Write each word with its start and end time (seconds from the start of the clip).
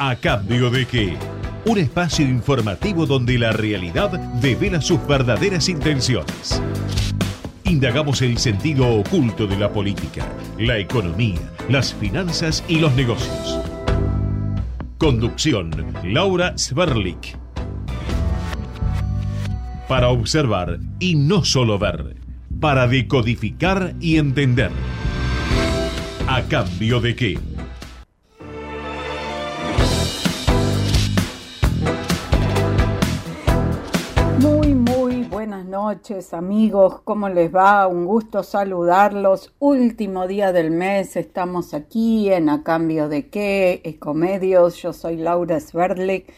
¿A 0.00 0.14
cambio 0.14 0.70
de 0.70 0.86
qué? 0.86 1.16
Un 1.64 1.78
espacio 1.78 2.24
informativo 2.24 3.04
donde 3.04 3.36
la 3.36 3.50
realidad 3.50 4.10
devela 4.40 4.80
sus 4.80 5.04
verdaderas 5.08 5.68
intenciones. 5.68 6.62
Indagamos 7.64 8.22
el 8.22 8.38
sentido 8.38 8.88
oculto 8.88 9.48
de 9.48 9.56
la 9.56 9.72
política, 9.72 10.24
la 10.56 10.78
economía, 10.78 11.40
las 11.68 11.94
finanzas 11.94 12.62
y 12.68 12.78
los 12.78 12.94
negocios. 12.94 13.58
Conducción, 14.98 15.72
Laura 16.04 16.56
Sverlik. 16.56 17.36
Para 19.88 20.10
observar 20.10 20.78
y 21.00 21.16
no 21.16 21.44
solo 21.44 21.76
ver, 21.76 22.14
para 22.60 22.86
decodificar 22.86 23.96
y 23.98 24.18
entender. 24.18 24.70
¿A 26.28 26.42
cambio 26.42 27.00
de 27.00 27.16
qué? 27.16 27.57
Noches 35.88 36.34
amigos, 36.34 37.00
¿cómo 37.02 37.30
les 37.30 37.50
va? 37.50 37.86
Un 37.86 38.04
gusto 38.04 38.42
saludarlos. 38.42 39.54
Último 39.58 40.26
día 40.26 40.52
del 40.52 40.70
mes, 40.70 41.16
estamos 41.16 41.72
aquí 41.72 42.30
en 42.30 42.50
A 42.50 42.62
Cambio 42.62 43.08
de 43.08 43.30
qué, 43.30 43.80
Ecomedios, 43.84 44.76
yo 44.76 44.92
soy 44.92 45.16
Laura 45.16 45.58
Sverdlik. 45.60 46.30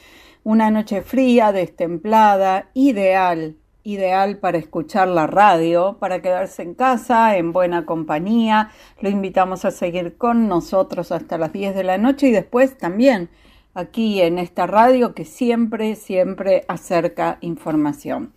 Una 0.44 0.70
noche 0.70 1.02
fría, 1.02 1.50
destemplada, 1.50 2.70
ideal, 2.74 3.56
ideal 3.82 4.38
para 4.38 4.56
escuchar 4.56 5.08
la 5.08 5.26
radio, 5.26 5.96
para 5.98 6.22
quedarse 6.22 6.62
en 6.62 6.74
casa, 6.74 7.36
en 7.36 7.52
buena 7.52 7.86
compañía. 7.86 8.70
Lo 9.00 9.08
invitamos 9.08 9.64
a 9.64 9.72
seguir 9.72 10.16
con 10.16 10.46
nosotros 10.46 11.10
hasta 11.10 11.38
las 11.38 11.52
10 11.52 11.74
de 11.74 11.82
la 11.82 11.98
noche 11.98 12.28
y 12.28 12.30
después 12.30 12.78
también 12.78 13.30
aquí 13.74 14.20
en 14.22 14.38
esta 14.38 14.68
radio 14.68 15.12
que 15.12 15.24
siempre, 15.24 15.96
siempre 15.96 16.64
acerca 16.68 17.38
información. 17.40 18.32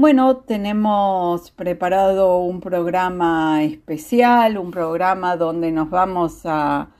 Bueno, 0.00 0.36
tenemos 0.36 1.50
preparado 1.50 2.38
un 2.38 2.60
programa 2.60 3.64
especial, 3.64 4.56
un 4.56 4.70
programa 4.70 5.36
donde 5.36 5.72
nos 5.72 5.90
vamos 5.90 6.42
a, 6.44 6.90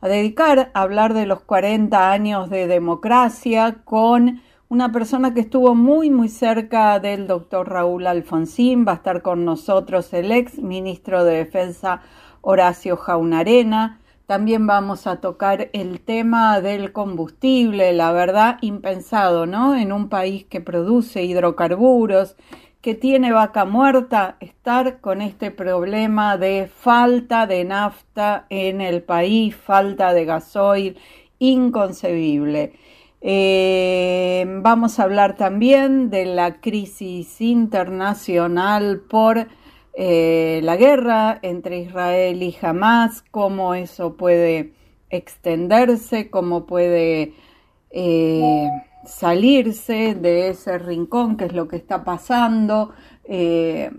dedicar 0.00 0.70
a 0.72 0.82
hablar 0.82 1.14
de 1.14 1.26
los 1.26 1.40
40 1.40 2.12
años 2.12 2.50
de 2.50 2.68
democracia 2.68 3.78
con 3.84 4.40
una 4.68 4.92
persona 4.92 5.34
que 5.34 5.40
estuvo 5.40 5.74
muy 5.74 6.10
muy 6.10 6.28
cerca 6.28 7.00
del 7.00 7.26
doctor 7.26 7.70
Raúl 7.70 8.06
Alfonsín, 8.06 8.86
va 8.86 8.92
a 8.92 8.96
estar 9.02 9.22
con 9.22 9.44
nosotros 9.44 10.14
el 10.14 10.30
ex 10.30 10.60
ministro 10.60 11.24
de 11.24 11.38
Defensa 11.38 12.02
Horacio 12.40 12.96
Jaunarena. 12.96 13.98
También 14.26 14.66
vamos 14.66 15.06
a 15.06 15.20
tocar 15.20 15.68
el 15.74 16.00
tema 16.00 16.60
del 16.62 16.92
combustible, 16.92 17.92
la 17.92 18.10
verdad 18.12 18.56
impensado, 18.62 19.44
¿no? 19.44 19.76
En 19.76 19.92
un 19.92 20.08
país 20.08 20.46
que 20.46 20.62
produce 20.62 21.24
hidrocarburos, 21.24 22.36
que 22.80 22.94
tiene 22.94 23.32
vaca 23.32 23.66
muerta, 23.66 24.36
estar 24.40 25.00
con 25.00 25.20
este 25.20 25.50
problema 25.50 26.38
de 26.38 26.70
falta 26.74 27.46
de 27.46 27.64
nafta 27.64 28.46
en 28.48 28.80
el 28.80 29.02
país, 29.02 29.54
falta 29.54 30.14
de 30.14 30.24
gasoil, 30.24 30.98
inconcebible. 31.38 32.72
Eh, 33.20 34.44
vamos 34.62 34.98
a 34.98 35.02
hablar 35.02 35.36
también 35.36 36.08
de 36.08 36.26
la 36.26 36.60
crisis 36.60 37.42
internacional 37.42 39.00
por 39.00 39.48
eh, 39.96 40.60
la 40.64 40.76
guerra 40.76 41.38
entre 41.42 41.78
Israel 41.78 42.42
y 42.42 42.56
Hamas, 42.60 43.22
cómo 43.30 43.74
eso 43.74 44.16
puede 44.16 44.72
extenderse, 45.08 46.30
cómo 46.30 46.66
puede 46.66 47.34
eh, 47.90 48.68
salirse 49.06 50.14
de 50.16 50.48
ese 50.48 50.78
rincón, 50.78 51.36
que 51.36 51.44
es 51.44 51.52
lo 51.52 51.68
que 51.68 51.76
está 51.76 52.04
pasando. 52.04 52.92
Eh, 53.24 53.90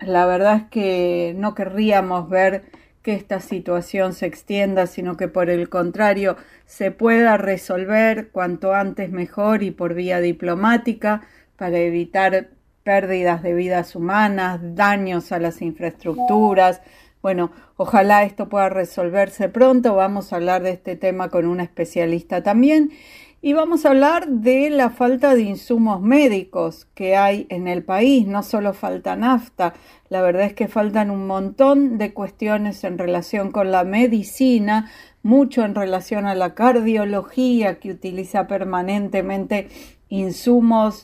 la 0.00 0.26
verdad 0.26 0.56
es 0.56 0.62
que 0.64 1.34
no 1.36 1.54
querríamos 1.54 2.28
ver 2.28 2.64
que 3.02 3.14
esta 3.14 3.40
situación 3.40 4.12
se 4.12 4.26
extienda, 4.26 4.86
sino 4.86 5.16
que 5.16 5.28
por 5.28 5.48
el 5.48 5.68
contrario 5.68 6.36
se 6.66 6.90
pueda 6.90 7.36
resolver 7.36 8.30
cuanto 8.30 8.74
antes 8.74 9.10
mejor 9.10 9.62
y 9.62 9.70
por 9.70 9.94
vía 9.94 10.20
diplomática 10.20 11.22
para 11.56 11.78
evitar 11.78 12.50
pérdidas 12.88 13.42
de 13.42 13.52
vidas 13.52 13.94
humanas, 13.94 14.60
daños 14.62 15.30
a 15.30 15.38
las 15.38 15.60
infraestructuras. 15.60 16.80
Bueno, 17.20 17.50
ojalá 17.76 18.22
esto 18.22 18.48
pueda 18.48 18.70
resolverse 18.70 19.50
pronto. 19.50 19.94
Vamos 19.94 20.32
a 20.32 20.36
hablar 20.36 20.62
de 20.62 20.70
este 20.70 20.96
tema 20.96 21.28
con 21.28 21.44
una 21.44 21.64
especialista 21.64 22.42
también. 22.42 22.92
Y 23.42 23.52
vamos 23.52 23.84
a 23.84 23.90
hablar 23.90 24.26
de 24.26 24.70
la 24.70 24.88
falta 24.88 25.34
de 25.34 25.42
insumos 25.42 26.00
médicos 26.00 26.86
que 26.94 27.14
hay 27.14 27.46
en 27.50 27.68
el 27.68 27.84
país. 27.84 28.26
No 28.26 28.42
solo 28.42 28.72
falta 28.72 29.16
nafta, 29.16 29.74
la 30.08 30.22
verdad 30.22 30.44
es 30.44 30.54
que 30.54 30.66
faltan 30.66 31.10
un 31.10 31.26
montón 31.26 31.98
de 31.98 32.14
cuestiones 32.14 32.84
en 32.84 32.96
relación 32.96 33.52
con 33.52 33.70
la 33.70 33.84
medicina, 33.84 34.90
mucho 35.22 35.62
en 35.62 35.74
relación 35.74 36.24
a 36.24 36.34
la 36.34 36.54
cardiología 36.54 37.80
que 37.80 37.90
utiliza 37.90 38.46
permanentemente 38.46 39.68
insumos 40.08 41.02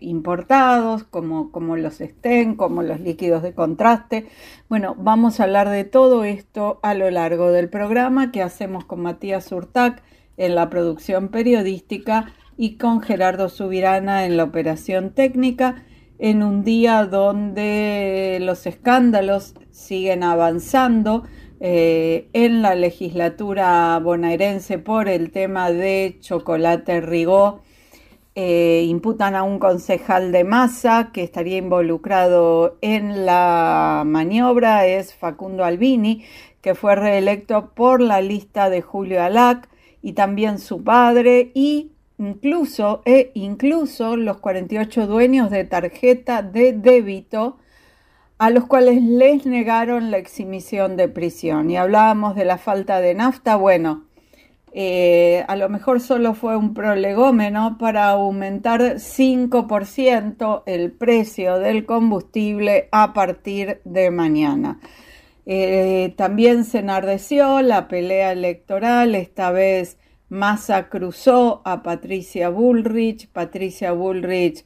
importados 0.00 1.04
como, 1.04 1.50
como 1.50 1.76
los 1.76 2.00
estén, 2.00 2.54
como 2.54 2.82
los 2.82 3.00
líquidos 3.00 3.42
de 3.42 3.54
contraste. 3.54 4.26
Bueno, 4.68 4.94
vamos 4.98 5.40
a 5.40 5.44
hablar 5.44 5.68
de 5.68 5.84
todo 5.84 6.24
esto 6.24 6.78
a 6.82 6.94
lo 6.94 7.10
largo 7.10 7.50
del 7.50 7.68
programa 7.68 8.30
que 8.30 8.42
hacemos 8.42 8.84
con 8.84 9.00
Matías 9.00 9.50
Urtac 9.50 10.02
en 10.36 10.54
la 10.54 10.70
producción 10.70 11.28
periodística 11.28 12.32
y 12.56 12.76
con 12.76 13.00
Gerardo 13.00 13.48
Subirana 13.48 14.24
en 14.24 14.36
la 14.36 14.44
operación 14.44 15.10
técnica, 15.10 15.84
en 16.18 16.42
un 16.42 16.62
día 16.62 17.06
donde 17.06 18.38
los 18.40 18.66
escándalos 18.66 19.54
siguen 19.70 20.22
avanzando 20.22 21.24
eh, 21.60 22.28
en 22.32 22.62
la 22.62 22.74
legislatura 22.74 23.98
bonaerense 24.02 24.78
por 24.78 25.08
el 25.08 25.30
tema 25.30 25.70
de 25.70 26.18
Chocolate 26.20 27.00
Rigó. 27.00 27.62
Eh, 28.34 28.86
imputan 28.88 29.34
a 29.34 29.42
un 29.42 29.58
concejal 29.58 30.32
de 30.32 30.42
masa 30.42 31.10
que 31.12 31.22
estaría 31.22 31.58
involucrado 31.58 32.78
en 32.80 33.26
la 33.26 34.04
maniobra, 34.06 34.86
es 34.86 35.14
Facundo 35.14 35.66
Albini, 35.66 36.24
que 36.62 36.74
fue 36.74 36.94
reelecto 36.94 37.74
por 37.74 38.00
la 38.00 38.22
lista 38.22 38.70
de 38.70 38.80
Julio 38.80 39.22
Alac 39.22 39.68
y 40.00 40.14
también 40.14 40.58
su 40.58 40.82
padre 40.82 41.50
y 41.52 41.92
incluso 42.18 43.02
e 43.04 43.32
incluso 43.34 44.16
los 44.16 44.38
48 44.38 45.06
dueños 45.06 45.50
de 45.50 45.64
tarjeta 45.64 46.42
de 46.42 46.72
débito 46.72 47.58
a 48.38 48.48
los 48.48 48.64
cuales 48.64 49.02
les 49.02 49.44
negaron 49.44 50.10
la 50.10 50.16
exhibición 50.16 50.96
de 50.96 51.08
prisión. 51.08 51.70
Y 51.70 51.76
hablábamos 51.76 52.34
de 52.34 52.46
la 52.46 52.56
falta 52.56 53.00
de 53.00 53.14
nafta, 53.14 53.56
bueno, 53.56 54.04
eh, 54.74 55.44
a 55.48 55.56
lo 55.56 55.68
mejor 55.68 56.00
solo 56.00 56.32
fue 56.32 56.56
un 56.56 56.72
prolegómeno 56.72 57.76
para 57.78 58.08
aumentar 58.10 58.80
5% 58.96 60.62
el 60.64 60.92
precio 60.92 61.58
del 61.58 61.84
combustible 61.84 62.88
a 62.90 63.12
partir 63.12 63.82
de 63.84 64.10
mañana. 64.10 64.80
Eh, 65.44 66.14
también 66.16 66.64
se 66.64 66.78
enardeció 66.78 67.60
la 67.60 67.88
pelea 67.88 68.32
electoral, 68.32 69.14
esta 69.14 69.50
vez 69.50 69.98
Massa 70.28 70.88
cruzó 70.88 71.60
a 71.66 71.82
Patricia 71.82 72.48
Bullrich, 72.48 73.28
Patricia 73.28 73.92
Bullrich 73.92 74.64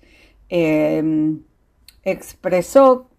em, 0.49 1.43
expresó 2.05 3.11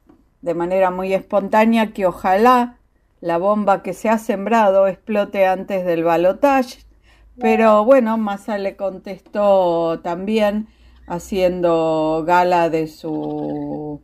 de 0.42 0.54
manera 0.54 0.90
muy 0.92 1.14
espontánea 1.14 1.92
que 1.92 2.06
ojalá 2.06 2.78
la 3.20 3.38
bomba 3.38 3.84
que 3.84 3.94
se 3.94 4.08
ha 4.08 4.18
sembrado 4.18 4.88
explote 4.88 5.46
antes 5.46 5.86
del 5.86 6.06
balotaje, 6.06 6.87
pero 7.40 7.86
bueno, 7.86 8.18
Massa 8.18 8.58
le 8.58 8.76
contestó 8.76 10.00
también 10.02 10.68
haciendo 11.08 12.24
gala 12.26 12.70
de 12.70 12.88
su 12.88 14.02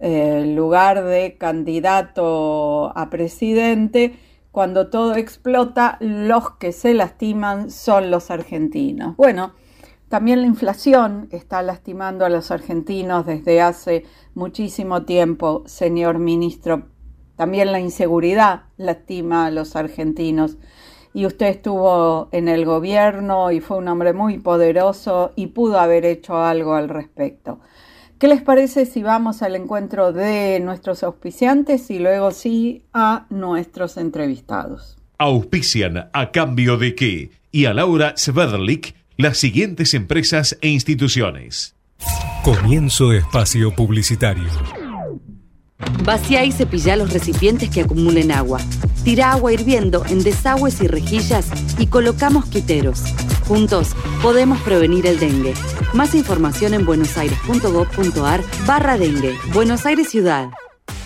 el 0.00 0.54
lugar 0.54 1.04
de 1.04 1.36
candidato 1.38 2.96
a 2.96 3.10
presidente, 3.10 4.16
cuando 4.52 4.90
todo 4.90 5.14
explota, 5.16 5.98
los 6.00 6.52
que 6.52 6.72
se 6.72 6.94
lastiman 6.94 7.70
son 7.70 8.10
los 8.10 8.30
argentinos. 8.30 9.16
Bueno, 9.16 9.54
también 10.08 10.40
la 10.40 10.46
inflación 10.46 11.28
está 11.32 11.62
lastimando 11.62 12.24
a 12.24 12.30
los 12.30 12.50
argentinos 12.50 13.26
desde 13.26 13.60
hace 13.60 14.04
muchísimo 14.34 15.04
tiempo, 15.04 15.62
señor 15.66 16.18
ministro. 16.18 16.86
También 17.36 17.72
la 17.72 17.78
inseguridad 17.78 18.62
lastima 18.76 19.46
a 19.46 19.50
los 19.50 19.76
argentinos. 19.76 20.56
Y 21.14 21.26
usted 21.26 21.46
estuvo 21.46 22.28
en 22.32 22.48
el 22.48 22.64
gobierno 22.64 23.50
y 23.50 23.60
fue 23.60 23.78
un 23.78 23.88
hombre 23.88 24.12
muy 24.12 24.38
poderoso 24.38 25.32
y 25.36 25.48
pudo 25.48 25.78
haber 25.80 26.04
hecho 26.04 26.42
algo 26.42 26.74
al 26.74 26.88
respecto. 26.88 27.60
¿Qué 28.18 28.26
les 28.26 28.42
parece 28.42 28.84
si 28.84 29.02
vamos 29.02 29.42
al 29.42 29.54
encuentro 29.54 30.12
de 30.12 30.58
nuestros 30.60 31.04
auspiciantes 31.04 31.88
y 31.90 32.00
luego 32.00 32.32
sí 32.32 32.82
a 32.92 33.26
nuestros 33.30 33.96
entrevistados? 33.96 34.96
Auspician 35.18 36.10
a 36.12 36.30
cambio 36.32 36.76
de 36.76 36.94
qué 36.94 37.30
y 37.52 37.66
a 37.66 37.74
Laura 37.74 38.14
Sverlik 38.16 38.94
las 39.16 39.38
siguientes 39.38 39.94
empresas 39.94 40.58
e 40.60 40.68
instituciones. 40.68 41.76
Comienzo 42.44 43.12
espacio 43.12 43.74
publicitario. 43.74 44.77
Vacía 46.04 46.44
y 46.44 46.52
cepilla 46.52 46.96
los 46.96 47.12
recipientes 47.12 47.70
que 47.70 47.82
acumulen 47.82 48.32
agua. 48.32 48.60
Tira 49.04 49.32
agua 49.32 49.52
hirviendo 49.52 50.04
en 50.06 50.22
desagües 50.22 50.80
y 50.80 50.88
rejillas 50.88 51.46
y 51.78 51.86
colocamos 51.86 52.46
quiteros. 52.46 53.02
Juntos 53.46 53.88
podemos 54.22 54.60
prevenir 54.62 55.06
el 55.06 55.18
dengue. 55.18 55.54
Más 55.94 56.14
información 56.14 56.74
en 56.74 56.84
buenosaires.gov.ar 56.84 58.42
barra 58.66 58.98
dengue. 58.98 59.36
Buenos 59.52 59.86
Aires 59.86 60.08
Ciudad. 60.10 60.50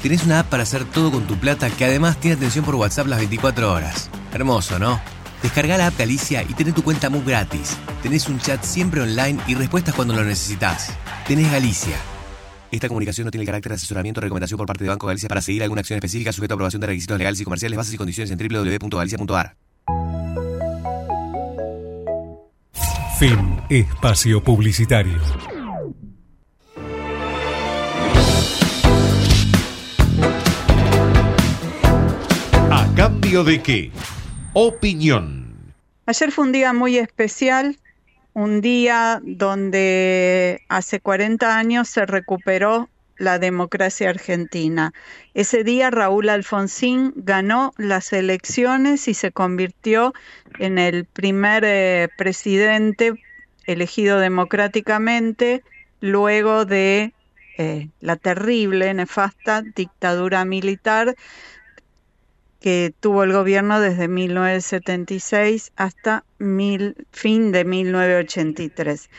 Tienes 0.01 0.25
una 0.25 0.41
app 0.41 0.49
para 0.49 0.65
hacer 0.65 0.85
todo 0.85 1.13
con 1.13 1.27
tu 1.27 1.37
plata 1.37 1.71
que 1.71 1.85
además 1.85 2.19
tiene 2.19 2.37
atención 2.37 2.65
por 2.65 2.75
WhatsApp 2.75 3.07
las 3.07 3.19
24 3.19 3.73
horas. 3.73 4.11
Hermoso, 4.33 4.79
¿no? 4.79 5.01
Descarga 5.43 5.77
la 5.77 5.89
app 5.89 5.97
de 5.97 6.05
Alicia 6.05 6.43
y 6.43 6.55
tenés 6.55 6.75
tu 6.75 6.83
cuenta 6.83 7.11
muy 7.11 7.23
gratis. 7.23 7.77
Tenés 8.03 8.29
un 8.29 8.39
chat 8.41 8.63
siempre 8.65 9.01
online 9.01 9.41
y 9.47 9.55
respuestas 9.55 9.95
cuando 9.95 10.15
lo 10.15 10.25
necesitas. 10.25 10.91
Tenés 11.27 11.51
Galicia. 11.51 11.97
Esta 12.73 12.89
comunicación 12.89 13.27
no 13.27 13.31
tiene 13.31 13.43
el 13.43 13.47
carácter 13.47 13.69
de 13.71 13.77
asesoramiento 13.77 14.19
o 14.21 14.23
recomendación 14.23 14.57
por 14.57 14.67
parte 14.67 14.83
de 14.83 14.89
Banco 14.89 15.07
Galicia 15.07 15.29
para 15.29 15.43
seguir 15.43 15.63
alguna 15.63 15.81
acción 15.81 15.99
específica 15.99 16.33
sujeta 16.33 16.55
a 16.55 16.57
aprobación 16.57 16.81
de 16.81 16.87
requisitos 16.87 17.19
legales 17.19 17.39
y 17.39 17.45
comerciales, 17.45 17.77
bases 17.77 17.93
y 17.93 17.99
condiciones 17.99 18.31
en 18.31 18.39
www.galicia.ar. 18.39 19.57
Fin 23.19 23.61
Espacio 23.69 24.43
Publicitario. 24.43 25.21
¿A 32.71 32.91
cambio 32.97 33.45
de 33.45 33.63
qué? 33.63 33.91
Opinión. 34.55 35.75
Ayer 36.07 36.33
fue 36.33 36.47
un 36.47 36.53
día 36.53 36.73
muy 36.73 36.97
especial, 36.97 37.77
un 38.35 38.61
día 38.61 39.21
donde 39.23 40.63
hace 40.69 41.01
40 41.01 41.57
años 41.57 41.89
se 41.89 42.07
recuperó 42.07 42.89
la 43.17 43.39
democracia 43.39 44.11
argentina. 44.11 44.93
Ese 45.35 45.65
día 45.65 45.91
Raúl 45.91 46.29
Alfonsín 46.29 47.13
ganó 47.15 47.73
las 47.77 48.13
elecciones 48.13 49.07
y 49.07 49.15
se 49.15 49.33
convirtió 49.33 50.13
en 50.59 50.79
el 50.79 51.05
primer 51.05 51.63
eh, 51.65 52.09
presidente 52.17 53.13
elegido 53.67 54.19
democráticamente 54.19 55.63
luego 56.01 56.65
de 56.65 57.13
eh, 57.59 57.89
la 58.01 58.17
terrible, 58.17 58.93
nefasta 58.95 59.63
dictadura 59.63 60.45
militar 60.45 61.15
que 62.63 62.95
tuvo 63.01 63.25
el 63.25 63.33
gobierno 63.33 63.81
desde 63.81 64.09
1976 64.09 65.73
hasta 65.77 66.25
fin 67.11 67.53
de 67.53 67.65
1983. 67.65 69.11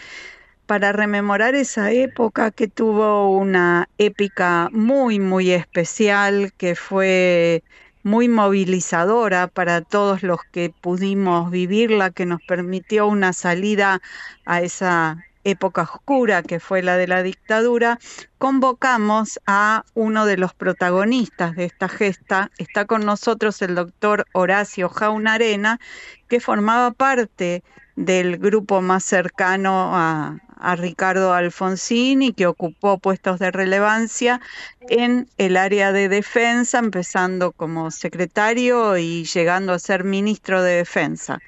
Para 0.66 0.94
rememorar 0.94 1.54
esa 1.54 1.92
época 1.92 2.52
que 2.52 2.70
tuvo 2.70 3.30
una 3.30 3.90
épica 3.98 4.70
muy, 4.72 5.20
muy 5.20 5.52
especial, 5.52 6.54
que 6.58 6.76
fue 6.76 7.64
muy 8.02 8.30
movilizadora 8.30 9.48
para 9.48 9.82
todos 9.82 10.24
los 10.24 10.40
que 10.52 10.70
pudimos 10.82 11.52
vivirla, 11.52 12.12
que 12.12 12.26
nos 12.26 12.42
permitió 12.42 13.08
una 13.08 13.34
salida 13.34 14.02
a 14.46 14.62
esa 14.62 15.26
época 15.44 15.84
oscura 15.84 16.44
que 16.44 16.60
fue 16.60 16.82
la 16.82 16.98
de 16.98 17.08
la 17.08 17.24
dictadura, 17.24 18.00
convocamos 18.38 19.40
a 19.46 19.84
uno 19.94 20.26
de 20.26 20.38
los 20.38 20.54
protagonistas 20.54 21.56
de 21.56 21.66
esta 21.66 21.90
gesta. 21.90 22.52
Está 22.58 22.86
con 22.86 23.06
nosotros 23.06 23.62
el 23.62 23.76
doctor 23.76 24.26
Horacio 24.34 24.90
Jaunarena, 24.90 25.80
que 26.28 26.40
formaba 26.40 26.92
parte 26.92 27.64
del 27.96 28.38
grupo 28.38 28.82
más 28.82 29.04
cercano 29.04 29.96
a, 29.96 30.38
a 30.64 30.76
Ricardo 30.78 31.34
Alfonsín 31.34 32.22
y 32.22 32.34
que 32.34 32.48
ocupó 32.48 32.98
puestos 32.98 33.38
de 33.38 33.52
relevancia 33.52 34.40
en 34.80 35.28
el 35.38 35.58
área 35.58 35.92
de 35.92 36.08
defensa, 36.10 36.80
empezando 36.80 37.52
como 37.52 37.92
secretario 37.92 38.98
y 38.98 39.26
llegando 39.26 39.74
a 39.74 39.80
ser 39.80 40.06
ministro 40.06 40.64
de 40.64 40.78
defensa. 40.78 41.40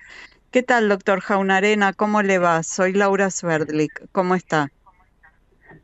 ¿Qué 0.55 0.63
tal, 0.63 0.87
doctor 0.87 1.19
Jaunarena? 1.19 1.91
¿Cómo 1.91 2.21
le 2.21 2.37
va? 2.37 2.63
Soy 2.63 2.93
Laura 2.93 3.29
Sverdlik. 3.29 4.07
¿Cómo 4.13 4.35
está? 4.35 4.71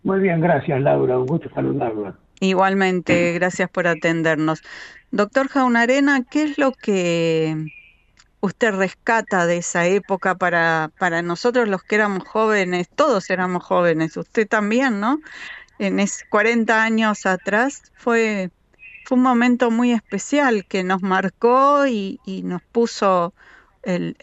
Muy 0.03 0.21
bien, 0.21 0.39
gracias, 0.39 0.79
Laura. 0.79 1.19
Un 1.19 1.25
gusto 1.25 1.50
saludarla. 1.53 2.18
Igualmente, 2.39 3.33
gracias 3.33 3.69
por 3.69 3.85
atendernos. 3.85 4.63
Doctor 5.12 5.50
Jaunarena, 5.50 6.23
¿qué 6.23 6.44
es 6.44 6.57
lo 6.57 6.71
que 6.71 7.65
usted 8.39 8.73
rescata 8.73 9.45
de 9.45 9.57
esa 9.57 9.88
época 9.88 10.35
para, 10.35 10.89
para 10.97 11.21
nosotros 11.21 11.68
los 11.68 11.83
que 11.83 11.95
éramos 11.95 12.25
jóvenes? 12.25 12.88
Todos 12.88 13.29
éramos 13.29 13.65
jóvenes, 13.65 14.15
usted 14.15 14.47
también, 14.47 15.01
¿no? 15.01 15.19
En 15.79 16.00
es 16.00 16.23
40 16.29 16.81
años 16.81 17.25
atrás 17.25 17.91
fue, 17.94 18.51
fue 19.03 19.18
un 19.18 19.23
momento 19.23 19.69
muy 19.69 19.91
especial 19.91 20.63
que 20.63 20.85
nos 20.85 21.01
marcó 21.01 21.88
y, 21.88 22.21
y 22.25 22.44
nos 22.44 22.62
puso 22.62 23.33
el, 23.83 24.16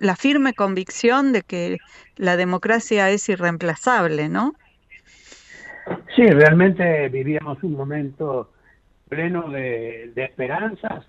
la 0.00 0.16
firme 0.16 0.54
convicción 0.54 1.32
de 1.32 1.42
que 1.42 1.78
la 2.16 2.36
democracia 2.36 3.10
es 3.10 3.28
irreemplazable, 3.28 4.28
¿no? 4.28 4.54
Sí, 6.16 6.26
realmente 6.26 7.08
vivíamos 7.08 7.62
un 7.62 7.72
momento 7.72 8.52
pleno 9.08 9.50
de, 9.50 10.12
esperanzas, 10.16 11.04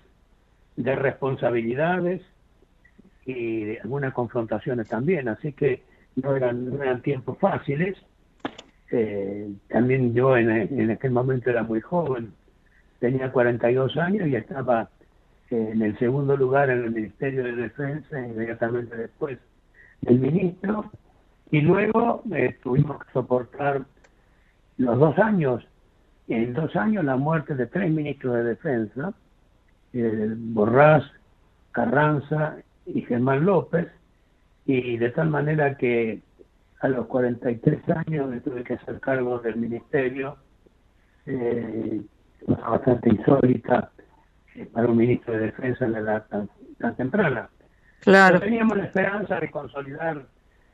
de 0.76 0.94
responsabilidades 0.94 2.22
y 3.24 3.64
de 3.64 3.80
algunas 3.80 4.12
confrontaciones 4.12 4.88
también, 4.88 5.28
así 5.28 5.52
que 5.52 5.82
no 6.16 6.36
eran, 6.36 7.00
tiempos 7.02 7.38
fáciles. 7.38 7.96
Eh, 8.92 9.50
también 9.68 10.14
yo 10.14 10.36
en, 10.36 10.50
en 10.50 10.90
aquel 10.90 11.10
momento 11.10 11.50
era 11.50 11.62
muy 11.62 11.80
joven, 11.80 12.32
tenía 13.00 13.32
42 13.32 13.96
años 13.96 14.28
y 14.28 14.36
estaba 14.36 14.90
en 15.50 15.82
el 15.82 15.98
segundo 15.98 16.36
lugar 16.36 16.70
en 16.70 16.84
el 16.84 16.90
Ministerio 16.90 17.44
de 17.44 17.52
Defensa, 17.52 18.18
inmediatamente 18.18 18.96
después 18.96 19.38
del 20.02 20.18
ministro, 20.18 20.90
y 21.50 21.60
luego 21.60 22.22
eh, 22.32 22.56
tuvimos 22.62 23.04
que 23.04 23.12
soportar 23.12 23.84
los 24.78 24.98
dos 24.98 25.18
años, 25.18 25.66
en 26.28 26.54
dos 26.54 26.74
años 26.74 27.04
la 27.04 27.16
muerte 27.16 27.54
de 27.54 27.66
tres 27.66 27.90
ministros 27.90 28.34
de 28.34 28.44
Defensa, 28.44 29.14
eh, 29.92 30.34
Borrás, 30.36 31.04
Carranza 31.72 32.56
y 32.84 33.02
Germán 33.02 33.44
López, 33.44 33.88
y 34.64 34.96
de 34.96 35.10
tal 35.10 35.30
manera 35.30 35.76
que 35.76 36.20
a 36.80 36.88
los 36.88 37.06
43 37.06 37.80
años 38.06 38.28
me 38.28 38.40
tuve 38.40 38.64
que 38.64 38.74
hacer 38.74 39.00
cargo 39.00 39.38
del 39.38 39.56
ministerio, 39.56 40.36
eh, 41.26 42.02
bastante 42.46 43.08
insólita, 43.10 43.90
para 44.72 44.88
un 44.88 44.96
ministro 44.96 45.34
de 45.34 45.40
defensa 45.46 45.84
en 45.84 45.92
la 45.92 45.98
edad 46.00 46.26
tan, 46.28 46.96
temprana. 46.96 47.48
Claro. 48.00 48.40
teníamos 48.40 48.76
la 48.76 48.84
esperanza 48.84 49.40
de 49.40 49.50
consolidar 49.50 50.26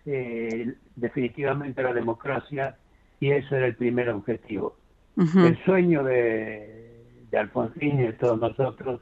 eh, 0.04 0.74
definitivamente 0.96 1.82
la 1.82 1.92
democracia 1.92 2.76
y 3.20 3.30
eso 3.30 3.56
era 3.56 3.66
el 3.66 3.76
primer 3.76 4.10
objetivo. 4.10 4.76
El 5.16 5.62
sueño 5.64 6.02
de, 6.02 7.26
de, 7.30 7.38
Alfonsín 7.38 8.00
y 8.00 8.04
de 8.04 8.12
todos 8.14 8.40
nosotros 8.40 9.00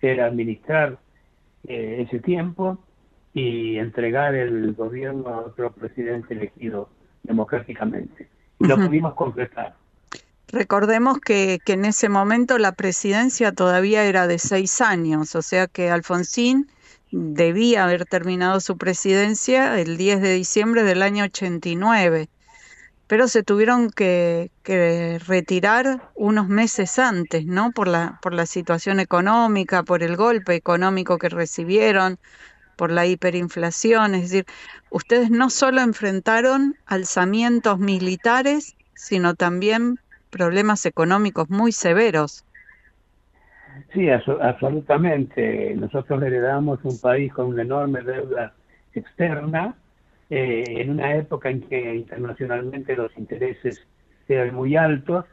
era 0.00 0.26
administrar 0.26 0.98
eh, 1.66 2.04
ese 2.06 2.20
tiempo 2.20 2.78
y 3.32 3.78
entregar 3.78 4.34
el 4.34 4.74
gobierno 4.74 5.28
a 5.28 5.40
otro 5.40 5.72
presidente 5.72 6.34
elegido 6.34 6.90
democráticamente. 7.22 8.28
Y 8.60 8.66
lo 8.66 8.76
pudimos 8.76 9.14
concretar. 9.14 9.74
Recordemos 10.50 11.20
que, 11.20 11.60
que, 11.64 11.74
en 11.74 11.84
ese 11.84 12.08
momento 12.08 12.58
la 12.58 12.72
presidencia 12.72 13.52
todavía 13.52 14.04
era 14.04 14.26
de 14.26 14.38
seis 14.38 14.80
años, 14.80 15.34
o 15.34 15.42
sea 15.42 15.66
que 15.66 15.90
Alfonsín 15.90 16.70
debía 17.10 17.84
haber 17.84 18.04
terminado 18.04 18.60
su 18.60 18.76
presidencia 18.76 19.78
el 19.80 19.96
10 19.96 20.20
de 20.20 20.34
diciembre 20.34 20.84
del 20.84 21.02
año 21.02 21.24
89, 21.24 22.28
pero 23.06 23.28
se 23.28 23.42
tuvieron 23.42 23.90
que, 23.90 24.50
retirar 25.26 26.10
unos 26.14 26.48
meses 26.48 26.98
antes, 26.98 27.46
¿no? 27.46 27.72
Por 27.72 27.88
la, 27.88 28.18
por 28.22 28.34
la 28.34 28.44
situación 28.44 29.00
económica, 29.00 29.82
por 29.82 30.02
el 30.02 30.16
golpe 30.16 30.54
económico 30.54 31.16
que 31.18 31.30
recibieron, 31.30 32.18
por 32.76 32.92
la 32.92 33.06
hiperinflación, 33.06 34.14
es 34.14 34.30
decir, 34.30 34.46
ustedes 34.90 35.30
no 35.30 35.50
solo 35.50 35.80
enfrentaron 35.80 36.76
alzamientos 36.86 37.78
militares, 37.78 38.76
sino 38.94 39.34
también 39.34 39.98
problemas 40.28 40.86
económicos 40.86 41.50
muy 41.50 41.72
severos. 41.72 42.44
Sí, 43.92 44.08
absolutamente. 44.10 45.74
Nosotros 45.76 46.22
heredamos 46.22 46.80
un 46.84 46.98
país 47.00 47.32
con 47.32 47.46
una 47.46 47.62
enorme 47.62 48.02
deuda 48.02 48.52
externa, 48.94 49.74
eh, 50.30 50.64
en 50.66 50.90
una 50.90 51.14
época 51.16 51.48
en 51.48 51.62
que 51.62 51.94
internacionalmente 51.94 52.96
los 52.96 53.16
intereses 53.16 53.86
eran 54.28 54.54
muy 54.54 54.76
altos 54.76 55.24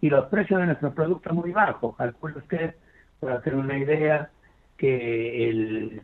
y 0.00 0.10
los 0.10 0.26
precios 0.26 0.60
de 0.60 0.66
nuestros 0.66 0.94
productos 0.94 1.32
muy 1.32 1.50
bajos. 1.50 1.96
Calcule 1.96 2.38
usted, 2.38 2.74
para 3.20 3.36
hacer 3.36 3.54
una 3.54 3.76
idea, 3.78 4.30
que 4.76 5.48
el 5.48 6.02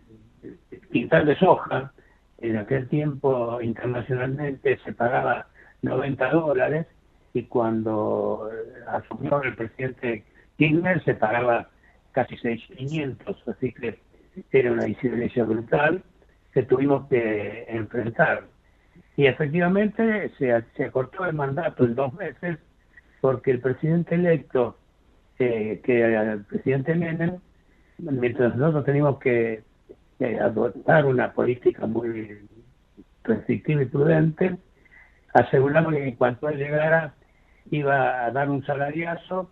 quintal 0.92 1.26
de 1.26 1.37
soja 1.37 1.92
en 2.38 2.57
aquel 2.57 2.88
tiempo 2.88 3.61
internacionalmente 3.61 4.78
se 4.85 4.92
pagaba 4.92 5.47
90 5.83 6.30
dólares 6.30 6.87
y 7.32 7.44
cuando 7.44 8.50
asumió 8.88 9.42
el 9.42 9.54
presidente 9.54 10.25
Kirchner 10.56 11.02
se 11.04 11.14
pagaba 11.14 11.68
casi 12.12 12.37
6.500, 12.37 13.37
así 13.46 13.72
que 13.72 13.99
era 14.52 14.72
una 14.72 14.84
diferencia 14.84 15.44
brutal 15.44 16.02
que 16.52 16.62
tuvimos 16.64 17.08
que 17.08 17.66
enfrentar. 17.68 18.44
Y 19.16 19.26
efectivamente 19.26 20.30
se, 20.38 20.64
se 20.76 20.84
acortó 20.84 21.25
el 21.25 21.34
mandato 21.34 21.84
en 21.84 21.94
dos 21.94 22.12
meses 22.14 22.58
porque 23.20 23.52
el 23.52 23.60
presidente 23.60 24.14
electo, 24.14 24.76
eh, 25.38 25.80
que 25.84 26.00
era 26.00 26.32
el 26.32 26.44
presidente 26.44 26.94
Menem, 26.94 27.38
mientras 27.99 28.56
nosotros 28.56 28.84
teníamos 28.84 29.18
que 29.18 29.62
adoptar 30.40 31.06
una 31.06 31.32
política 31.32 31.87
muy 31.87 32.38
restrictiva 33.25 33.82
y 33.82 33.87
prudente, 33.87 34.56
aseguramos 35.32 35.94
que 35.94 36.08
en 36.08 36.16
cuanto 36.16 36.49
él 36.49 36.58
llegara 36.58 37.14
iba 37.70 38.24
a 38.24 38.30
dar 38.30 38.50
un 38.50 38.64
salariazo 38.64 39.50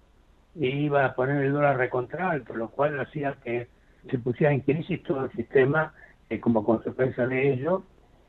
y 0.54 0.66
iba 0.66 1.04
a 1.04 1.14
poner 1.14 1.42
el 1.44 1.52
dólar 1.52 1.76
recontra 1.76 2.30
alto, 2.30 2.54
lo 2.54 2.70
cual 2.70 2.98
hacía 3.00 3.36
que 3.44 3.68
se 4.10 4.18
pusiera 4.18 4.52
en 4.52 4.60
crisis 4.60 5.02
todo 5.02 5.24
el 5.24 5.32
sistema 5.32 5.92
eh, 6.28 6.40
como 6.40 6.64
consecuencia 6.64 7.26
de 7.26 7.52
ello, 7.52 7.84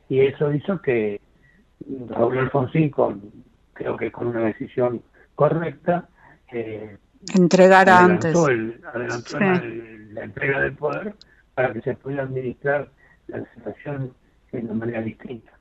y 0.07 0.21
eso 0.21 0.53
hizo 0.53 0.81
que 0.81 1.21
Raúl 2.09 2.37
Alfonsín, 2.37 2.89
con, 2.89 3.21
creo 3.73 3.97
que 3.97 4.11
con 4.11 4.27
una 4.27 4.41
decisión 4.41 5.01
correcta, 5.35 6.07
eh, 6.51 6.97
entregara 7.35 7.99
antes. 7.99 8.35
adelantó 8.35 9.39
la 9.39 10.23
entrega 10.23 10.61
del 10.61 10.73
poder 10.73 11.15
para 11.53 11.73
que 11.73 11.81
se 11.81 11.95
pueda 11.95 12.23
administrar 12.23 12.89
la 13.27 13.43
situación 13.53 14.13
de 14.51 14.59
una 14.59 14.73
manera 14.73 15.01
distinta. 15.01 15.51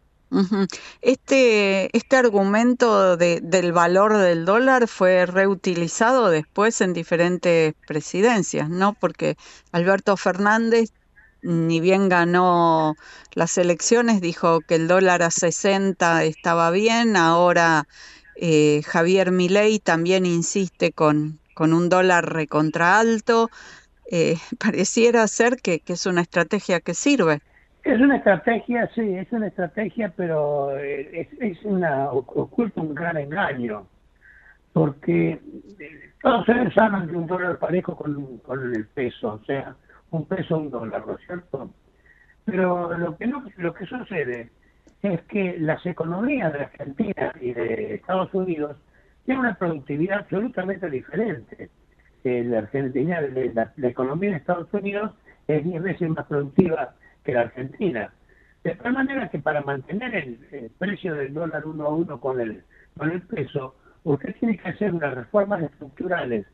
Este, 1.00 1.96
este 1.96 2.16
argumento 2.16 3.16
de, 3.16 3.40
del 3.42 3.72
valor 3.72 4.16
del 4.18 4.44
dólar 4.44 4.88
fue 4.88 5.26
reutilizado 5.26 6.28
después 6.30 6.80
en 6.80 6.92
diferentes 6.92 7.74
presidencias, 7.86 8.68
¿no? 8.68 8.92
Porque 8.94 9.36
Alberto 9.72 10.16
Fernández, 10.16 10.90
ni 11.42 11.80
bien 11.80 12.08
ganó 12.08 12.96
las 13.32 13.56
elecciones, 13.58 14.20
dijo 14.20 14.60
que 14.60 14.74
el 14.74 14.88
dólar 14.88 15.22
a 15.22 15.30
60 15.30 16.24
estaba 16.24 16.70
bien, 16.70 17.16
ahora 17.16 17.88
eh, 18.36 18.82
Javier 18.86 19.32
Milei 19.32 19.78
también 19.78 20.26
insiste 20.26 20.92
con, 20.92 21.40
con 21.54 21.72
un 21.72 21.88
dólar 21.88 22.32
recontra 22.32 22.98
alto 22.98 23.50
eh, 24.10 24.38
pareciera 24.58 25.26
ser 25.28 25.58
que, 25.60 25.82
es 25.86 26.06
una 26.06 26.22
estrategia 26.22 26.80
que 26.80 26.94
sirve. 26.94 27.40
Es 27.88 27.98
una 28.02 28.16
estrategia, 28.16 28.86
sí, 28.94 29.14
es 29.14 29.32
una 29.32 29.46
estrategia, 29.46 30.12
pero 30.14 30.76
eh, 30.76 31.26
es, 31.40 31.64
una 31.64 32.10
oculta 32.10 32.82
un 32.82 32.94
gran 32.94 33.16
engaño, 33.16 33.86
porque 34.74 35.40
eh, 35.80 36.10
todos 36.20 36.40
ustedes 36.40 36.76
hablan 36.76 37.06
de 37.06 37.16
un 37.16 37.26
dólar 37.26 37.58
parejo 37.58 37.96
con, 37.96 38.36
con 38.40 38.74
el 38.74 38.86
peso, 38.88 39.40
o 39.40 39.44
sea, 39.46 39.74
un 40.10 40.26
peso, 40.26 40.58
un 40.58 40.70
dólar, 40.70 41.06
¿no 41.06 41.14
es 41.14 41.24
cierto? 41.24 41.70
Pero 42.44 42.96
lo 42.98 43.16
que, 43.16 43.26
no, 43.26 43.42
lo 43.56 43.72
que 43.72 43.86
sucede 43.86 44.50
es 45.02 45.22
que 45.22 45.58
las 45.58 45.84
economías 45.86 46.52
de 46.52 46.60
Argentina 46.60 47.32
y 47.40 47.54
de 47.54 47.94
Estados 47.94 48.34
Unidos 48.34 48.76
tienen 49.24 49.46
una 49.46 49.54
productividad 49.54 50.18
absolutamente 50.18 50.90
diferente 50.90 51.70
la 52.24 52.58
Argentina, 52.58 53.20
la, 53.76 53.88
economía 53.88 54.30
de 54.30 54.36
Estados 54.36 54.68
Unidos 54.74 55.12
es 55.46 55.64
10 55.64 55.82
veces 55.82 56.10
más 56.10 56.26
productiva 56.26 56.94
que 57.28 57.34
la 57.34 57.42
Argentina. 57.42 58.10
De 58.64 58.74
tal 58.76 58.94
manera 58.94 59.28
que 59.28 59.38
para 59.38 59.60
mantener 59.60 60.14
el, 60.14 60.70
precio 60.78 61.14
del 61.14 61.34
dólar 61.34 61.66
uno 61.66 61.84
a 61.84 61.94
uno 61.94 62.18
con 62.18 62.40
el, 62.40 62.62
con 62.96 63.10
el 63.10 63.20
peso, 63.20 63.74
usted 64.04 64.34
tiene 64.40 64.56
que 64.56 64.70
hacer 64.70 64.94
unas 64.94 65.14
reformas 65.14 65.62
estructurales 65.62 66.46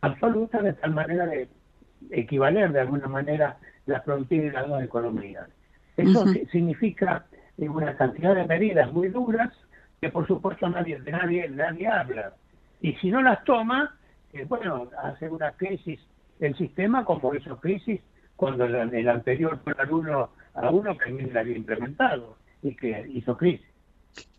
absolutas 0.00 0.64
de 0.64 0.72
tal 0.72 0.94
manera 0.94 1.26
de 1.26 1.48
equivaler 2.10 2.72
de 2.72 2.80
alguna 2.80 3.06
manera 3.06 3.56
la 3.86 4.02
productividad 4.02 4.46
de 4.46 4.58
las 4.58 4.68
dos 4.68 4.82
economías. 4.82 5.48
Eso 5.96 6.26
significa 6.50 7.24
una 7.56 7.96
cantidad 7.96 8.34
de 8.34 8.46
medidas 8.46 8.92
muy 8.92 9.08
duras 9.08 9.52
que 10.00 10.10
por 10.10 10.26
supuesto 10.26 10.68
nadie, 10.68 10.98
nadie, 11.06 11.48
nadie 11.48 11.86
habla. 11.86 12.32
Y 12.80 12.94
si 12.94 13.12
no 13.12 13.22
las 13.22 13.44
toma, 13.44 13.94
bueno, 14.48 14.90
hace 15.04 15.28
una 15.28 15.52
crisis 15.52 16.00
el 16.40 16.56
sistema 16.56 17.04
como 17.04 17.32
hizo 17.32 17.56
crisis 17.60 18.00
cuando 18.36 18.64
el, 18.64 19.08
anterior 19.08 19.60
fue 19.64 19.74
el 19.78 19.90
uno 19.92 20.30
a 20.54 20.70
uno 20.70 20.96
que 20.96 21.10
la 21.32 21.40
había 21.40 21.56
implementado 21.56 22.36
y 22.62 22.74
que 22.74 23.06
hizo 23.12 23.36
crisis. 23.36 23.66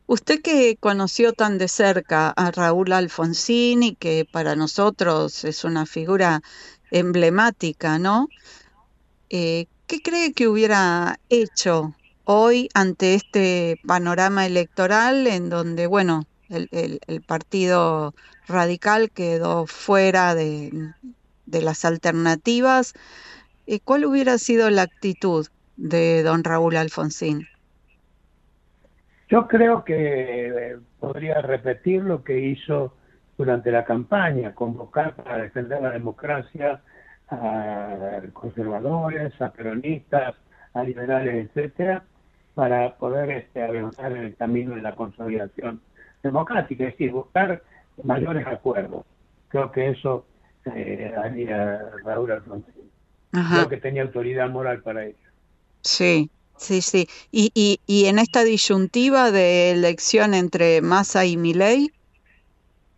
Usted 0.08 0.42
que 0.42 0.78
conoció 0.80 1.34
tan 1.34 1.58
de 1.58 1.68
cerca 1.68 2.30
a 2.30 2.52
Raúl 2.52 2.94
Alfonsín 2.94 3.84
y 3.84 3.96
que 3.96 4.26
para 4.32 4.56
nosotros 4.56 5.44
es 5.44 5.64
una 5.66 5.86
figura 5.86 6.42
emblemática, 6.92 8.00
¿no? 8.00 8.30
Eh, 9.30 9.66
¿Qué 9.86 10.02
cree 10.02 10.34
que 10.34 10.48
hubiera 10.48 11.20
hecho 11.30 11.94
hoy 12.24 12.70
ante 12.74 13.16
este 13.16 13.80
panorama 13.86 14.46
electoral 14.46 15.28
en 15.28 15.50
donde, 15.50 15.88
bueno, 15.88 16.26
el, 16.50 17.00
el, 17.08 17.22
partido 17.22 18.14
radical 18.48 19.12
quedó 19.12 19.66
fuera 19.68 20.36
de, 20.36 20.94
las 21.46 21.86
alternativas. 21.86 22.94
Eh, 23.68 23.82
¿Cuál 23.84 24.06
hubiera 24.06 24.38
sido 24.38 24.70
la 24.70 24.84
actitud 24.84 25.46
de 25.76 26.24
don 26.24 26.46
Raúl 26.46 26.78
Alfonsín? 26.78 27.48
Yo 29.30 29.46
creo 29.48 29.84
que 29.84 30.48
eh, 30.48 30.78
podría 31.02 31.42
repetir 31.42 32.02
lo 32.02 32.24
que 32.24 32.40
hizo 32.40 32.94
durante 33.38 33.70
la 33.70 33.84
campaña, 33.84 34.56
convocar 34.56 35.16
para 35.16 35.40
defender 35.40 35.82
la 35.82 35.92
democracia 35.92 36.82
a 37.30 38.22
conservadores, 38.32 39.40
a 39.42 39.52
peronistas, 39.52 40.36
a 40.74 40.84
liberales, 40.84 41.50
etcétera, 41.50 42.04
para 42.56 42.96
poder 42.96 43.30
este, 43.32 43.62
avanzar 43.64 44.14
en 44.14 44.24
el 44.24 44.36
camino 44.38 44.76
de 44.76 44.82
la 44.82 44.96
consolidación 44.96 45.82
democrática, 46.24 46.86
es 46.86 46.94
decir, 46.94 47.12
buscar 47.12 47.62
mayores 48.02 48.48
acuerdos. 48.48 49.06
Creo 49.50 49.74
que 49.74 49.90
eso 49.90 50.26
eh, 50.74 51.14
haría 51.18 51.90
Raúl 52.06 52.32
Alfonsín. 52.32 52.87
Creo 53.50 53.68
que 53.68 53.78
tenía 53.78 54.04
autoridad 54.04 54.50
moral 54.50 54.82
para 54.82 55.06
ello. 55.06 55.18
Sí, 55.84 56.32
sí, 56.56 56.82
sí. 56.84 57.08
Y, 57.32 57.52
y, 57.56 57.82
y 57.88 58.06
en 58.08 58.20
esta 58.20 58.44
disyuntiva 58.44 59.32
de 59.32 59.72
elección 59.72 60.34
entre 60.36 60.82
Massa 60.82 61.26
y 61.26 61.36
Milei, 61.38 61.90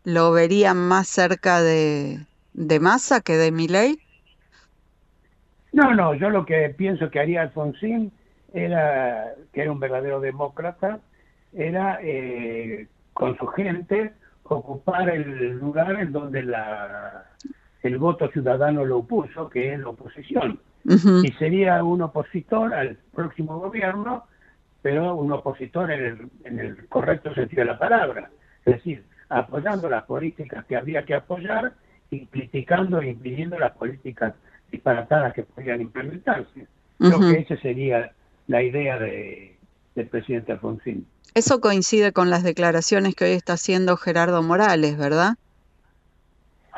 ¿lo 0.03 0.31
verían 0.33 0.77
más 0.77 1.07
cerca 1.07 1.61
de, 1.61 2.27
de 2.53 2.79
Massa 2.81 3.21
que 3.21 3.37
de 3.37 3.51
Milei? 3.53 3.97
No, 5.71 5.93
no, 5.93 6.13
yo 6.15 6.29
lo 6.29 6.45
que 6.45 6.69
pienso 6.69 7.09
que 7.11 7.19
haría 7.19 7.41
Alfonsín 7.43 8.11
era, 8.53 9.35
que 9.53 9.61
era 9.61 9.71
un 9.71 9.79
verdadero 9.79 10.19
demócrata, 10.19 10.99
era 11.53 11.99
eh, 12.01 12.87
con 13.13 13.37
su 13.37 13.45
gente 13.47 14.13
ocupar 14.43 15.09
el 15.09 15.51
lugar 15.59 15.99
en 15.99 16.11
donde 16.11 16.41
la, 16.43 17.25
el 17.81 17.97
voto 17.97 18.29
ciudadano 18.29 18.85
lo 18.85 19.03
puso, 19.03 19.49
que 19.49 19.73
es 19.73 19.79
la 19.79 19.89
oposición. 19.89 20.59
Y 20.85 21.31
sería 21.33 21.83
un 21.83 22.01
opositor 22.01 22.73
al 22.73 22.97
próximo 23.13 23.59
gobierno, 23.59 24.25
pero 24.81 25.15
un 25.15 25.31
opositor 25.31 25.91
en 25.91 26.05
el, 26.05 26.29
en 26.45 26.59
el 26.59 26.87
correcto 26.87 27.33
sentido 27.33 27.61
de 27.61 27.71
la 27.71 27.79
palabra. 27.79 28.29
Es 28.65 28.75
decir, 28.75 29.03
apoyando 29.29 29.89
las 29.89 30.03
políticas 30.05 30.65
que 30.65 30.75
había 30.75 31.03
que 31.05 31.15
apoyar 31.15 31.73
y 32.09 32.25
criticando 32.27 33.01
e 33.01 33.09
impidiendo 33.09 33.59
las 33.59 33.73
políticas 33.73 34.33
disparatadas 34.71 35.33
que 35.33 35.43
podían 35.43 35.81
implementarse. 35.81 36.67
Creo 36.97 37.19
que 37.19 37.39
esa 37.39 37.57
sería 37.61 38.11
la 38.47 38.63
idea 38.63 38.97
de, 38.97 39.57
del 39.95 40.07
presidente 40.07 40.51
Alfonsín. 40.51 41.05
Eso 41.33 41.61
coincide 41.61 42.11
con 42.11 42.29
las 42.29 42.43
declaraciones 42.43 43.15
que 43.15 43.25
hoy 43.25 43.31
está 43.31 43.53
haciendo 43.53 43.95
Gerardo 43.95 44.41
Morales, 44.41 44.97
¿verdad? 44.97 45.35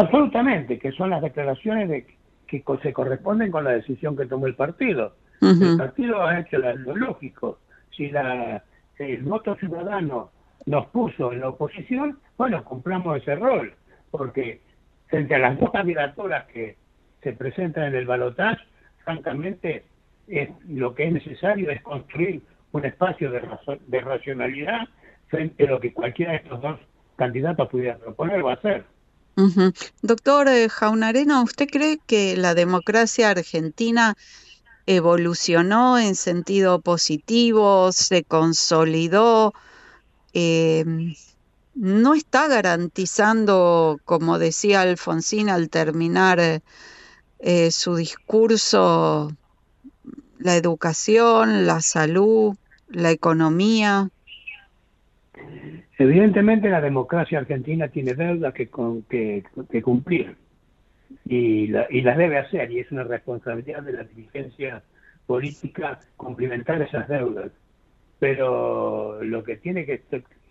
Absolutamente, 0.02 0.80
que 0.80 0.92
son 0.94 1.12
las 1.12 1.22
declaraciones 1.22 1.88
de 1.90 2.08
que 2.48 2.64
se 2.82 2.92
corresponden 2.92 3.52
con 3.52 3.64
la 3.64 3.72
decisión 3.72 4.18
que 4.18 4.26
tomó 4.26 4.48
el 4.48 4.56
partido. 4.56 5.16
El 5.42 5.78
partido 5.78 6.22
ha 6.24 6.40
hecho 6.40 6.58
lo 6.58 6.96
lógico. 6.96 7.60
Si 7.96 8.10
la, 8.10 8.64
el 8.98 9.22
voto 9.24 9.56
ciudadano 9.56 10.32
nos 10.66 10.88
puso 10.88 11.32
en 11.32 11.40
la 11.40 11.50
oposición, 11.50 12.20
bueno, 12.38 12.64
cumplamos 12.64 13.18
ese 13.18 13.36
rol, 13.36 13.74
porque 14.12 14.62
frente 15.08 15.36
a 15.36 15.40
las 15.40 15.60
dos 15.60 15.72
candidaturas 15.72 16.46
que 16.48 16.76
se 17.22 17.34
presentan 17.34 17.86
en 17.86 17.96
el 17.96 18.06
balotaje, 18.06 18.64
francamente, 19.04 19.86
es, 20.28 20.50
lo 20.68 20.94
que 20.94 21.08
es 21.08 21.14
necesario 21.14 21.70
es 21.70 21.82
construir 21.82 22.42
un 22.72 22.86
espacio 22.86 23.32
de, 23.32 23.42
de 23.88 24.02
racionalidad 24.02 24.88
frente 25.28 25.66
a 25.66 25.70
lo 25.70 25.80
que 25.80 25.94
cualquiera 25.94 26.34
de 26.34 26.38
estos 26.40 26.62
dos 26.62 26.80
candidatos 27.16 27.70
pudiera 27.70 27.98
proponer 27.98 28.42
o 28.42 28.50
hacer. 28.50 28.84
Doctor 30.02 30.48
eh, 30.50 30.70
Jaunarena, 30.70 31.42
¿usted 31.42 31.68
cree 31.68 32.00
que 32.06 32.36
la 32.38 32.54
democracia 32.54 33.30
argentina 33.30 34.16
evolucionó 34.86 35.98
en 35.98 36.16
sentido 36.16 36.82
positivo, 36.82 37.92
se 37.92 38.24
consolidó? 38.24 39.54
Eh, 40.34 40.86
¿No 41.74 42.14
está 42.14 42.48
garantizando, 42.48 44.00
como 44.04 44.38
decía 44.38 44.82
Alfonsín 44.82 45.50
al 45.50 45.70
terminar 45.70 46.62
eh, 47.40 47.72
su 47.72 47.96
discurso, 47.96 49.32
la 50.38 50.56
educación, 50.58 51.66
la 51.66 51.82
salud, 51.82 52.56
la 52.90 53.12
economía? 53.12 54.10
Evidentemente 56.02 56.68
la 56.68 56.82
democracia 56.82 57.38
argentina 57.38 57.88
tiene 57.88 58.16
deudas 58.16 58.56
que, 58.56 58.68
que, 59.08 59.82
cumplir 59.84 60.36
y, 61.26 61.68
las 61.68 62.18
debe 62.18 62.40
hacer 62.40 62.72
y 62.72 62.80
es 62.80 62.92
una 62.92 63.04
responsabilidad 63.04 63.84
de 63.84 63.94
la 63.94 64.04
dirigencia 64.06 64.82
política 65.28 66.00
cumplimentar 66.18 66.82
esas 66.82 67.08
deudas. 67.08 67.52
Pero 68.18 69.24
lo 69.24 69.44
que 69.44 69.58
tiene 69.58 69.86
que, 69.86 70.02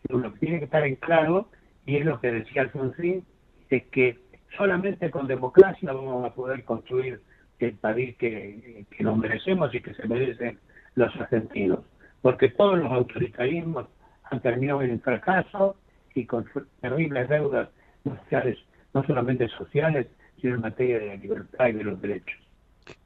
lo 0.09 0.33
que 0.33 0.39
tiene 0.39 0.61
que 0.61 0.67
estar 0.67 0.87
en 0.87 0.95
claro, 0.95 1.49
y 1.85 1.97
es 1.97 2.07
lo 2.07 2.21
que 2.21 2.31
decía 2.31 2.63
Alfonsín, 2.63 3.25
es 3.71 3.83
que 3.87 4.19
solamente 4.57 5.11
con 5.11 5.27
democracia 5.27 5.93
vamos 5.93 6.25
a 6.27 6.33
poder 6.33 6.63
construir 6.63 7.21
el 7.59 7.73
país 7.73 8.17
que, 8.19 8.85
que 8.89 9.03
nos 9.03 9.19
merecemos 9.19 9.75
y 9.75 9.81
que 9.81 9.95
se 9.95 10.07
merecen 10.07 10.61
los 10.95 11.13
argentinos. 11.17 11.81
Porque 12.23 12.51
todos 12.51 12.79
los 12.79 12.93
autoritarismos 12.93 13.89
han 14.31 14.41
terminado 14.41 14.83
en 14.83 14.91
el 14.91 15.01
fracaso 15.01 15.77
y 16.15 16.27
con 16.27 16.47
terribles 16.81 17.29
deudas 17.29 17.69
sociales, 18.05 18.59
no 18.95 19.05
solamente 19.05 19.49
sociales, 19.49 20.07
sino 20.41 20.55
en 20.55 20.61
materia 20.63 20.99
de 20.99 21.07
la 21.07 21.17
libertad 21.17 21.67
y 21.69 21.73
de 21.73 21.85
los 21.85 22.01
derechos. 22.01 22.39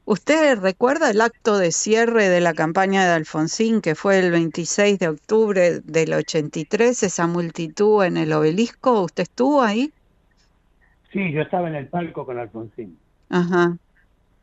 ¿Usted 0.05 0.59
recuerda 0.59 1.09
el 1.09 1.21
acto 1.21 1.57
de 1.57 1.71
cierre 1.71 2.29
de 2.29 2.39
la 2.39 2.53
campaña 2.53 3.05
de 3.05 3.13
Alfonsín, 3.13 3.81
que 3.81 3.95
fue 3.95 4.19
el 4.19 4.31
26 4.31 4.99
de 4.99 5.07
octubre 5.09 5.79
del 5.81 6.13
83, 6.13 7.03
esa 7.03 7.27
multitud 7.27 8.03
en 8.03 8.17
el 8.17 8.31
obelisco? 8.33 9.01
¿Usted 9.01 9.23
estuvo 9.23 9.61
ahí? 9.63 9.91
Sí, 11.11 11.31
yo 11.31 11.41
estaba 11.41 11.67
en 11.67 11.75
el 11.75 11.87
palco 11.87 12.25
con 12.25 12.37
Alfonsín. 12.37 12.97
Ajá. 13.29 13.77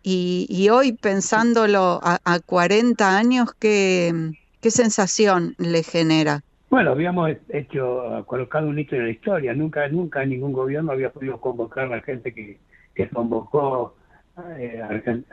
Y, 0.03 0.47
y 0.49 0.69
hoy, 0.69 0.93
pensándolo 0.95 2.01
a, 2.03 2.19
a 2.25 2.41
40 2.41 3.17
años, 3.17 3.55
¿qué, 3.59 4.13
¿qué 4.61 4.71
sensación 4.71 5.55
le 5.59 5.83
genera? 5.85 6.43
Bueno, 6.73 6.93
habíamos 6.93 7.31
hecho, 7.51 8.25
colocado 8.27 8.67
un 8.67 8.79
hito 8.79 8.97
en 8.97 9.05
la 9.05 9.11
historia. 9.11 9.53
Nunca, 9.53 9.87
nunca 9.89 10.25
ningún 10.25 10.55
gobierno 10.55 10.93
había 10.93 11.13
podido 11.13 11.39
convocar 11.39 11.85
a 11.85 11.97
la 11.97 12.01
gente 12.01 12.33
que, 12.33 12.59
convocó 13.11 13.95
eh, 14.57 14.81
a 14.81 14.87
Argentina 14.87 15.27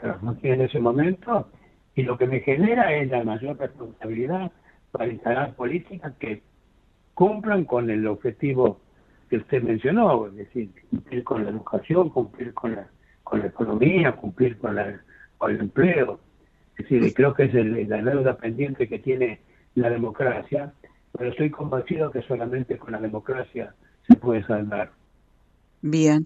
en 0.44 0.62
ese 0.64 0.80
momento. 0.82 1.48
Y 1.96 2.04
lo 2.04 2.18
que 2.18 2.28
me 2.28 2.42
genera 2.42 2.94
es 2.94 3.10
la 3.10 3.24
mayor 3.24 3.58
responsabilidad 3.58 4.52
para 4.92 5.08
instalar 5.08 5.56
políticas 5.56 6.12
que 6.20 6.42
cumplan 7.14 7.64
con 7.64 7.90
el 7.90 8.06
objetivo 8.06 8.82
que 9.30 9.38
usted 9.38 9.64
mencionó, 9.64 10.28
es 10.28 10.36
decir, 10.36 10.70
cumplir 10.90 11.24
con 11.24 11.46
la 11.46 11.52
educación, 11.52 12.10
cumplir 12.10 12.54
con 12.54 12.76
la, 12.76 12.90
con 13.24 13.40
la 13.40 13.46
economía, 13.46 14.12
cumplir 14.12 14.58
con, 14.58 14.76
la, 14.76 15.00
con 15.38 15.52
el 15.52 15.62
empleo. 15.62 16.20
Es 16.78 16.90
decir, 16.90 17.14
creo 17.14 17.34
que 17.34 17.44
es 17.44 17.54
la 17.54 18.02
deuda 18.02 18.36
pendiente 18.36 18.90
que 18.90 19.00
tiene 19.00 19.40
la 19.76 19.90
democracia 19.90 20.74
pero 21.18 21.32
estoy 21.32 21.50
convencido 21.50 22.12
que 22.12 22.22
solamente 22.24 22.78
con 22.78 22.92
la 22.92 23.00
democracia 23.00 23.74
se 24.08 24.16
puede 24.16 24.46
salvar. 24.46 24.92
Bien. 25.82 26.26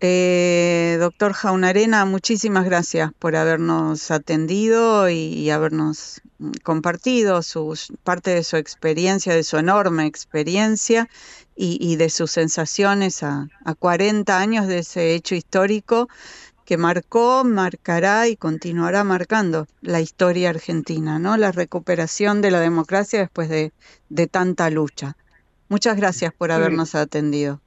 Eh, 0.00 0.96
doctor 1.00 1.32
Jaunarena, 1.32 2.04
muchísimas 2.04 2.64
gracias 2.64 3.12
por 3.18 3.34
habernos 3.34 4.12
atendido 4.12 5.10
y, 5.10 5.50
habernos 5.50 6.22
compartido 6.62 7.42
sus, 7.42 7.92
parte 8.04 8.30
de 8.30 8.44
su 8.44 8.56
experiencia, 8.56 9.34
de 9.34 9.42
su 9.42 9.56
enorme 9.56 10.06
experiencia 10.06 11.08
y, 11.56 11.96
de 11.96 12.08
sus 12.08 12.30
sensaciones 12.30 13.24
a, 13.24 13.48
a 13.64 13.74
40 13.74 14.38
años 14.38 14.68
de 14.68 14.78
ese 14.78 15.14
hecho 15.14 15.34
histórico 15.34 16.08
que 16.64 16.76
marcó, 16.76 17.44
marcará 17.44 18.28
y 18.28 18.36
continuará 18.36 19.04
marcando 19.04 19.66
la 19.80 20.00
historia 20.00 20.50
argentina, 20.50 21.18
¿no? 21.18 21.36
La 21.36 21.52
recuperación 21.52 22.40
de 22.40 22.50
la 22.50 22.60
democracia 22.60 23.20
después 23.20 23.48
de, 23.48 23.72
tanta 24.28 24.70
lucha. 24.70 25.16
Muchas 25.68 25.96
gracias 25.96 26.32
por 26.32 26.52
habernos 26.52 26.94
atendido. 26.94 27.60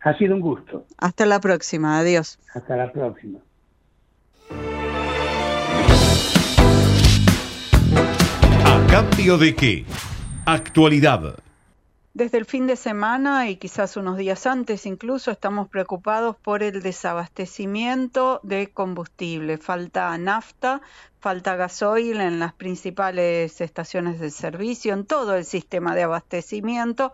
Ha 0.00 0.16
sido 0.16 0.34
un 0.34 0.40
gusto. 0.40 0.86
Hasta 0.98 1.26
la 1.26 1.40
próxima, 1.40 1.98
adiós. 1.98 2.38
Hasta 2.54 2.76
la 2.76 2.90
próxima. 2.90 3.38
¿A 8.64 8.86
cambio 8.88 9.38
de 9.38 9.54
qué? 9.54 9.84
Actualidad. 10.46 11.36
Desde 12.12 12.38
el 12.38 12.44
fin 12.44 12.66
de 12.66 12.74
semana 12.74 13.48
y 13.48 13.56
quizás 13.56 13.96
unos 13.96 14.16
días 14.16 14.44
antes 14.44 14.84
incluso 14.84 15.30
estamos 15.30 15.68
preocupados 15.68 16.34
por 16.34 16.64
el 16.64 16.82
desabastecimiento 16.82 18.40
de 18.42 18.72
combustible. 18.72 19.58
Falta 19.58 20.18
nafta, 20.18 20.80
falta 21.20 21.54
gasoil 21.54 22.20
en 22.20 22.40
las 22.40 22.52
principales 22.52 23.60
estaciones 23.60 24.18
de 24.18 24.32
servicio, 24.32 24.92
en 24.92 25.06
todo 25.06 25.36
el 25.36 25.44
sistema 25.44 25.94
de 25.94 26.02
abastecimiento. 26.02 27.12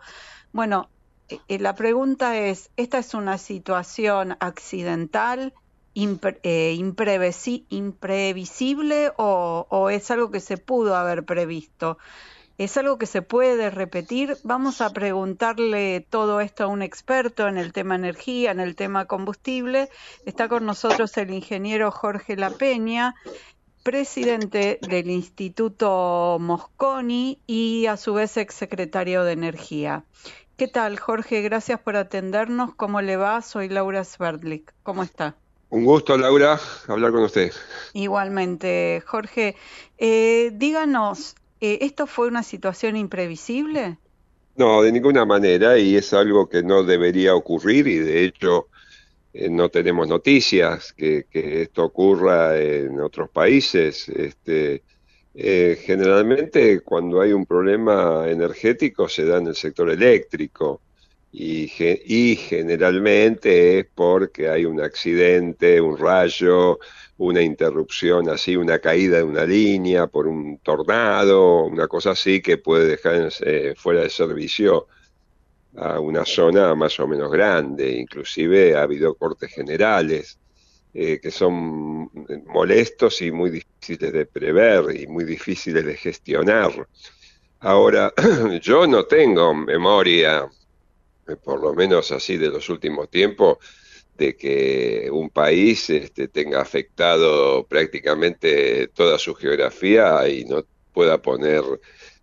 Bueno, 0.52 0.88
eh, 1.28 1.59
la 1.59 1.74
pregunta 1.74 2.38
es, 2.38 2.70
¿esta 2.78 2.96
es 2.96 3.12
una 3.12 3.37
situación 3.37 4.35
accidental, 4.40 5.52
eh, 5.94 6.74
imprevisible 7.68 9.12
o, 9.18 9.66
o 9.68 9.90
es 9.90 10.11
algo 10.11 10.30
que 10.30 10.40
se 10.40 10.56
pudo 10.56 10.96
haber 10.96 11.26
previsto? 11.26 11.98
¿Es 12.59 12.79
algo 12.79 12.97
que 12.97 13.05
se 13.05 13.21
puede 13.21 13.69
repetir? 13.69 14.38
Vamos 14.42 14.81
a 14.81 14.90
preguntarle 14.90 16.07
todo 16.09 16.40
esto 16.40 16.64
a 16.64 16.69
un 16.69 16.81
experto 16.81 17.49
en 17.49 17.59
el 17.59 17.75
tema 17.75 17.97
energía, 17.97 18.51
en 18.51 18.61
el 18.61 18.77
tema 18.77 19.05
combustible. 19.05 19.90
Está 20.25 20.49
con 20.49 20.64
nosotros 20.64 21.14
el 21.19 21.33
ingeniero 21.33 21.90
Jorge 21.90 22.35
La 22.35 22.49
Peña, 22.49 23.14
presidente 23.83 24.79
del 24.88 25.11
Instituto 25.11 26.38
Mosconi 26.40 27.38
y 27.47 27.87
a 27.87 27.99
su 27.99 28.14
vez 28.14 28.38
exsecretario 28.38 29.23
de 29.25 29.33
Energía. 29.33 30.05
¿Qué 30.57 30.66
tal, 30.66 30.99
Jorge? 30.99 31.42
Gracias 31.42 31.79
por 31.79 31.97
atendernos. 31.97 32.75
¿Cómo 32.75 33.03
le 33.03 33.19
va? 33.19 33.42
Soy 33.42 33.69
Laura 33.69 34.03
Sverdlik. 34.03 34.73
¿Cómo 34.83 35.03
está? 35.03 35.37
Un 35.69 35.85
gusto, 35.85 36.16
Laura, 36.16 36.59
hablar 36.88 37.12
con 37.12 37.25
usted. 37.25 37.53
Igualmente, 37.92 39.03
Jorge. 39.05 39.57
Eh, 39.99 40.53
díganos, 40.55 41.35
eh, 41.61 41.79
¿Esto 41.83 42.07
fue 42.07 42.29
una 42.29 42.42
situación 42.42 42.97
imprevisible? 42.97 43.99
No, 44.57 44.83
de 44.83 44.92
ninguna 44.92 45.25
manera, 45.25 45.79
y 45.79 45.97
es 45.97 46.12
algo 46.12 46.49
que 46.49 46.62
no 46.62 46.83
debería 46.83 47.35
ocurrir, 47.35 47.87
y 47.87 47.99
de 47.99 48.25
hecho 48.25 48.69
eh, 49.35 49.51
no 49.51 49.69
tenemos 49.69 50.09
noticias 50.09 50.92
que, 50.95 51.27
esto 51.33 51.85
ocurra 51.85 52.59
en 52.59 53.01
otros 53.01 53.29
países. 53.29 54.09
Este, 54.09 54.83
eh, 55.35 55.79
generalmente 55.83 56.81
cuando 56.81 57.21
hay 57.21 57.33
un 57.35 57.45
problema 57.45 58.25
energético 58.29 59.09
se 59.09 59.27
da 59.27 59.37
en 59.37 59.49
el 59.49 59.55
sector 59.55 59.90
eléctrico 59.90 60.81
y, 61.38 61.70
y 62.07 62.37
generalmente 62.37 63.81
es 63.81 63.87
porque 63.94 64.49
hay 64.49 64.64
un 64.64 64.81
accidente, 64.81 65.79
un 65.83 65.99
rayo, 65.99 66.79
una 67.18 67.42
interrupción 67.42 68.31
así, 68.31 68.57
una 68.57 68.79
caída 68.79 69.18
de 69.18 69.22
una 69.22 69.44
línea 69.44 70.07
por 70.07 70.27
un 70.29 70.57
tornado, 70.61 71.64
una 71.64 71.88
cosa 71.88 72.12
así 72.12 72.40
que 72.40 72.57
puede 72.57 72.87
dejar 72.87 73.31
eh, 73.42 73.75
fuera 73.77 74.01
de 74.01 74.09
servicio 74.09 74.87
a 75.77 76.01
una 76.01 76.25
zona 76.25 76.75
más 76.75 76.99
o 77.01 77.07
menos 77.07 77.31
grande. 77.31 77.90
Inclusive 77.90 78.75
ha 78.75 78.85
habido 78.85 79.14
cortes 79.14 79.53
generales 79.53 80.38
eh, 80.94 81.20
que 81.20 81.31
son 81.31 82.11
molestos 82.46 83.20
y 83.20 83.31
muy 83.31 83.51
difíciles 83.51 84.11
de 84.11 84.25
prever 84.25 84.99
y 84.99 85.07
muy 85.07 85.25
difíciles 85.25 85.85
de 85.85 85.99
gestionar. 85.99 86.88
Ahora, 87.61 88.14
yo 88.62 88.87
no 88.87 89.05
tengo 89.05 89.53
memoria, 89.55 90.49
por 91.42 91.60
lo 91.60 91.74
menos 91.74 92.12
así 92.12 92.36
de 92.36 92.48
los 92.48 92.68
últimos 92.68 93.10
tiempos, 93.10 93.58
de 94.16 94.36
que 94.36 95.08
un 95.12 95.30
país 95.30 95.90
este, 95.90 96.28
tenga 96.28 96.60
afectado 96.60 97.66
prácticamente 97.66 98.88
toda 98.88 99.18
su 99.18 99.34
geografía 99.34 100.26
y 100.28 100.44
no 100.44 100.64
pueda 100.92 101.20
poner 101.20 101.62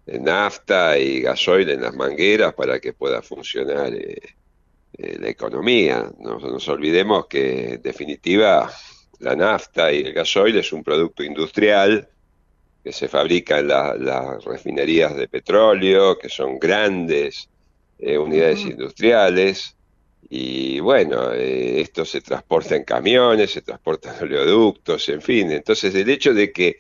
nafta 0.05 0.97
y 0.97 1.21
gasoil 1.21 1.69
en 1.69 1.81
las 1.81 1.93
mangueras 1.95 2.53
para 2.53 2.79
que 2.79 2.93
pueda 2.93 3.21
funcionar 3.21 3.93
eh, 3.93 4.19
eh, 4.97 5.17
la 5.19 5.29
economía. 5.29 6.11
No 6.19 6.39
nos 6.39 6.67
olvidemos 6.67 7.27
que 7.27 7.75
en 7.75 7.81
definitiva 7.81 8.71
la 9.19 9.35
nafta 9.35 9.91
y 9.91 10.01
el 10.01 10.13
gasoil 10.13 10.57
es 10.57 10.73
un 10.73 10.83
producto 10.83 11.23
industrial 11.23 12.09
que 12.83 12.91
se 12.91 13.07
fabrica 13.07 13.59
en 13.59 13.67
las 13.69 14.43
refinerías 14.43 15.15
de 15.15 15.29
petróleo, 15.29 16.17
que 16.19 16.27
son 16.27 16.59
grandes 16.59 17.47
eh, 18.05 18.17
unidades 18.17 18.61
industriales, 18.61 19.75
y 20.35 20.79
bueno, 20.79 21.31
eh, 21.31 21.81
esto 21.81 22.05
se 22.05 22.19
transporta 22.21 22.75
en 22.75 22.83
camiones, 22.85 23.51
se 23.51 23.61
transporta 23.61 24.15
en 24.17 24.23
oleoductos, 24.23 25.07
en 25.09 25.21
fin. 25.21 25.51
Entonces 25.51 25.93
el 25.93 26.09
hecho 26.09 26.33
de 26.33 26.51
que 26.51 26.77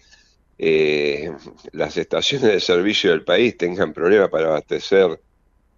eh, 0.57 1.31
las 1.71 1.95
estaciones 1.97 2.51
de 2.51 2.59
servicio 2.59 3.11
del 3.11 3.23
país 3.23 3.55
tengan 3.55 3.93
problemas 3.93 4.29
para 4.29 4.47
abastecer 4.47 5.21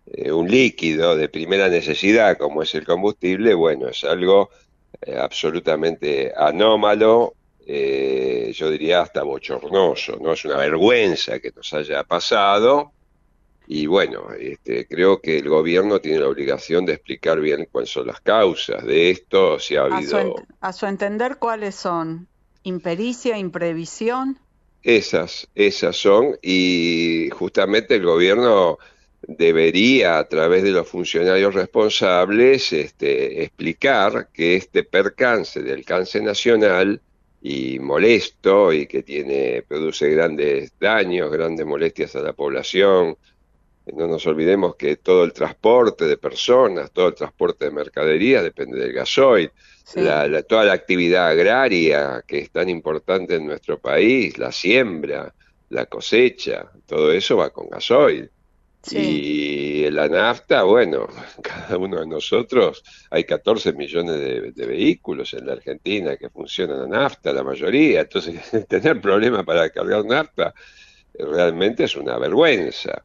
eh, 0.06 0.32
un 0.32 0.50
líquido 0.50 1.18
de 1.18 1.28
primera 1.28 1.68
necesidad 1.68 2.38
como 2.38 2.64
es 2.64 2.74
el 2.76 2.86
combustible, 2.86 3.54
bueno, 3.54 3.90
es 3.90 4.06
algo 4.06 4.50
absolutamente 5.20 6.32
anómalo, 6.34 7.34
yo 7.68 8.72
diría 8.72 9.02
hasta 9.02 9.24
bochornoso, 9.24 10.18
¿no? 10.22 10.32
Es 10.32 10.46
una 10.46 10.56
vergüenza 10.56 11.40
que 11.40 11.52
nos 11.52 11.74
haya 11.74 12.06
pasado 12.06 12.94
y 13.68 13.88
bueno, 13.88 14.28
este, 14.40 14.88
creo 14.88 15.20
que 15.20 15.40
el 15.40 15.50
gobierno 15.50 16.00
tiene 16.00 16.20
la 16.20 16.28
obligación 16.28 16.86
de 16.86 16.94
explicar 16.94 17.40
bien 17.40 17.68
cuáles 17.72 17.90
son 17.90 18.08
las 18.08 18.22
causas 18.22 18.84
de 18.86 19.10
esto, 19.10 19.60
si 19.60 19.76
ha 19.76 19.84
habido... 19.84 20.36
A 20.62 20.74
su, 20.74 20.86
entender, 20.86 21.38
¿cuáles 21.38 21.76
son? 21.76 22.28
¿Impericia, 22.64 23.38
imprevisión? 23.38 24.40
Esas, 24.84 25.48
esas 25.56 25.96
son, 25.96 26.38
y 26.44 27.30
justamente 27.32 27.96
el 27.96 28.06
gobierno 28.06 28.78
debería, 29.28 30.20
a 30.20 30.28
través 30.28 30.64
de 30.64 30.72
los 30.72 30.88
funcionarios 30.88 31.56
responsables, 31.56 32.72
este, 32.72 33.44
explicar 33.44 34.30
que 34.32 34.56
este 34.56 34.84
percance 34.84 35.62
del 35.64 35.80
alcance 35.80 36.22
nacional 36.22 37.02
y 37.42 37.80
molesto 37.80 38.74
y 38.74 38.88
que 38.88 39.04
tiene, 39.04 39.64
produce 39.68 40.10
grandes 40.10 40.74
daños, 40.80 41.32
grandes 41.32 41.66
molestias 41.66 42.16
a 42.16 42.22
la 42.22 42.34
población, 42.34 43.18
no 43.94 44.08
nos 44.08 44.26
olvidemos 44.26 44.76
que 44.76 44.98
todo 44.98 45.24
el 45.24 45.34
transporte 45.34 46.06
de 46.06 46.18
personas, 46.18 46.92
todo 46.92 47.10
el 47.10 47.16
transporte 47.16 47.66
de 47.66 47.72
mercadería 47.72 48.42
depende 48.42 48.80
del 48.80 48.94
gasoil. 48.94 49.52
toda 50.48 50.64
la 50.66 50.74
actividad 50.74 51.28
agraria 51.28 52.24
que 52.26 52.40
es 52.40 52.52
tan 52.52 52.70
importante 52.70 53.36
en 53.36 53.46
nuestro 53.46 53.80
país, 53.80 54.38
la 54.38 54.52
siembra, 54.52 55.34
la 55.70 55.86
cosecha, 55.86 56.72
todo 56.86 57.12
eso 57.12 57.38
va 57.38 57.50
con 57.52 57.70
gasoil. 57.70 58.30
Y 58.92 59.90
la 59.90 60.08
nafta, 60.08 60.62
bueno, 60.64 61.08
cada 61.42 61.78
uno 61.78 62.02
de 62.02 62.08
nosotros, 62.08 62.84
hay 63.10 63.24
14 63.24 63.74
millones 63.74 64.20
de, 64.20 64.52
de, 64.52 64.66
vehículos 64.68 65.34
en 65.34 65.48
la 65.48 65.54
Argentina 65.54 66.18
que 66.18 66.30
funcionan 66.30 66.82
a 66.82 66.88
nafta, 66.88 67.34
la 67.34 67.44
mayoría, 67.44 68.02
entonces 68.02 68.40
tener 68.68 69.02
problemas 69.02 69.44
para 69.44 69.70
cargar 69.70 70.06
nafta 70.06 70.54
realmente 71.18 71.86
es 71.86 71.96
una 71.96 72.18
vergüenza. 72.18 73.04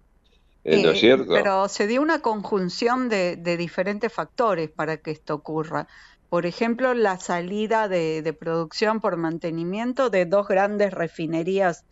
¿No 0.65 0.73
es 0.73 0.85
eh, 0.85 1.01
cierto? 1.01 1.33
Pero 1.33 1.69
se 1.69 1.87
dio 1.87 2.03
una 2.03 2.21
conjunción 2.21 3.09
de, 3.09 3.37
diferentes 3.37 4.13
factores 4.13 4.71
para 4.71 4.99
que 4.99 5.11
esto 5.11 5.35
ocurra. 5.35 5.89
Por 6.29 6.47
ejemplo, 6.47 6.95
la 6.95 7.19
salida 7.19 7.89
de, 7.89 8.37
producción 8.39 9.01
por 9.01 9.17
mantenimiento 9.17 10.11
de 10.11 10.27
dos 10.27 10.47
grandes 10.49 10.93
refinerías 10.93 11.85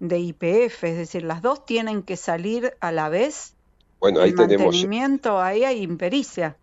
de 0.00 0.18
IPF, 0.18 0.84
es 0.84 0.96
decir, 0.96 1.22
las 1.22 1.42
dos 1.42 1.64
tienen 1.64 2.02
que 2.02 2.16
salir 2.16 2.74
a 2.80 2.92
la 2.92 3.08
vez. 3.08 3.54
Bueno, 4.00 4.20
ahí 4.20 4.34
tenemos. 4.34 4.66
Mantenimiento, 4.66 5.40
ahí 5.40 5.64
hay 5.64 5.82
impericia. 5.82 6.56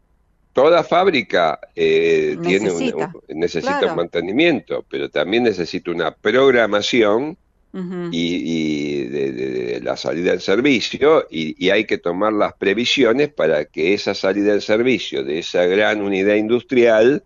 Toda 0.54 0.84
fábrica 0.84 1.60
eh, 1.76 2.36
necesita, 2.39 3.13
tiene 3.26 3.41
necesita 3.41 3.95
mantenimiento, 3.95 4.84
pero 4.89 5.10
también 5.10 5.43
necesita 5.43 5.91
una 5.91 6.13
programación 6.13 7.38
y, 7.74 9.04
de, 9.04 9.80
la 9.82 9.96
salida 9.96 10.32
del 10.32 10.42
servicio 10.42 11.26
y, 11.30 11.70
hay 11.70 11.86
que 11.86 11.98
tomar 11.98 12.34
las 12.34 12.54
previsiones 12.54 13.30
para 13.30 13.66
que 13.66 13.94
esa 13.94 14.14
salida 14.14 14.52
del 14.52 14.62
servicio 14.62 15.24
de 15.24 15.40
esa 15.40 15.66
gran 15.66 16.02
unidad 16.02 16.36
industrial 16.36 17.24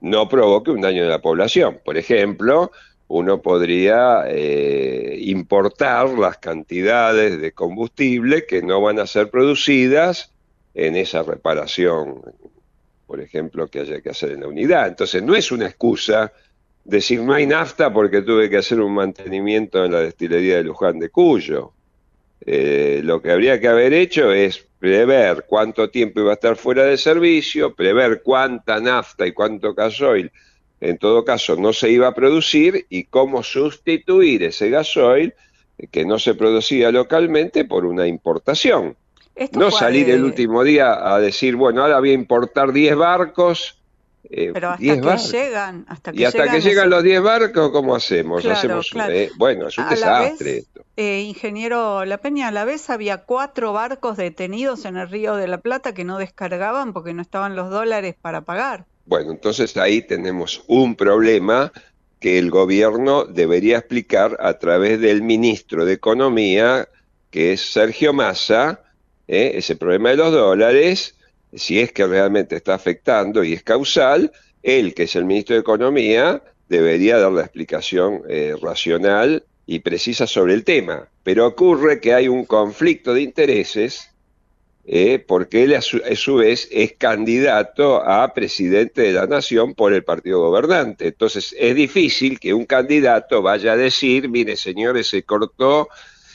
no 0.00 0.28
provoque 0.28 0.70
un 0.70 0.80
daño 0.80 1.02
de 1.02 1.08
la 1.08 1.20
población. 1.20 1.80
Por 1.84 1.96
ejemplo, 1.96 2.70
uno 3.08 3.42
podría 3.42 4.24
eh, 4.28 5.18
importar 5.20 6.10
las 6.10 6.38
cantidades 6.38 7.40
de 7.40 7.52
combustible 7.52 8.46
que 8.46 8.62
no 8.62 8.80
van 8.80 8.98
a 8.98 9.06
ser 9.06 9.30
producidas 9.30 10.32
en 10.74 10.96
esa 10.96 11.22
reparación, 11.22 12.22
por 13.06 13.20
ejemplo, 13.20 13.68
que 13.68 13.80
haya 13.80 14.00
que 14.00 14.10
hacer 14.10 14.32
en 14.32 14.40
la 14.40 14.48
unidad. 14.48 14.88
Entonces, 14.88 15.22
no 15.22 15.34
es 15.34 15.52
una 15.52 15.66
excusa 15.66 16.32
decir 16.84 17.20
no 17.20 17.34
hay 17.34 17.46
nafta 17.46 17.92
porque 17.92 18.22
tuve 18.22 18.50
que 18.50 18.58
hacer 18.58 18.80
un 18.80 18.94
mantenimiento 18.94 19.84
en 19.84 19.92
la 19.92 20.00
destilería 20.00 20.56
de 20.56 20.64
Luján 20.64 20.98
de 20.98 21.10
Cuyo. 21.10 21.72
Eh, 22.44 23.00
lo 23.04 23.22
que 23.22 23.30
habría 23.30 23.60
que 23.60 23.68
haber 23.68 23.92
hecho 23.92 24.32
es 24.32 24.66
prever 24.78 25.44
cuánto 25.46 25.90
tiempo 25.90 26.20
iba 26.20 26.32
a 26.32 26.34
estar 26.34 26.56
fuera 26.56 26.84
de 26.84 26.96
servicio, 26.96 27.74
prever 27.74 28.22
cuánta 28.22 28.80
nafta 28.80 29.26
y 29.26 29.32
cuánto 29.32 29.74
gasoil 29.74 30.30
en 30.82 30.98
todo 30.98 31.24
caso 31.24 31.54
no 31.54 31.72
se 31.72 31.90
iba 31.90 32.08
a 32.08 32.14
producir 32.14 32.86
y 32.90 33.04
cómo 33.04 33.44
sustituir 33.44 34.42
ese 34.42 34.68
gasoil 34.68 35.32
que 35.92 36.04
no 36.04 36.18
se 36.18 36.34
producía 36.34 36.90
localmente 36.90 37.64
por 37.64 37.86
una 37.86 38.08
importación. 38.08 38.96
no 39.52 39.70
salir 39.70 40.10
el 40.10 40.24
último 40.24 40.64
día 40.64 41.14
a 41.14 41.20
decir, 41.20 41.54
bueno, 41.54 41.82
ahora 41.82 42.00
voy 42.00 42.10
a 42.10 42.14
importar 42.14 42.72
10 42.72 42.96
barcos 42.96 43.80
eh, 44.30 44.50
Pero 44.54 44.70
hasta 44.70 44.78
que 44.78 45.36
llegan, 45.36 45.84
hasta 45.88 46.12
que 46.12 46.20
y 46.20 46.24
hasta 46.24 46.48
que 46.48 46.60
llegan 46.60 46.90
los 46.90 47.02
10 47.02 47.22
barcos, 47.22 47.70
¿cómo 47.70 47.94
hacemos? 47.94 48.44
hacemos 48.46 48.90
eh, 49.08 49.30
bueno, 49.36 49.68
es 49.68 49.76
un 49.78 49.88
desastre 49.88 50.58
esto. 50.58 50.84
Eh, 50.96 51.22
ingeniero 51.22 52.04
La 52.04 52.18
Peña, 52.18 52.48
a 52.48 52.52
la 52.52 52.64
vez 52.64 52.88
había 52.88 53.18
cuatro 53.18 53.72
barcos 53.72 54.16
detenidos 54.16 54.84
en 54.84 54.96
el 54.96 55.08
río 55.08 55.34
de 55.36 55.48
la 55.48 55.58
Plata 55.58 55.92
que 55.92 56.04
no 56.04 56.18
descargaban 56.18 56.92
porque 56.92 57.14
no 57.14 57.22
estaban 57.22 57.56
los 57.56 57.70
dólares 57.70 58.14
para 58.20 58.42
pagar. 58.42 58.84
Bueno, 59.06 59.32
entonces 59.32 59.76
ahí 59.76 60.02
tenemos 60.02 60.62
un 60.68 60.94
problema 60.94 61.72
que 62.20 62.38
el 62.38 62.50
gobierno 62.50 63.24
debería 63.24 63.78
explicar 63.78 64.36
a 64.40 64.58
través 64.58 65.00
del 65.00 65.22
ministro 65.22 65.84
de 65.84 65.94
Economía, 65.94 66.88
que 67.30 67.54
es 67.54 67.72
Sergio 67.72 68.12
Massa, 68.12 68.80
ese 69.26 69.74
problema 69.74 70.10
de 70.10 70.16
los 70.16 70.30
dólares, 70.30 71.16
si 71.54 71.80
es 71.80 71.92
que 71.92 72.06
realmente 72.06 72.56
está 72.56 72.74
afectando 72.74 73.44
y 73.44 73.52
es 73.52 73.62
causal, 73.62 74.32
él, 74.62 74.94
que 74.94 75.04
es 75.04 75.16
el 75.16 75.24
ministro 75.24 75.54
de 75.54 75.60
Economía, 75.60 76.42
debería 76.68 77.18
dar 77.18 77.32
la 77.32 77.42
explicación 77.42 78.22
eh, 78.28 78.54
racional 78.60 79.44
y 79.66 79.80
precisa 79.80 80.26
sobre 80.26 80.54
el 80.54 80.64
tema. 80.64 81.08
Pero 81.22 81.46
ocurre 81.46 82.00
que 82.00 82.14
hay 82.14 82.28
un 82.28 82.44
conflicto 82.44 83.14
de 83.14 83.22
intereses 83.22 84.12
eh, 84.84 85.24
porque 85.24 85.62
él 85.62 85.74
a 85.74 85.80
su, 85.80 86.34
vez 86.34 86.68
es 86.72 86.94
candidato 86.94 88.02
a 88.02 88.34
presidente 88.34 89.02
de 89.02 89.12
la 89.12 89.26
nación 89.26 89.74
por 89.74 89.92
el 89.92 90.02
partido 90.02 90.40
gobernante. 90.40 91.08
Entonces 91.08 91.54
es 91.56 91.74
difícil 91.76 92.40
que 92.40 92.52
un 92.52 92.66
candidato 92.66 93.42
vaya 93.42 93.72
a 93.72 93.76
decir, 93.76 94.28
mire 94.28 94.56
señores, 94.56 95.08
se 95.08 95.22
cortó 95.22 95.88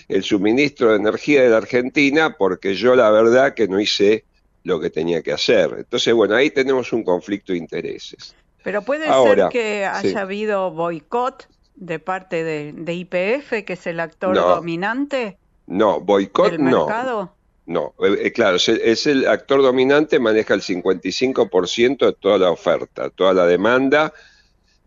el 0.08 0.23
suministro 0.23 0.91
de 0.91 0.97
energía 0.97 1.43
de 1.43 1.49
la 1.49 1.58
Argentina 1.58 2.38
porque 2.38 2.75
yo 2.75 2.95
la 2.95 3.12
verdad 3.12 3.53
que 3.53 3.67
no 3.67 3.82
hice 3.82 4.23
lo 4.67 4.80
que 4.80 4.89
tenía 4.89 5.21
que 5.21 5.32
hacer. 5.32 5.73
Entonces, 5.77 6.13
bueno, 6.13 6.36
ahí 6.36 6.51
tenemos 6.51 6.91
un 6.91 7.03
conflicto 7.03 7.53
de 7.53 7.60
intereses. 7.60 8.36
Pero 8.63 8.82
puede 8.82 9.08
ser 9.08 9.47
que 9.49 9.86
haya 9.86 10.21
habido 10.21 10.71
boicot 10.71 11.47
de 11.75 11.99
parte 11.99 12.43
de, 12.43 12.93
IPF, 12.93 13.63
que 13.65 13.73
es 13.73 13.88
el 13.88 13.99
actor 14.01 14.36
dominante. 14.36 15.38
No, 15.67 16.01
boicot 16.01 16.51
del 16.51 16.60
mercado. 16.60 17.23
no. 17.23 17.38
No, 17.67 17.93
eh, 17.99 18.17
eh, 18.23 18.32
claro, 18.32 18.56
es, 18.56 19.08
el 19.08 19.27
actor 19.27 19.62
dominante, 19.62 20.19
maneja 20.19 20.53
el 20.53 20.62
55% 20.62 22.06
de 22.06 22.13
toda 22.13 22.38
la 22.38 22.49
oferta, 22.49 23.10
toda 23.10 23.34
la 23.34 23.45
demanda, 23.45 24.13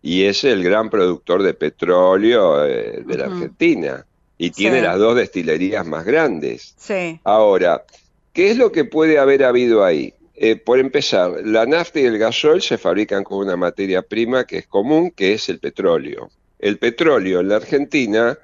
y 0.00 0.24
es 0.24 0.44
el 0.44 0.64
gran 0.64 0.88
productor 0.88 1.42
de 1.42 1.52
petróleo 1.52 2.64
eh, 2.64 3.02
de 3.04 3.18
la 3.18 3.26
Argentina. 3.26 4.06
Y 4.38 4.50
tiene 4.52 4.80
las 4.80 4.98
dos 4.98 5.14
destilerías 5.14 5.86
más 5.86 6.06
grandes. 6.06 6.74
Sí. 6.78 7.20
Ahora, 7.24 7.84
¿Qué 8.32 8.50
es 8.50 8.56
lo 8.56 8.70
que 8.70 8.84
puede 8.84 9.18
haber 9.18 9.44
habido 9.44 9.84
ahí? 9.84 10.14
Eh, 10.36 10.56
por 10.56 10.78
empezar, 10.78 11.42
la 11.44 11.66
nafta 11.66 12.00
y 12.00 12.04
el 12.04 12.16
gasol 12.16 12.62
se 12.62 12.78
fabrican 12.78 13.24
con 13.24 13.38
una 13.38 13.56
materia 13.56 14.02
prima 14.02 14.46
que 14.46 14.58
es 14.58 14.66
común, 14.66 15.10
que 15.10 15.32
es 15.32 15.48
el 15.48 15.58
petróleo. 15.58 16.30
El 16.58 16.78
petróleo 16.78 17.40
en 17.40 17.48
la 17.48 17.56
Argentina 17.56 18.38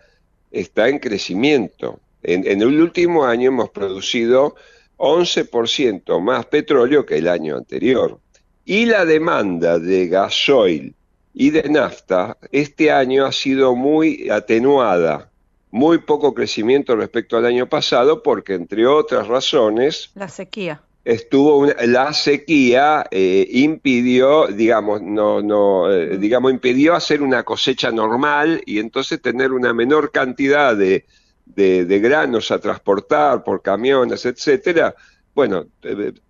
está 0.51 0.89
en 0.89 0.99
crecimiento. 0.99 2.01
En, 2.23 2.47
en 2.47 2.63
el 2.63 2.81
último 2.81 3.25
año 3.25 3.49
hemos 3.49 3.71
producido 3.71 4.57
11% 4.97 6.21
más 6.21 6.47
petróleo 6.47 7.07
que 7.07 7.19
el 7.19 7.29
año 7.29 7.57
anterior. 7.57 8.19
Y 8.65 8.87
la 8.87 9.05
demanda 9.05 9.79
de 9.79 10.09
gasoil 10.09 10.95
y 11.33 11.51
de 11.51 11.69
nafta 11.69 12.37
este 12.51 12.91
año 12.91 13.25
ha 13.25 13.33
sido 13.33 13.77
muy 13.77 14.29
atenuada 14.31 15.31
muy 15.71 15.99
poco 15.99 16.35
crecimiento 16.35 16.97
respecto 16.97 17.37
al 17.37 17.47
año 17.47 17.69
pasado 17.69 18.23
porque, 18.23 18.55
entre 18.55 18.87
otras 18.87 19.27
razones... 19.29 20.11
La 20.15 20.29
sequía. 20.29 20.83
Estuvo 21.05 21.67
la 21.67 22.13
sequía 22.13 23.07
eh, 23.13 23.47
impidió, 23.53 24.49
digamos, 24.49 25.03
no, 25.03 25.41
no, 25.41 25.93
eh, 25.93 26.19
digamos, 26.19 26.51
impidió 26.51 26.97
hacer 26.97 27.23
una 27.23 27.45
cosecha 27.45 27.93
normal 27.93 28.61
y 28.67 28.81
entonces 28.81 29.23
tener 29.23 29.53
una 29.53 29.73
menor 29.73 30.11
cantidad 30.11 30.77
de, 30.77 31.05
de, 31.45 31.99
granos 32.01 32.51
a 32.51 32.59
transportar 32.59 33.45
por 33.45 33.63
camiones, 33.63 34.27
etcétera. 34.27 34.95
Bueno, 35.35 35.67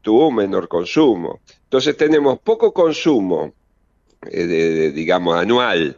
tuvo 0.02 0.28
un 0.28 0.34
menor 0.36 0.68
consumo. 0.68 1.40
Entonces 1.64 1.96
tenemos 1.96 2.38
poco 2.40 2.72
consumo, 2.72 3.54
eh, 4.30 4.92
digamos, 4.94 5.36
anual, 5.36 5.96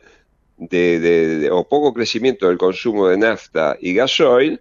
de, 0.58 1.48
o 1.50 1.66
poco 1.68 1.94
crecimiento 1.94 2.48
del 2.48 2.58
consumo 2.58 3.08
de 3.08 3.18
nafta 3.18 3.76
y 3.80 3.94
gasoil, 3.94 4.60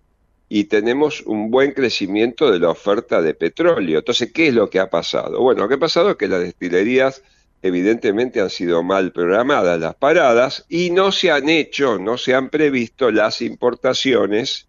y 0.50 0.66
tenemos 0.66 1.22
un 1.22 1.52
buen 1.52 1.74
crecimiento 1.74 2.52
de 2.52 2.60
la 2.60 2.70
oferta 2.70 3.22
de 3.22 3.34
petróleo. 3.34 4.00
Entonces, 4.00 4.32
¿qué 4.32 4.48
es 4.48 4.54
lo 4.54 4.70
que 4.70 4.80
ha 4.80 4.90
pasado? 4.90 5.42
Bueno, 5.42 5.64
lo 5.64 5.68
que 5.68 5.76
ha 5.76 5.80
pasado 5.80 6.12
es 6.12 6.16
que 6.16 6.28
las 6.28 6.40
destilerías 6.40 7.22
evidentemente 7.62 8.40
han 8.40 8.50
sido 8.50 8.84
mal 8.84 9.12
programadas 9.12 9.80
las 9.80 9.96
paradas 9.96 10.66
y 10.70 10.92
no 10.92 11.12
se 11.12 11.32
han 11.32 11.50
hecho, 11.50 11.98
no 12.00 12.18
se 12.18 12.34
han 12.34 12.50
previsto 12.50 13.12
las 13.12 13.42
importaciones 13.42 14.68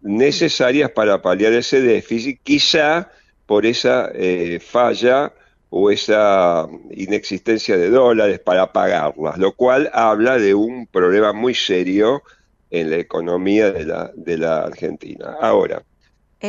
necesarias 0.00 0.90
para 0.92 1.20
paliar 1.20 1.52
ese 1.52 1.80
déficit, 1.80 2.40
quizá 2.42 3.10
por 3.44 3.66
esa 3.66 4.10
eh, 4.14 4.60
falla 4.60 5.32
o 5.78 5.90
esa 5.90 6.66
inexistencia 6.90 7.76
de 7.76 7.90
dólares 7.90 8.40
para 8.40 8.72
pagarlas, 8.72 9.36
lo 9.36 9.52
cual 9.52 9.90
habla 9.92 10.38
de 10.38 10.54
un 10.54 10.86
problema 10.86 11.34
muy 11.34 11.54
serio 11.54 12.22
en 12.70 12.88
la 12.88 12.96
economía 12.96 13.70
de 13.72 13.84
la, 13.84 14.10
de 14.14 14.38
la 14.38 14.62
Argentina. 14.62 15.36
Ahora, 15.38 15.82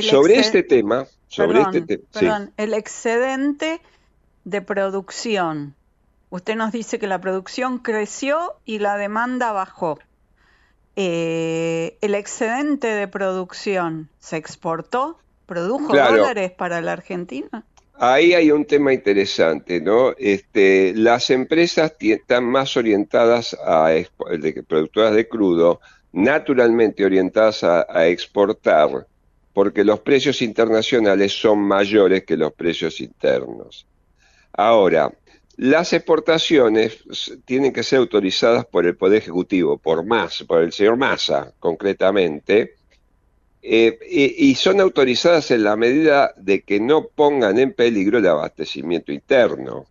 sobre 0.02 0.40
este 0.40 0.64
tema, 0.64 1.08
sobre 1.28 1.60
este 1.60 2.00
perdón, 2.00 2.54
el 2.56 2.74
excedente 2.74 3.82
de 4.46 4.62
producción. 4.62 5.76
Usted 6.30 6.56
nos 6.56 6.72
dice 6.72 6.98
que 6.98 7.08
la 7.08 7.20
producción 7.20 7.80
creció 7.80 8.56
y 8.64 8.80
la 8.80 8.96
demanda 8.96 9.52
bajó. 9.52 10.00
Eh, 10.96 11.98
¿El 12.00 12.16
excedente 12.16 12.88
de 12.88 13.10
producción 13.10 14.08
se 14.20 14.38
exportó? 14.38 15.20
¿Produjo 15.48 15.88
dólares 15.88 16.52
para 16.52 16.80
la 16.80 16.94
Argentina? 16.94 17.66
Ahí 18.00 18.36
hay 18.36 18.52
un 18.52 18.66
tema 18.66 18.94
interesante, 18.94 19.82
¿no? 19.82 20.14
Este, 20.20 20.94
las 20.96 21.32
empresas 21.32 21.94
están 22.00 22.44
más 22.46 22.78
orientadas 22.78 23.58
a 23.66 23.88
de, 23.90 24.64
productoras 24.68 25.16
de 25.16 25.28
crudo, 25.28 25.82
naturalmente 26.12 27.04
orientadas 27.04 27.64
a, 27.64 28.08
exportar, 28.08 29.08
porque 29.52 29.84
los 29.84 30.02
precios 30.02 30.44
internacionales 30.44 31.34
son 31.34 31.60
mayores 31.60 32.24
que 32.24 32.38
los 32.38 32.54
precios 32.54 33.02
internos. 33.02 33.88
Ahora, 34.54 35.12
las 35.56 35.92
exportaciones 35.92 37.04
tienen 37.46 37.74
que 37.74 37.82
ser 37.82 37.98
autorizadas 37.98 38.64
por 38.68 38.86
el 38.86 38.96
Poder 38.96 39.24
Ejecutivo, 39.24 39.80
por 39.80 40.06
más, 40.06 40.44
por 40.44 40.62
el 40.62 40.72
señor 40.72 40.98
Massa 40.98 41.52
concretamente, 41.60 42.76
eh, 43.70 44.00
y, 44.10 44.56
son 44.56 44.80
autorizadas 44.80 45.52
en 45.52 45.66
la 45.66 45.76
medida 45.76 46.34
de 46.38 46.62
que 46.62 46.80
no 46.80 47.08
pongan 47.08 47.60
en 47.60 47.74
peligro 47.74 48.20
el 48.20 48.28
abastecimiento 48.28 49.12
interno. 49.12 49.86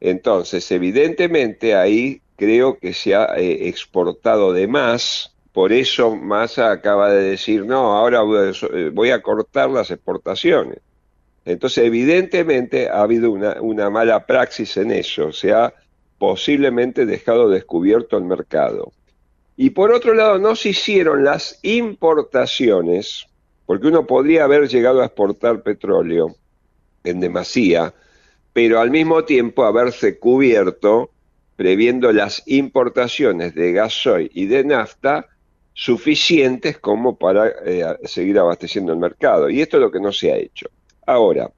Entonces, 0.00 0.68
evidentemente 0.72 1.76
ahí 1.76 2.20
creo 2.34 2.78
que 2.80 2.92
se 2.92 3.14
ha 3.14 3.26
eh, 3.36 3.68
exportado 3.68 4.52
de 4.52 4.66
más, 4.66 5.36
por 5.52 5.72
eso 5.72 6.16
Massa 6.16 6.72
acaba 6.72 7.12
de 7.12 7.22
decir, 7.22 7.64
no, 7.64 7.96
ahora 7.96 8.22
voy 8.22 9.10
a, 9.10 9.14
eh, 9.14 9.22
cortar 9.22 9.70
las 9.70 9.92
exportaciones. 9.92 10.78
Entonces, 11.44 11.84
evidentemente 11.84 12.88
ha 12.88 13.02
habido 13.02 13.30
una, 13.30 13.60
una 13.60 13.88
mala 13.88 14.26
praxis 14.26 14.76
en 14.78 14.90
eso, 14.90 15.30
se 15.30 15.52
ha 15.52 15.72
posiblemente 16.18 17.06
dejado 17.06 17.48
descubierto 17.48 18.18
el 18.18 18.24
mercado. 18.24 18.92
Y 19.62 19.70
por 19.70 19.92
otro 19.92 20.12
lado, 20.12 20.40
no 20.40 20.56
se 20.56 20.70
hicieron 20.70 21.22
las 21.22 21.60
importaciones, 21.62 23.28
porque 23.64 23.86
uno 23.86 24.08
podría 24.08 24.42
haber 24.42 24.66
llegado 24.66 25.00
a 25.00 25.04
exportar 25.04 25.62
petróleo 25.62 26.34
en 27.04 27.20
demasía, 27.20 27.94
pero 28.52 28.80
al 28.80 28.90
mismo 28.90 29.24
tiempo 29.24 29.62
haberse 29.62 30.18
cubierto 30.18 31.12
previendo 31.54 32.10
las 32.10 32.42
importaciones 32.46 33.54
de 33.54 33.72
gasoil 33.72 34.32
y 34.34 34.46
de 34.46 34.64
nafta 34.64 35.28
suficientes 35.74 36.78
como 36.78 37.16
para 37.16 37.46
eh, 37.64 37.84
seguir 38.02 38.40
abasteciendo 38.40 38.92
el 38.92 38.98
mercado. 38.98 39.48
Y 39.48 39.60
esto 39.60 39.76
es 39.76 39.80
lo 39.80 39.92
que 39.92 40.00
no 40.00 40.10
se 40.10 40.32
ha 40.32 40.38
hecho. 40.38 40.66
Ahora, 41.06 41.48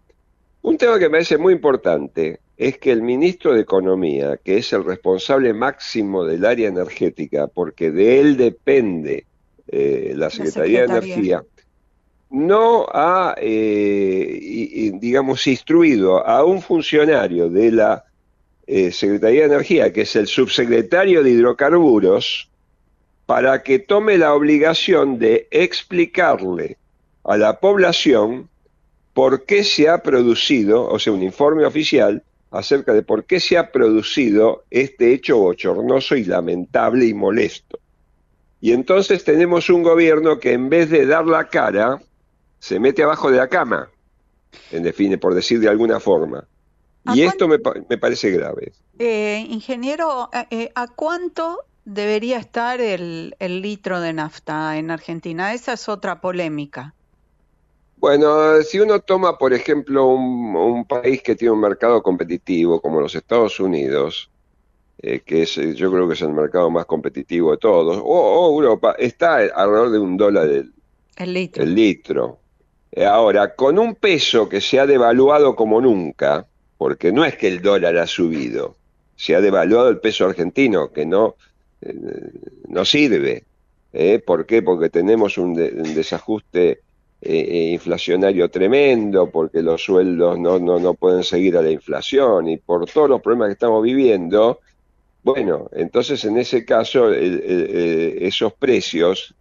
un 0.60 0.76
tema 0.76 0.98
que 0.98 1.06
me 1.06 1.12
parece 1.12 1.38
muy 1.38 1.54
importante 1.54 2.38
es 2.56 2.78
que 2.78 2.92
el 2.92 3.02
ministro 3.02 3.54
de 3.54 3.60
Economía, 3.60 4.38
que 4.42 4.58
es 4.58 4.72
el 4.72 4.84
responsable 4.84 5.52
máximo 5.52 6.24
del 6.24 6.44
área 6.44 6.68
energética, 6.68 7.48
porque 7.48 7.90
de 7.90 8.20
él 8.20 8.36
depende 8.36 9.26
eh, 9.68 10.12
la, 10.16 10.30
Secretaría 10.30 10.80
de 10.80 10.84
Energía, 10.86 11.42
no 12.30 12.86
ha, 12.92 13.34
eh, 13.38 14.92
digamos, 14.94 15.46
instruido 15.46 16.26
a 16.26 16.44
un 16.44 16.62
funcionario 16.62 17.48
de 17.48 17.72
la 17.72 18.04
eh, 18.66 18.92
Secretaría 18.92 19.42
de 19.42 19.54
Energía, 19.54 19.92
que 19.92 20.02
es 20.02 20.16
el 20.16 20.26
subsecretario 20.26 21.22
de 21.22 21.30
Hidrocarburos, 21.30 22.48
para 23.26 23.62
que 23.62 23.78
tome 23.78 24.18
la 24.18 24.34
obligación 24.34 25.18
de 25.18 25.48
explicarle 25.50 26.76
a 27.24 27.36
la 27.36 27.58
población 27.58 28.48
por 29.12 29.44
qué 29.44 29.64
se 29.64 29.88
ha 29.88 30.02
producido, 30.02 30.86
o 30.88 30.98
sea, 30.98 31.12
un 31.12 31.22
informe 31.22 31.64
oficial, 31.64 32.22
acerca 32.54 32.92
de 32.92 33.02
por 33.02 33.24
qué 33.24 33.40
se 33.40 33.58
ha 33.58 33.72
producido 33.72 34.64
este 34.70 35.12
hecho 35.12 35.38
bochornoso 35.38 36.14
y 36.14 36.24
lamentable 36.24 37.06
y 37.06 37.12
molesto. 37.12 37.80
Y 38.60 38.72
entonces 38.72 39.24
tenemos 39.24 39.68
un 39.70 39.82
gobierno 39.82 40.38
que 40.38 40.52
en 40.52 40.68
vez 40.68 40.88
de 40.88 41.04
dar 41.04 41.26
la 41.26 41.48
cara, 41.48 42.00
se 42.60 42.78
mete 42.78 43.02
abajo 43.02 43.30
de 43.30 43.38
la 43.38 43.48
cama, 43.48 43.90
en 44.70 44.84
define, 44.84 45.18
por 45.18 45.34
decir 45.34 45.58
de 45.58 45.68
alguna 45.68 45.98
forma. 45.98 46.46
Y 47.12 47.22
esto 47.22 47.48
me, 47.48 47.58
parece 47.58 48.30
grave. 48.30 48.72
Eh, 48.98 49.44
ingeniero, 49.50 50.30
eh, 50.32 50.46
eh, 50.50 50.72
¿a 50.74 50.86
cuánto 50.86 51.58
debería 51.84 52.38
estar 52.38 52.80
el 52.80 53.34
litro 53.38 54.00
de 54.00 54.12
nafta 54.12 54.78
en 54.78 54.90
Argentina? 54.90 55.52
Esa 55.52 55.74
es 55.74 55.88
otra 55.88 56.20
polémica. 56.20 56.94
Bueno, 58.04 58.60
si 58.60 58.80
uno 58.80 59.00
toma, 59.00 59.38
por 59.38 59.54
ejemplo, 59.54 60.08
un, 60.08 60.84
país 60.84 61.22
que 61.22 61.34
tiene 61.34 61.52
un 61.52 61.60
mercado 61.60 62.02
competitivo 62.02 62.78
como 62.78 63.00
los 63.00 63.14
Estados 63.14 63.58
Unidos, 63.60 64.28
eh, 64.98 65.20
que 65.20 65.44
es, 65.44 65.54
yo 65.54 65.90
creo 65.90 66.06
que 66.06 66.12
es 66.12 66.20
el 66.20 66.34
mercado 66.34 66.70
más 66.70 66.84
competitivo 66.84 67.52
de 67.52 67.56
todos, 67.56 67.98
o, 68.04 68.62
Europa, 68.62 68.94
está 68.98 69.36
alrededor 69.36 69.90
de 69.90 69.98
un 70.00 70.18
dólar 70.18 70.48
el, 70.50 71.32
litro. 71.32 71.62
El 71.62 71.74
litro. 71.74 72.38
Eh, 72.92 73.06
ahora, 73.06 73.54
con 73.54 73.78
un 73.78 73.94
peso 73.94 74.50
que 74.50 74.60
se 74.60 74.78
ha 74.78 74.86
devaluado 74.86 75.56
como 75.56 75.80
nunca, 75.80 76.46
porque 76.76 77.10
no 77.10 77.24
es 77.24 77.38
que 77.38 77.48
el 77.48 77.62
dólar 77.62 77.96
ha 77.96 78.06
subido, 78.06 78.76
se 79.16 79.34
ha 79.34 79.40
devaluado 79.40 79.88
el 79.88 79.98
peso 80.00 80.26
argentino, 80.26 80.92
que 80.92 81.06
no, 81.06 81.36
eh, 81.80 81.94
no 82.68 82.84
sirve. 82.84 83.44
¿Por 84.26 84.44
qué? 84.44 84.60
Porque 84.60 84.90
tenemos 84.90 85.38
un 85.38 85.54
desajuste 85.54 86.83
eh, 87.24 87.48
eh, 87.48 87.70
inflacionario 87.72 88.50
tremendo, 88.50 89.30
porque 89.30 89.62
los 89.62 89.82
sueldos 89.82 90.38
no, 90.38 90.58
no, 90.58 90.78
no 90.78 90.94
pueden 90.94 91.24
seguir 91.24 91.56
a 91.56 91.62
la 91.62 91.70
inflación 91.70 92.48
y 92.48 92.58
por 92.58 92.86
todos 92.86 93.08
los 93.08 93.22
problemas 93.22 93.48
que 93.48 93.54
estamos 93.54 93.82
viviendo, 93.82 94.60
bueno, 95.22 95.68
entonces 95.72 96.24
en 96.24 96.36
ese 96.36 96.64
caso 96.64 97.10
esos 97.10 98.52
precios, 98.52 99.34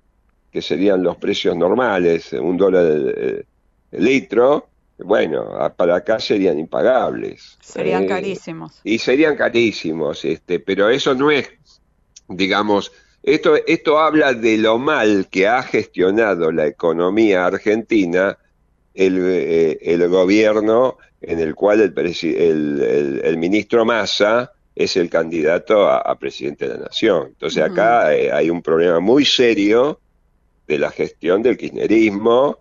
que 0.50 0.62
serían 0.62 1.04
los 1.04 1.18
precios 1.18 1.58
normales, 1.58 2.32
un 2.34 2.56
dólar 2.56 2.86
el, 2.86 3.46
litro, 3.92 4.70
bueno, 5.00 5.50
para 5.76 5.98
acá 5.98 6.20
serían 6.20 6.58
impagables. 6.60 7.58
Serían 7.62 8.04
eh, 8.04 8.08
carísimos. 8.08 8.80
Y 8.84 8.98
serían 8.98 9.36
carísimos, 9.36 10.24
este, 10.24 10.60
pero 10.60 10.90
eso 10.90 11.14
no 11.14 11.32
es, 11.32 11.50
digamos, 12.30 12.92
esto, 13.24 13.56
esto 13.68 14.00
habla 14.00 14.34
de 14.34 14.58
lo 14.58 14.78
mal 14.78 15.28
que 15.32 15.48
ha 15.48 15.64
gestionado 15.64 16.52
la 16.52 16.68
economía 16.68 17.46
argentina 17.46 18.38
el, 18.94 19.18
eh, 19.20 19.80
el 19.82 20.08
gobierno 20.10 20.98
en 21.22 21.40
el 21.40 21.56
cual 21.56 21.82
el, 21.82 23.22
el, 23.24 23.38
ministro 23.38 23.86
Massa 23.86 24.52
es 24.76 24.98
el 24.98 25.10
candidato 25.10 25.88
a, 25.90 26.14
presidente 26.20 26.68
de 26.68 26.74
la 26.74 26.80
nación. 26.82 27.28
Entonces 27.30 27.64
acá 27.64 28.14
eh, 28.14 28.32
hay 28.32 28.50
un 28.50 28.62
problema 28.62 29.00
muy 29.00 29.24
serio 29.24 30.02
de 30.68 30.80
la 30.80 30.92
gestión 30.92 31.42
del 31.42 31.58
kirchnerismo 31.58 32.58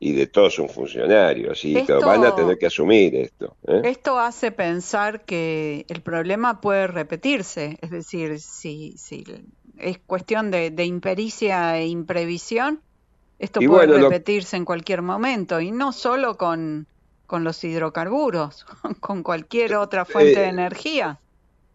y 0.00 0.12
de 0.12 0.26
todos 0.26 0.54
sus 0.54 0.72
funcionarios 0.72 1.64
y 1.64 1.74
van 1.74 2.24
a 2.24 2.34
tener 2.34 2.58
que 2.58 2.66
asumir 2.66 3.14
esto. 3.14 3.56
¿eh? 3.68 3.82
Esto 3.84 4.18
hace 4.18 4.50
pensar 4.50 5.24
que 5.24 5.84
el 5.88 6.00
problema 6.00 6.60
puede 6.60 6.86
repetirse, 6.86 7.78
es 7.82 7.90
decir, 7.90 8.40
si, 8.40 8.94
si 8.96 9.24
es 9.80 9.98
cuestión 9.98 10.50
de, 10.50 10.84
impericia 10.84 11.78
e 11.78 11.86
imprevisión, 11.86 12.80
esto 13.38 13.60
puede 13.60 13.86
repetirse 13.86 14.56
en 14.56 14.64
cualquier 14.64 15.02
momento 15.02 15.60
y 15.60 15.70
no 15.70 15.92
solo 15.92 16.36
con, 16.36 16.86
con 17.26 17.44
los 17.44 17.62
hidrocarburos, 17.64 18.66
con 19.00 19.22
cualquier 19.22 19.76
otra 19.76 20.04
fuente 20.04 20.40
de 20.40 20.46
eh, 20.46 20.50
energía. 20.50 21.18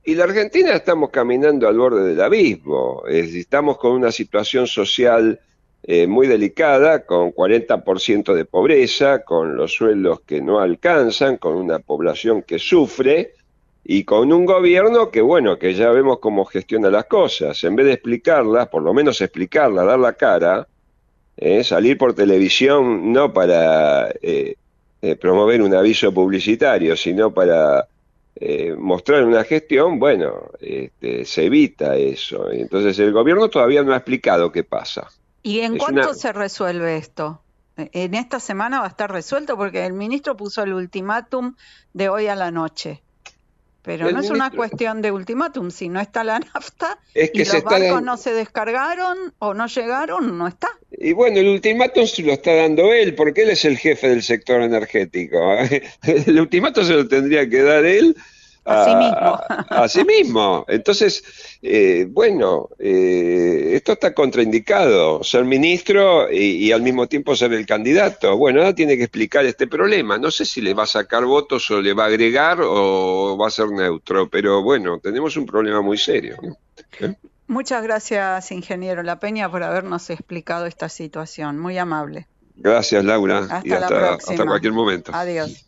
Y 0.04 0.13
la 0.13 0.26
Argentina 0.26 0.74
estamos 0.74 1.10
caminando 1.10 1.68
al 1.68 1.78
borde 1.78 2.04
del 2.10 2.22
abismo, 2.22 3.04
estamos 3.08 3.78
con 3.78 3.94
una 3.94 4.12
situación 4.12 4.68
social 4.68 5.39
eh, 5.82 6.08
muy 6.08 6.28
delicada, 6.28 7.06
con 7.06 7.32
40% 7.32 8.34
de 8.34 8.46
pobreza, 8.46 9.24
con 9.24 9.56
los 9.56 9.74
sueldos 9.74 10.22
que 10.22 10.41
no 10.41 10.60
alcanzan, 10.60 11.38
con 11.38 11.56
una 11.56 11.80
población 11.80 12.44
que 12.44 12.60
sufre 12.60 13.34
y 13.88 14.04
con 14.04 14.34
un 14.34 14.45
gobierno 14.45 15.12
que, 15.12 15.21
bueno, 15.21 15.60
que 15.60 15.76
ya 15.76 15.91
vemos 15.91 16.17
cómo 16.17 16.43
gestiona 16.43 16.89
las 16.89 17.06
cosas. 17.06 17.63
En 17.63 17.76
vez 17.76 17.86
de 17.86 17.93
explicarlas, 17.93 18.67
por 18.67 18.82
lo 18.82 18.95
menos 18.95 19.21
explicarlas, 19.21 19.86
dar 19.86 20.00
la 20.00 20.13
cara, 20.13 20.67
eh, 21.38 21.63
salir 21.63 21.95
por 21.95 22.15
televisión 22.15 23.13
no 23.13 23.32
para 23.32 24.10
eh, 24.24 24.56
promover 25.21 25.62
un 25.62 25.76
aviso 25.76 26.12
publicitario, 26.12 26.98
sino 26.98 27.32
para 27.32 27.88
mostrar 28.78 29.24
una 29.24 29.45
gestión, 29.45 29.98
bueno, 29.98 30.50
este, 30.60 31.24
se 31.24 31.45
evita 31.45 31.95
eso. 31.95 32.52
Entonces 32.52 33.00
el 33.00 33.13
gobierno 33.13 33.50
todavía 33.50 33.82
no 33.82 33.93
ha 33.93 33.98
explicado 33.98 34.52
qué 34.52 34.63
pasa. 34.63 35.08
¿Y 35.45 35.60
en 35.60 35.78
cuánto 35.78 36.15
se 36.15 36.34
resuelve 36.34 36.98
esto? 36.98 37.39
En 37.78 38.15
esta 38.15 38.39
semana 38.39 38.80
va 38.80 38.86
a 38.86 38.89
estar 38.89 39.12
resuelto 39.12 39.56
porque 39.56 39.86
el 39.86 39.93
ministro 39.93 40.36
puso 40.36 40.63
el 40.63 40.74
ultimátum 40.74 41.56
de 41.93 42.10
hoy 42.10 42.26
a 42.26 42.36
la 42.36 42.50
noche. 42.50 43.04
Pero 43.86 44.12
no 44.12 44.19
es 44.19 44.30
una 44.30 44.50
cuestión 44.52 45.02
de 45.02 45.12
ultimátum, 45.12 45.69
si 45.69 45.89
no 45.89 46.00
está 46.02 46.24
la 46.24 46.39
nafta 46.39 46.98
y 47.15 47.45
los 47.45 47.63
barcos 47.63 48.02
no 48.02 48.17
se 48.17 48.34
descargaron 48.34 49.34
o 49.39 49.54
no 49.54 49.67
llegaron, 49.67 50.38
no 50.38 50.48
está. 50.48 50.69
Y 50.91 51.13
bueno, 51.13 51.39
el 51.39 51.48
ultimátum 51.48 52.06
se 52.08 52.24
lo 52.24 52.34
está 52.34 52.56
dando 52.56 52.91
él, 52.93 53.13
porque 53.15 53.43
él 53.43 53.52
es 53.52 53.63
el 53.65 53.78
jefe 53.78 54.10
del 54.10 54.24
sector 54.24 54.62
energético. 54.62 55.38
El 56.04 56.39
ultimátum 56.39 56.86
se 56.86 56.93
lo 56.93 57.08
tendría 57.08 57.50
que 57.50 57.62
dar 57.62 57.86
él 57.86 58.15
Así 58.65 58.95
mismo. 58.95 59.39
Así 59.69 60.04
mismo. 60.04 60.65
Entonces, 60.67 61.23
eh, 61.62 62.08
bueno, 62.10 62.69
eh, 62.80 63.73
esto 63.75 63.93
está 63.93 64.13
contraindicado, 64.13 65.23
ser 65.23 65.45
ministro 65.45 66.32
y, 66.32 66.71
al 66.71 66.82
mismo 66.82 67.08
tiempo 67.08 67.36
ser 67.36 67.54
el 67.54 67.65
candidato. 67.67 68.36
Bueno, 68.38 68.62
ahora 68.62 68.73
tiene 68.73 68.97
que 68.97 69.04
explicar 69.04 69.45
este 69.45 69.67
problema. 69.67 70.17
No 70.17 70.32
sé 70.32 70.45
si 70.45 70.62
le 70.62 70.73
va 70.73 70.84
a 70.84 70.88
sacar 70.88 71.25
votos 71.25 71.69
o 71.69 71.80
le 71.80 71.93
va 71.93 72.06
a 72.06 72.08
agregar 72.08 72.60
o 72.62 73.38
va 73.39 73.47
a 73.47 73.51
ser 73.51 73.69
neutro, 73.69 74.30
pero 74.30 74.63
bueno, 74.63 74.99
tenemos 74.99 75.38
un 75.38 75.45
problema 75.45 75.82
muy 75.82 75.99
serio. 75.99 76.38
¿Eh? 76.99 77.13
Muchas 77.47 77.84
gracias, 77.84 78.51
ingeniero 78.51 79.04
La 79.04 79.19
Peña, 79.19 79.51
por 79.51 79.62
habernos 79.62 80.10
explicado 80.10 80.65
esta 80.65 80.89
situación. 80.89 81.60
Muy 81.60 81.78
amable. 81.78 82.28
Gracias, 82.56 83.06
Laura. 83.06 83.39
Hasta 83.39 83.62
y 83.63 83.71
hasta, 83.73 84.13
hasta 84.15 84.45
cualquier 84.45 84.73
momento. 84.73 85.12
Adiós. 85.13 85.67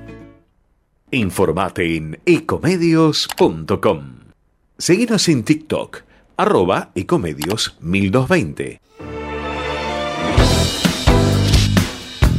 Informate 1.13 1.97
en 1.97 2.21
ecomedios.com. 2.25 4.19
Seguinos 4.77 5.27
en 5.27 5.43
TikTok, 5.43 6.03
arroba 6.37 6.91
ecomedios 6.95 7.77
1220. 7.81 8.79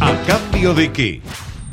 ¿A 0.00 0.22
cambio 0.26 0.72
de 0.72 0.90
qué? 0.90 1.20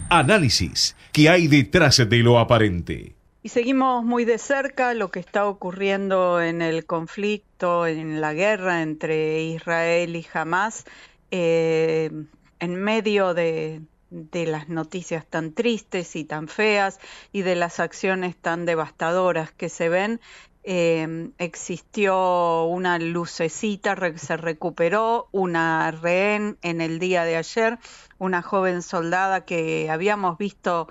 Análisis. 0.09 0.97
¿Qué 1.13 1.29
hay 1.29 1.47
detrás 1.47 2.05
de 2.09 2.17
lo 2.17 2.37
aparente? 2.37 3.15
Y 3.43 3.49
seguimos 3.49 4.03
muy 4.03 4.25
de 4.25 4.37
cerca 4.37 4.93
lo 4.93 5.09
que 5.09 5.21
está 5.21 5.47
ocurriendo 5.47 6.41
en 6.41 6.61
el 6.61 6.85
conflicto, 6.85 7.87
en 7.87 8.19
la 8.19 8.33
guerra 8.33 8.81
entre 8.81 9.43
Israel 9.43 10.17
y 10.17 10.27
Hamas, 10.33 10.83
eh, 11.31 12.11
en 12.59 12.75
medio 12.75 13.33
de, 13.33 13.79
de 14.09 14.45
las 14.45 14.69
noticias 14.69 15.25
tan 15.25 15.53
tristes 15.53 16.15
y 16.15 16.23
tan 16.23 16.47
feas 16.47 16.99
y 17.31 17.43
de 17.43 17.55
las 17.55 17.79
acciones 17.79 18.35
tan 18.35 18.65
devastadoras 18.65 19.51
que 19.51 19.69
se 19.69 19.89
ven 19.89 20.19
Em, 20.63 21.31
existió 21.37 22.65
una 22.65 22.99
lucecita, 22.99 23.95
se 24.17 24.37
recuperó 24.37 25.29
una 25.31 25.89
rehén 25.91 26.57
en 26.61 26.81
el 26.81 26.99
día 26.99 27.23
de 27.23 27.37
ayer, 27.37 27.79
una 28.17 28.41
joven 28.41 28.81
soldada 28.81 29.45
que 29.45 29.89
habíamos 29.89 30.37
visto 30.37 30.89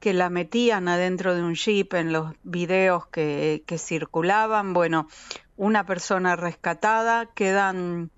que 0.00 0.12
la 0.12 0.28
metían 0.28 0.86
adentro 0.88 1.34
de 1.34 1.42
un 1.42 1.54
jeep 1.54 1.94
en 1.94 2.12
los 2.12 2.34
videos 2.42 3.06
que, 3.06 3.64
que 3.66 3.78
circulaban. 3.78 4.74
Bueno, 4.74 5.08
una 5.56 5.86
persona 5.86 6.36
rescatada, 6.36 7.26
quedan 7.34 8.10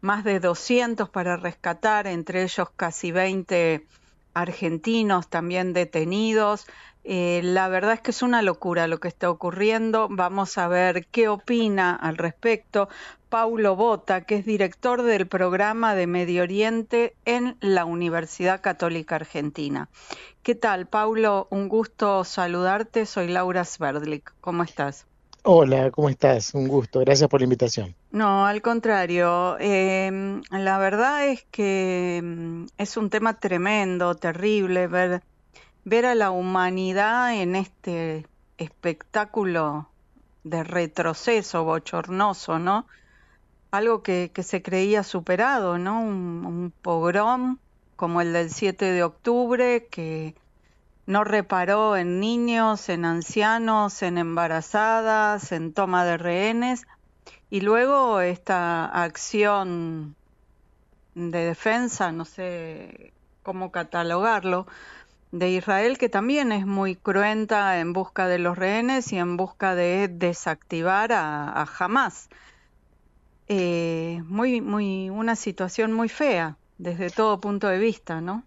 más 0.00 0.24
de 0.24 0.40
200 0.40 1.08
para 1.08 1.36
rescatar, 1.36 2.06
entre 2.06 2.42
ellos 2.42 2.68
casi 2.76 3.12
20 3.12 3.86
argentinos 4.34 5.28
también 5.28 5.72
detenidos. 5.72 6.66
Eh, 7.02 7.40
la 7.42 7.68
verdad 7.68 7.94
es 7.94 8.00
que 8.00 8.10
es 8.10 8.22
una 8.22 8.42
locura 8.42 8.86
lo 8.86 9.00
que 9.00 9.08
está 9.08 9.30
ocurriendo. 9.30 10.08
Vamos 10.10 10.58
a 10.58 10.68
ver 10.68 11.06
qué 11.06 11.28
opina 11.28 11.94
al 11.94 12.16
respecto 12.16 12.88
Paulo 13.30 13.76
Bota, 13.76 14.22
que 14.22 14.36
es 14.36 14.44
director 14.44 15.02
del 15.02 15.26
programa 15.26 15.94
de 15.94 16.06
Medio 16.06 16.42
Oriente 16.42 17.14
en 17.24 17.56
la 17.60 17.84
Universidad 17.84 18.60
Católica 18.60 19.14
Argentina. 19.16 19.88
¿Qué 20.42 20.54
tal, 20.54 20.86
Paulo? 20.86 21.46
Un 21.50 21.68
gusto 21.68 22.24
saludarte. 22.24 23.06
Soy 23.06 23.28
Laura 23.28 23.64
Sverdlik. 23.64 24.34
¿Cómo 24.40 24.62
estás? 24.62 25.09
Hola, 25.42 25.90
¿cómo 25.90 26.08
estás? 26.08 26.54
Un 26.54 26.68
gusto. 26.68 27.00
Gracias 27.00 27.28
por 27.28 27.40
la 27.40 27.44
invitación. 27.44 27.94
No, 28.10 28.46
al 28.46 28.60
contrario. 28.60 29.58
Em, 29.58 30.42
la 30.50 30.78
verdad 30.78 31.26
es 31.28 31.44
que 31.50 32.18
em, 32.18 32.66
es 32.76 32.96
un 32.96 33.08
tema 33.08 33.38
tremendo, 33.40 34.14
terrible 34.14 34.86
ver 34.86 35.22
ver 35.84 36.06
a 36.06 36.14
la 36.14 36.30
humanidad 36.30 37.34
en 37.34 37.56
este 37.56 38.26
espectáculo 38.58 39.88
de 40.44 40.62
retroceso 40.62 41.64
bochornoso, 41.64 42.58
¿no? 42.58 42.86
Algo 43.70 44.02
que, 44.02 44.30
se 44.42 44.62
creía 44.62 45.02
superado, 45.02 45.78
¿no? 45.78 46.00
Un, 46.00 46.44
un 46.46 46.72
pogrom 46.82 47.58
como 47.96 48.20
el 48.20 48.32
del 48.32 48.50
7 48.50 48.86
de 48.86 49.02
octubre 49.02 49.86
que 49.90 50.34
no 51.10 51.24
reparó 51.24 51.96
en 51.96 52.20
niños, 52.20 52.88
en 52.88 53.04
ancianos, 53.04 54.02
en 54.02 54.16
embarazadas, 54.16 55.50
en 55.50 55.72
toma 55.72 56.04
de 56.04 56.16
rehenes, 56.16 56.86
y 57.50 57.62
luego 57.62 58.20
esta 58.20 58.84
acción 58.86 60.14
de 61.16 61.38
defensa, 61.40 62.12
no 62.12 62.24
sé 62.24 63.12
cómo 63.42 63.72
catalogarlo, 63.72 64.68
de 65.32 65.50
Israel, 65.50 65.98
que 65.98 66.08
también 66.08 66.52
es 66.52 66.64
muy 66.64 66.94
cruenta 66.94 67.80
en 67.80 67.92
busca 67.92 68.28
de 68.28 68.38
los 68.38 68.56
rehenes 68.56 69.12
y 69.12 69.18
en 69.18 69.36
busca 69.36 69.74
de 69.74 70.06
desactivar 70.06 71.12
a, 71.12 71.66
Hamas. 71.78 72.28
Eh, 73.48 74.22
muy, 74.26 74.60
muy, 74.60 75.10
una 75.10 75.34
situación 75.34 75.92
muy 75.92 76.08
fea 76.08 76.56
desde 76.78 77.10
todo 77.10 77.40
punto 77.40 77.66
de 77.66 77.78
vista, 77.78 78.20
¿no? 78.20 78.44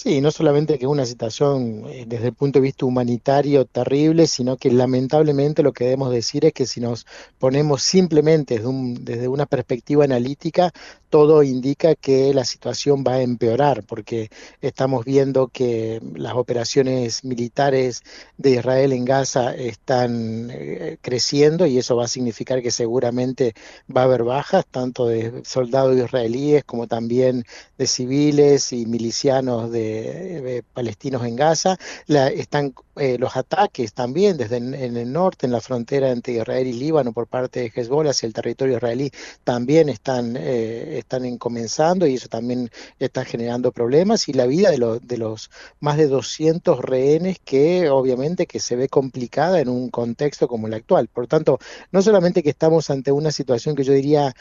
Sí, 0.00 0.20
no 0.20 0.30
solamente 0.30 0.78
que 0.78 0.84
es 0.84 0.90
una 0.90 1.04
situación 1.04 1.82
eh, 1.88 2.04
desde 2.06 2.28
el 2.28 2.32
punto 2.32 2.60
de 2.60 2.62
vista 2.62 2.86
humanitario 2.86 3.64
terrible, 3.64 4.28
sino 4.28 4.56
que 4.56 4.70
lamentablemente 4.70 5.64
lo 5.64 5.72
que 5.72 5.86
debemos 5.86 6.12
decir 6.12 6.44
es 6.44 6.52
que 6.52 6.66
si 6.66 6.80
nos 6.80 7.04
ponemos 7.40 7.82
simplemente 7.82 8.60
desde, 8.60 9.26
una 9.26 9.46
perspectiva 9.46 10.04
analítica, 10.04 10.70
todo 11.10 11.42
indica 11.42 11.96
que 11.96 12.32
la 12.32 12.44
situación 12.44 13.02
va 13.04 13.14
a 13.14 13.22
empeorar, 13.22 13.82
porque 13.82 14.30
estamos 14.60 15.04
viendo 15.04 15.48
que 15.48 16.00
las 16.14 16.34
operaciones 16.34 17.24
militares 17.24 18.02
de 18.36 18.50
Israel 18.52 18.92
en 18.92 19.04
Gaza 19.04 19.52
están 19.52 20.48
eh, 20.52 20.98
creciendo 21.00 21.66
y 21.66 21.76
eso 21.78 21.96
va 21.96 22.04
a 22.04 22.08
significar 22.08 22.62
que 22.62 22.70
seguramente 22.70 23.54
va 23.94 24.02
a 24.02 24.04
haber 24.04 24.22
bajas, 24.22 24.64
tanto 24.70 25.06
de 25.06 25.42
soldados 25.44 25.96
israelíes 25.96 26.62
como 26.62 26.86
también 26.86 27.44
de 27.78 27.86
civiles 27.88 28.72
y 28.72 28.86
milicianos 28.86 29.72
de 29.72 29.87
eh, 29.88 30.62
palestinos 30.72 31.24
en 31.24 31.36
Gaza, 31.36 31.76
están 32.08 32.74
los 33.18 33.36
ataques 33.36 33.92
también 33.92 34.36
desde 34.36 34.56
en, 34.56 34.74
el 34.74 35.12
norte, 35.12 35.46
en 35.46 35.52
la 35.52 35.60
frontera 35.60 36.10
entre 36.10 36.34
Israel 36.34 36.66
y 36.66 36.72
Líbano 36.72 37.12
por 37.12 37.28
parte 37.28 37.60
de 37.60 37.72
Hezbollah 37.72 38.10
hacia 38.10 38.26
el 38.26 38.32
territorio 38.32 38.76
israelí, 38.76 39.12
también 39.44 39.88
están, 39.88 40.36
están 40.36 41.38
comenzando 41.38 42.08
y 42.08 42.14
eso 42.14 42.28
también 42.28 42.70
está 42.98 43.24
generando 43.24 43.70
problemas 43.70 44.28
y 44.28 44.32
la 44.32 44.46
vida 44.46 44.72
de, 44.72 44.98
de 45.00 45.16
los 45.16 45.48
más 45.78 45.96
de 45.96 46.08
200 46.08 46.80
rehenes 46.80 47.38
que 47.44 47.88
obviamente 47.88 48.46
que 48.46 48.58
se 48.58 48.74
ve 48.74 48.88
complicada 48.88 49.60
en 49.60 49.68
un 49.68 49.90
contexto 49.90 50.48
como 50.48 50.66
el 50.66 50.74
actual. 50.74 51.06
Por 51.06 51.28
tanto, 51.28 51.60
no 51.92 52.02
solamente 52.02 52.42
que 52.42 52.50
estamos 52.50 52.90
ante 52.90 53.12
una 53.12 53.30
situación 53.30 53.76
que 53.76 53.84
yo 53.84 53.92
diría 53.92 54.34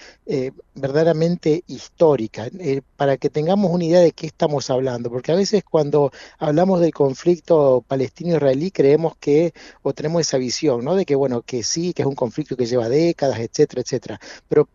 verdaderamente 0.73 1.63
histórica, 1.67 2.47
para 2.95 3.17
que 3.17 3.29
tengamos 3.29 3.71
una 3.71 3.85
idea 3.85 3.99
de 3.99 4.11
qué 4.11 4.27
estamos 4.27 4.69
hablando, 4.69 5.09
porque 5.09 5.31
veces 5.37 5.63
cuando 5.63 6.11
hablamos 6.39 6.81
del 6.81 6.93
conflicto 6.93 7.83
palestino-israelí 7.87 8.71
creemos 8.71 9.15
que, 9.17 9.53
o 9.81 9.93
tenemos 9.93 10.21
esa 10.21 10.37
visión, 10.37 10.83
¿no? 10.83 10.95
De 10.95 11.05
que, 11.05 11.15
bueno, 11.15 11.41
que 11.41 11.63
sí, 11.63 11.93
que 11.93 12.01
es 12.03 12.07
un 12.07 12.15
conflicto 12.15 12.55
que 12.57 12.65
lleva 12.65 12.89
décadas, 12.89 13.39
etcétera, 13.39 13.81
etcétera, 13.81 14.19
pero 14.49 14.67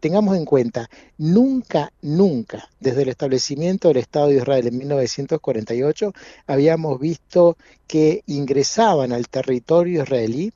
tengamos 0.00 0.36
en 0.36 0.44
cuenta, 0.44 0.88
nunca, 1.16 1.92
nunca, 2.02 2.68
desde 2.80 3.02
el 3.02 3.08
establecimiento 3.08 3.88
del 3.88 3.98
Estado 3.98 4.28
de 4.28 4.36
Israel 4.36 4.66
en 4.66 4.78
1948, 4.78 6.12
habíamos 6.46 7.00
visto 7.00 7.56
que 7.86 8.22
ingresaban 8.26 9.12
al 9.12 9.28
territorio 9.28 10.02
israelí 10.02 10.52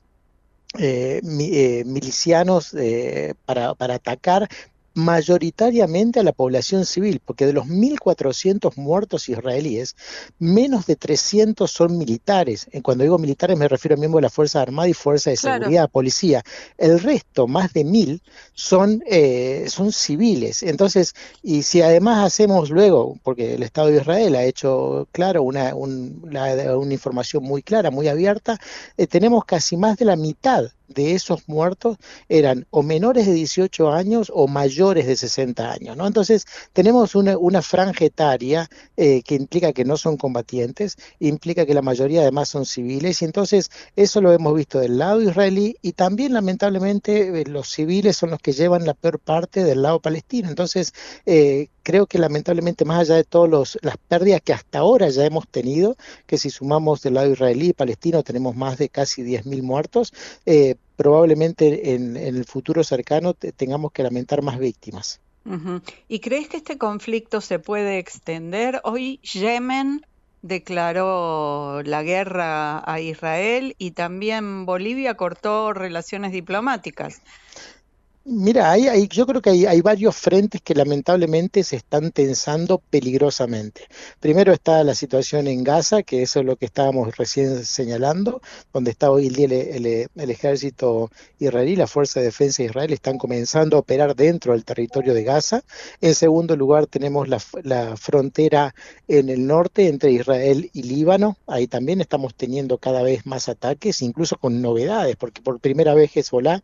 eh, 0.79 1.21
eh, 1.23 1.83
milicianos 1.85 2.73
eh, 2.73 3.35
para, 3.45 3.75
para, 3.75 3.95
atacar 3.95 4.49
mayoritariamente 4.93 6.19
a 6.19 6.23
la 6.23 6.31
población 6.31 6.85
civil, 6.85 7.21
porque 7.23 7.45
de 7.45 7.53
los 7.53 7.65
1.400 7.65 8.75
muertos 8.77 9.29
israelíes, 9.29 9.95
menos 10.39 10.85
de 10.85 10.95
300 10.95 11.69
son 11.69 11.97
militares. 11.97 12.67
Cuando 12.83 13.03
digo 13.03 13.17
militares 13.17 13.57
me 13.57 13.67
refiero 13.67 13.95
a 13.95 13.99
miembros 13.99 14.21
de 14.21 14.27
la 14.27 14.29
Fuerza 14.29 14.61
Armada 14.61 14.87
y 14.87 14.93
Fuerza 14.93 15.31
de 15.31 15.37
Seguridad, 15.37 15.89
policía. 15.89 16.43
El 16.77 16.99
resto, 16.99 17.47
más 17.47 17.73
de 17.73 17.85
1.000, 17.85 18.21
son, 18.53 19.03
eh, 19.07 19.65
son 19.67 19.91
civiles. 19.91 20.63
Entonces, 20.63 21.13
y 21.41 21.63
si 21.63 21.81
además 21.81 22.25
hacemos 22.25 22.69
luego, 22.69 23.17
porque 23.23 23.55
el 23.55 23.63
Estado 23.63 23.87
de 23.87 23.97
Israel 23.97 24.35
ha 24.35 24.43
hecho, 24.43 25.07
claro, 25.11 25.43
una, 25.43 25.73
una 25.75 26.93
información 26.93 27.43
muy 27.43 27.63
clara, 27.63 27.91
muy 27.91 28.07
abierta, 28.07 28.59
eh, 28.97 29.07
tenemos 29.07 29.45
casi 29.45 29.77
más 29.77 29.97
de 29.97 30.05
la 30.05 30.15
mitad 30.15 30.71
de 30.87 31.13
esos 31.13 31.47
muertos 31.47 31.97
eran 32.29 32.65
o 32.69 32.83
menores 32.83 33.25
de 33.25 33.33
18 33.33 33.91
años 33.91 34.31
o 34.33 34.47
mayores 34.47 35.07
de 35.07 35.15
60 35.15 35.71
años. 35.71 35.97
¿no? 35.97 36.07
Entonces, 36.07 36.45
tenemos 36.73 37.15
una, 37.15 37.37
una 37.37 37.61
franja 37.61 38.05
etaria 38.05 38.69
eh, 38.97 39.21
que 39.23 39.35
implica 39.35 39.73
que 39.73 39.85
no 39.85 39.97
son 39.97 40.17
combatientes, 40.17 40.97
implica 41.19 41.65
que 41.65 41.73
la 41.73 41.81
mayoría 41.81 42.21
además 42.21 42.49
son 42.49 42.65
civiles, 42.65 43.21
y 43.21 43.25
entonces 43.25 43.71
eso 43.95 44.21
lo 44.21 44.31
hemos 44.33 44.55
visto 44.55 44.79
del 44.79 44.97
lado 44.97 45.21
israelí 45.21 45.77
y 45.81 45.93
también 45.93 46.33
lamentablemente 46.33 47.41
eh, 47.41 47.45
los 47.45 47.69
civiles 47.69 48.17
son 48.17 48.31
los 48.31 48.39
que 48.39 48.53
llevan 48.53 48.85
la 48.85 48.93
peor 48.93 49.19
parte 49.19 49.63
del 49.63 49.81
lado 49.81 49.99
palestino. 49.99 50.49
Entonces, 50.49 50.93
eh, 51.25 51.67
creo 51.83 52.07
que 52.07 52.17
lamentablemente 52.17 52.85
más 52.85 53.01
allá 53.01 53.15
de 53.15 53.23
todas 53.23 53.77
las 53.81 53.97
pérdidas 53.97 54.41
que 54.41 54.53
hasta 54.53 54.79
ahora 54.79 55.09
ya 55.09 55.25
hemos 55.25 55.47
tenido, 55.47 55.95
que 56.25 56.37
si 56.37 56.49
sumamos 56.49 57.01
del 57.01 57.15
lado 57.15 57.31
israelí 57.31 57.69
y 57.69 57.73
palestino 57.73 58.23
tenemos 58.23 58.55
más 58.55 58.77
de 58.77 58.89
casi 58.89 59.23
10.000 59.23 59.61
muertos, 59.61 60.13
eh, 60.45 60.75
probablemente 61.03 61.93
en, 61.93 62.17
el 62.17 62.45
futuro 62.45 62.83
cercano 62.83 63.33
tengamos 63.33 63.91
que 63.91 64.01
lamentar 64.01 64.41
más 64.41 64.57
víctimas. 64.57 65.19
¿Y 66.07 66.19
crees 66.21 66.47
que 66.47 66.57
este 66.57 66.77
conflicto 66.77 67.41
se 67.41 67.59
puede 67.59 67.99
extender? 67.99 68.79
Hoy 68.85 69.19
Yemen 69.21 70.05
declaró 70.41 71.83
la 71.83 72.01
guerra 72.03 72.81
a 72.89 72.99
Israel 73.01 73.75
y 73.77 73.91
también 73.91 74.65
Bolivia 74.65 75.15
cortó 75.15 75.73
relaciones 75.73 76.31
diplomáticas. 76.31 77.21
Mira, 78.25 78.71
hay, 78.71 79.07
yo 79.09 79.25
creo 79.25 79.41
que 79.41 79.49
hay, 79.49 79.81
varios 79.81 80.15
frentes 80.15 80.61
que 80.61 80.73
lamentablemente 80.73 81.61
se 81.63 81.75
están 81.75 82.11
tensando 82.11 82.77
peligrosamente. 82.79 83.87
Primero 84.21 84.53
está 84.53 84.81
la 84.85 84.95
situación 84.95 85.47
en 85.47 85.63
Gaza, 85.63 86.03
que 86.03 86.21
eso 86.21 86.39
es 86.39 86.45
lo 86.45 86.55
que 86.55 86.65
estábamos 86.65 87.17
recién 87.17 87.65
señalando, 87.65 88.41
donde 88.71 88.91
está 88.91 89.11
hoy 89.11 89.27
el 89.27 89.51
el, 89.51 90.29
ejército 90.29 91.11
israelí, 91.37 91.75
la 91.75 91.85
Fuerza 91.87 92.21
de 92.21 92.27
Defensa 92.27 92.63
de 92.63 92.69
Israel, 92.69 92.93
están 92.93 93.17
comenzando 93.17 93.75
a 93.75 93.81
operar 93.81 94.15
dentro 94.15 94.53
del 94.53 94.63
territorio 94.63 95.13
de 95.13 95.23
Gaza. 95.23 95.63
En 95.99 96.15
segundo 96.15 96.55
lugar 96.55 96.87
tenemos 96.87 97.27
la, 97.27 97.41
la 97.63 97.97
frontera 97.97 98.73
en 99.09 99.27
el 99.29 99.45
norte 99.45 99.89
entre 99.89 100.11
Israel 100.13 100.69
y 100.71 100.83
Líbano. 100.83 101.37
Ahí 101.45 101.67
también 101.67 101.99
estamos 101.99 102.35
teniendo 102.35 102.77
cada 102.77 103.03
vez 103.03 103.25
más 103.25 103.49
ataques, 103.49 104.01
incluso 104.01 104.37
con 104.37 104.61
novedades, 104.61 105.17
porque 105.17 105.41
por 105.41 105.59
primera 105.59 105.93
vez 105.93 106.15
Hezbollah 106.15 106.63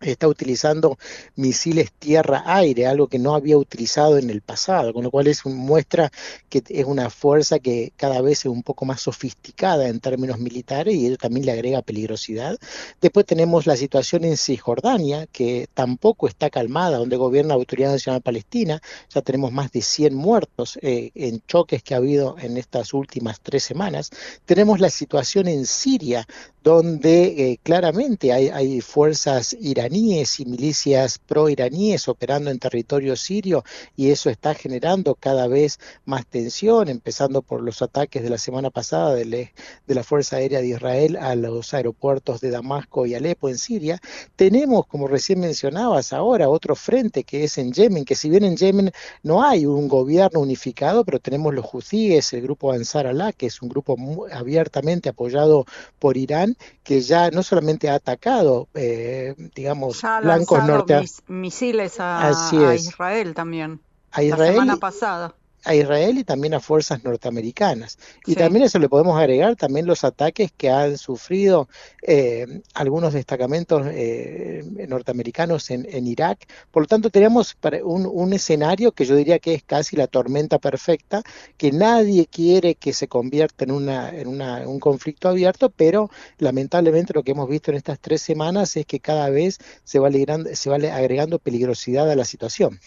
está 0.00 0.28
utilizando 0.28 0.98
misiles 1.36 1.92
tierra-aire, 1.92 2.86
algo 2.86 3.08
que 3.08 3.18
no 3.18 3.34
había 3.34 3.56
utilizado 3.56 4.18
en 4.18 4.30
el 4.30 4.40
pasado, 4.40 4.92
con 4.92 5.04
lo 5.04 5.10
cual 5.10 5.26
es 5.26 5.44
muestra 5.46 6.10
que 6.48 6.62
es 6.68 6.84
una 6.84 7.10
fuerza 7.10 7.58
que 7.58 7.92
cada 7.96 8.20
vez 8.20 8.40
es 8.40 8.46
un 8.46 8.62
poco 8.62 8.84
más 8.84 9.00
sofisticada 9.00 9.88
en 9.88 10.00
términos 10.00 10.38
militares 10.38 10.94
y 10.94 11.06
eso 11.06 11.16
también 11.16 11.46
le 11.46 11.52
agrega 11.52 11.82
peligrosidad. 11.82 12.58
Después 13.00 13.26
tenemos 13.26 13.66
la 13.66 13.76
situación 13.76 14.24
en 14.24 14.36
Cisjordania, 14.36 15.26
que 15.26 15.68
tampoco 15.74 16.28
está 16.28 16.50
calmada, 16.50 16.98
donde 16.98 17.16
gobierna 17.16 17.50
la 17.50 17.54
Autoridad 17.54 17.92
Nacional 17.92 18.22
Palestina, 18.22 18.80
ya 19.12 19.22
tenemos 19.22 19.52
más 19.52 19.72
de 19.72 19.80
100 19.80 20.14
muertos 20.14 20.78
eh, 20.82 21.10
en 21.14 21.42
choques 21.46 21.82
que 21.82 21.94
ha 21.94 21.98
habido 21.98 22.36
en 22.38 22.56
estas 22.56 22.92
últimas 22.94 23.40
tres 23.40 23.62
semanas. 23.62 24.10
Tenemos 24.44 24.80
la 24.80 24.90
situación 24.90 25.48
en 25.48 25.66
Siria, 25.66 26.26
donde 26.62 27.24
eh, 27.52 27.58
claramente 27.62 28.32
hay, 28.32 28.48
hay 28.48 28.80
fuerzas 28.80 29.54
iraníes 29.60 29.93
y 29.94 30.44
milicias 30.44 31.20
pro-iraníes 31.20 32.08
operando 32.08 32.50
en 32.50 32.58
territorio 32.58 33.14
sirio 33.14 33.62
y 33.94 34.10
eso 34.10 34.28
está 34.28 34.52
generando 34.52 35.14
cada 35.14 35.46
vez 35.46 35.78
más 36.04 36.26
tensión, 36.26 36.88
empezando 36.88 37.42
por 37.42 37.62
los 37.62 37.80
ataques 37.80 38.20
de 38.24 38.28
la 38.28 38.38
semana 38.38 38.70
pasada 38.70 39.14
de, 39.14 39.52
la 39.86 40.02
Fuerza 40.02 40.36
Aérea 40.36 40.60
de 40.60 40.68
Israel 40.68 41.16
a 41.16 41.36
los 41.36 41.72
aeropuertos 41.74 42.40
de 42.40 42.50
Damasco 42.50 43.06
y 43.06 43.14
Alepo 43.14 43.48
en 43.48 43.56
Siria. 43.56 44.00
Tenemos, 44.34 44.86
como 44.86 45.06
recién 45.06 45.38
mencionabas 45.38 46.12
ahora, 46.12 46.48
otro 46.48 46.74
frente 46.74 47.22
que 47.22 47.44
es 47.44 47.56
en 47.58 47.72
Yemen, 47.72 48.04
que 48.04 48.16
si 48.16 48.28
bien 48.28 48.42
en 48.42 48.56
Yemen 48.56 48.90
no 49.22 49.44
hay 49.44 49.64
un 49.64 49.86
gobierno 49.86 50.40
unificado, 50.40 51.04
pero 51.04 51.20
tenemos 51.20 51.54
los 51.54 51.66
huthíes, 51.72 52.32
el 52.32 52.42
grupo 52.42 52.72
Ansar 52.72 53.06
Allah, 53.06 53.32
que 53.32 53.46
es 53.46 53.62
un 53.62 53.68
grupo 53.68 53.96
abiertamente 54.32 55.08
apoyado 55.08 55.66
por 56.00 56.16
Irán, 56.16 56.56
que 56.82 57.00
ya 57.00 57.30
no 57.30 57.44
solamente 57.44 57.88
ha 57.88 57.94
atacado, 57.94 58.68
eh, 58.74 59.34
digamos, 59.54 59.73
blancos 60.22 60.64
norte 60.64 61.04
misiles 61.28 62.00
a, 62.00 62.28
a, 62.28 62.74
Israel 62.74 63.34
también. 63.34 63.80
A 64.12 64.22
Israel, 64.22 64.38
la 64.38 64.52
semana 64.52 64.76
pasada 64.76 65.34
a 65.64 65.74
Israel 65.74 66.18
y 66.18 66.24
también 66.24 66.54
a 66.54 66.60
fuerzas 66.60 67.04
norteamericanas. 67.04 67.98
Y 68.26 68.34
también 68.34 68.64
eso 68.64 68.78
le 68.78 68.88
podemos 68.88 69.18
agregar 69.18 69.56
también 69.56 69.86
los 69.86 70.04
ataques 70.04 70.52
que 70.56 70.70
han 70.70 70.98
sufrido 70.98 71.68
eh, 72.02 72.60
algunos 72.74 73.12
destacamentos 73.12 73.86
eh, 73.90 74.62
norteamericanos 74.88 75.70
en, 75.70 76.06
Irak. 76.06 76.46
Por 76.70 76.82
lo 76.82 76.86
tanto, 76.86 77.08
tenemos 77.08 77.56
un, 77.82 78.06
un, 78.06 78.32
escenario 78.34 78.92
que 78.92 79.06
yo 79.06 79.16
diría 79.16 79.38
que 79.38 79.54
es 79.54 79.62
casi 79.62 79.96
la 79.96 80.06
tormenta 80.06 80.58
perfecta, 80.58 81.22
que 81.56 81.72
nadie 81.72 82.26
quiere 82.26 82.74
que 82.74 82.92
se 82.92 83.08
convierta 83.08 83.64
en, 83.64 83.70
una, 83.70 84.10
en 84.10 84.28
una, 84.28 84.68
un 84.68 84.80
conflicto 84.80 85.28
abierto, 85.28 85.70
pero 85.70 86.10
lamentablemente 86.38 87.14
lo 87.14 87.22
que 87.22 87.32
hemos 87.32 87.48
visto 87.48 87.70
en 87.70 87.78
estas 87.78 87.98
tres 88.00 88.20
semanas 88.20 88.76
es 88.76 88.86
que 88.86 89.00
cada 89.00 89.30
vez 89.30 89.58
se 89.84 89.98
va, 89.98 90.10
se 90.52 90.70
va 90.70 90.76
agregando 90.76 91.38
peligrosidad 91.38 92.10
a 92.10 92.16
la 92.16 92.24
situación. 92.24 92.78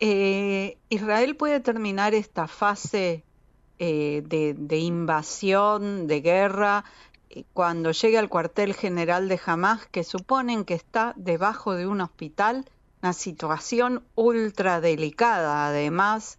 Eh, 0.00 0.76
Israel 0.88 1.36
puede 1.36 1.60
terminar 1.60 2.14
esta 2.14 2.48
fase 2.48 3.24
eh, 3.78 4.22
de, 4.26 4.78
invasión, 4.78 6.06
de 6.06 6.20
guerra, 6.20 6.84
eh, 7.30 7.44
cuando 7.52 7.92
llegue 7.92 8.18
al 8.18 8.28
cuartel 8.28 8.74
general 8.74 9.28
de 9.28 9.40
Hamas, 9.44 9.86
que 9.86 10.04
suponen 10.04 10.64
que 10.64 10.74
está 10.74 11.14
debajo 11.16 11.74
de 11.74 11.86
un 11.86 12.00
hospital, 12.00 12.64
una 13.02 13.12
situación 13.12 14.04
ultra 14.14 14.80
delicada, 14.80 15.66
además, 15.66 16.38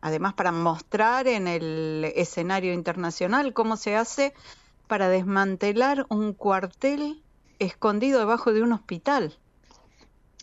además 0.00 0.34
para 0.34 0.50
mostrar 0.50 1.28
en 1.28 1.46
el 1.46 2.12
escenario 2.16 2.72
internacional 2.72 3.54
cómo 3.54 3.76
se 3.76 3.96
hace 3.96 4.34
para 4.88 5.08
desmantelar 5.08 6.06
un 6.08 6.32
cuartel 6.32 7.22
escondido 7.58 8.18
debajo 8.18 8.52
de 8.52 8.62
un 8.62 8.72
hospital. 8.72 9.38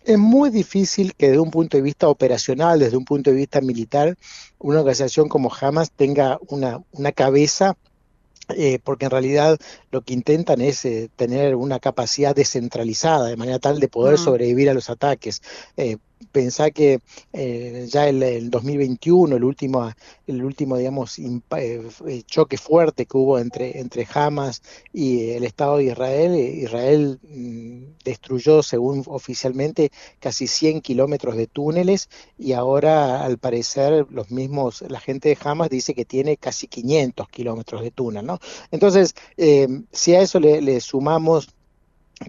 Es 0.03 0.17
muy 0.17 0.49
difícil 0.49 1.13
que 1.15 1.27
desde 1.27 1.39
un 1.39 1.51
punto 1.51 1.77
de 1.77 1.83
vista 1.83 2.07
operacional, 2.07 2.79
desde 2.79 2.97
un 2.97 3.05
punto 3.05 3.29
de 3.29 3.35
vista 3.35 3.61
militar, 3.61 4.17
una 4.59 4.79
organización 4.79 5.29
como 5.29 5.51
Hamas 5.53 5.91
tenga 5.91 6.39
una, 6.47 6.81
una 6.91 7.11
cabeza 7.11 7.77
eh, 8.57 8.79
porque 8.83 9.05
en 9.05 9.11
realidad 9.11 9.57
lo 9.91 10.01
que 10.01 10.13
intentan 10.13 10.61
es 10.61 10.83
eh, 10.85 11.09
tener 11.15 11.55
una 11.55 11.79
capacidad 11.79 12.35
descentralizada, 12.35 13.27
de 13.27 13.37
manera 13.37 13.59
tal 13.59 13.79
de 13.79 13.87
poder 13.87 14.15
mm. 14.15 14.23
sobrevivir 14.23 14.69
a 14.69 14.73
los 14.73 14.89
ataques. 14.89 15.41
Eh, 15.77 15.97
pensá 16.31 16.71
que 16.71 16.99
eh, 17.33 17.87
ya 17.89 18.07
el, 18.07 18.21
el, 18.23 18.49
2021, 18.49 19.35
el 19.35 19.43
último, 19.43 19.91
el 20.27 20.43
último 20.43 20.77
digamos, 20.77 21.17
eh, 21.19 22.23
choque 22.25 22.57
fuerte 22.57 23.05
que 23.05 23.17
hubo 23.17 23.39
entre, 23.39 23.79
entre 23.79 24.07
Hamas 24.13 24.61
y 24.93 25.31
el 25.31 25.43
Estado 25.43 25.77
de 25.77 25.85
Israel, 25.85 26.35
Israel 26.35 27.19
mm, 27.23 28.03
destruyó, 28.03 28.63
según 28.63 29.03
oficialmente, 29.07 29.91
casi 30.19 30.47
100 30.47 30.81
kilómetros 30.81 31.35
de 31.35 31.47
túneles 31.47 32.09
y 32.37 32.53
ahora, 32.53 33.23
al 33.23 33.37
parecer, 33.37 34.07
los 34.09 34.31
mismos, 34.31 34.81
la 34.87 34.99
gente 34.99 35.29
de 35.29 35.37
Hamas 35.43 35.69
dice 35.69 35.93
que 35.93 36.05
tiene 36.05 36.37
casi 36.37 36.67
500 36.67 37.29
kilómetros 37.29 37.81
de 37.81 37.91
túnel, 37.91 38.25
¿no? 38.25 38.39
Entonces, 38.71 39.15
si 39.91 40.15
a 40.15 40.21
eso 40.21 40.39
le, 40.39 40.61
le 40.61 40.79
sumamos 40.81 41.49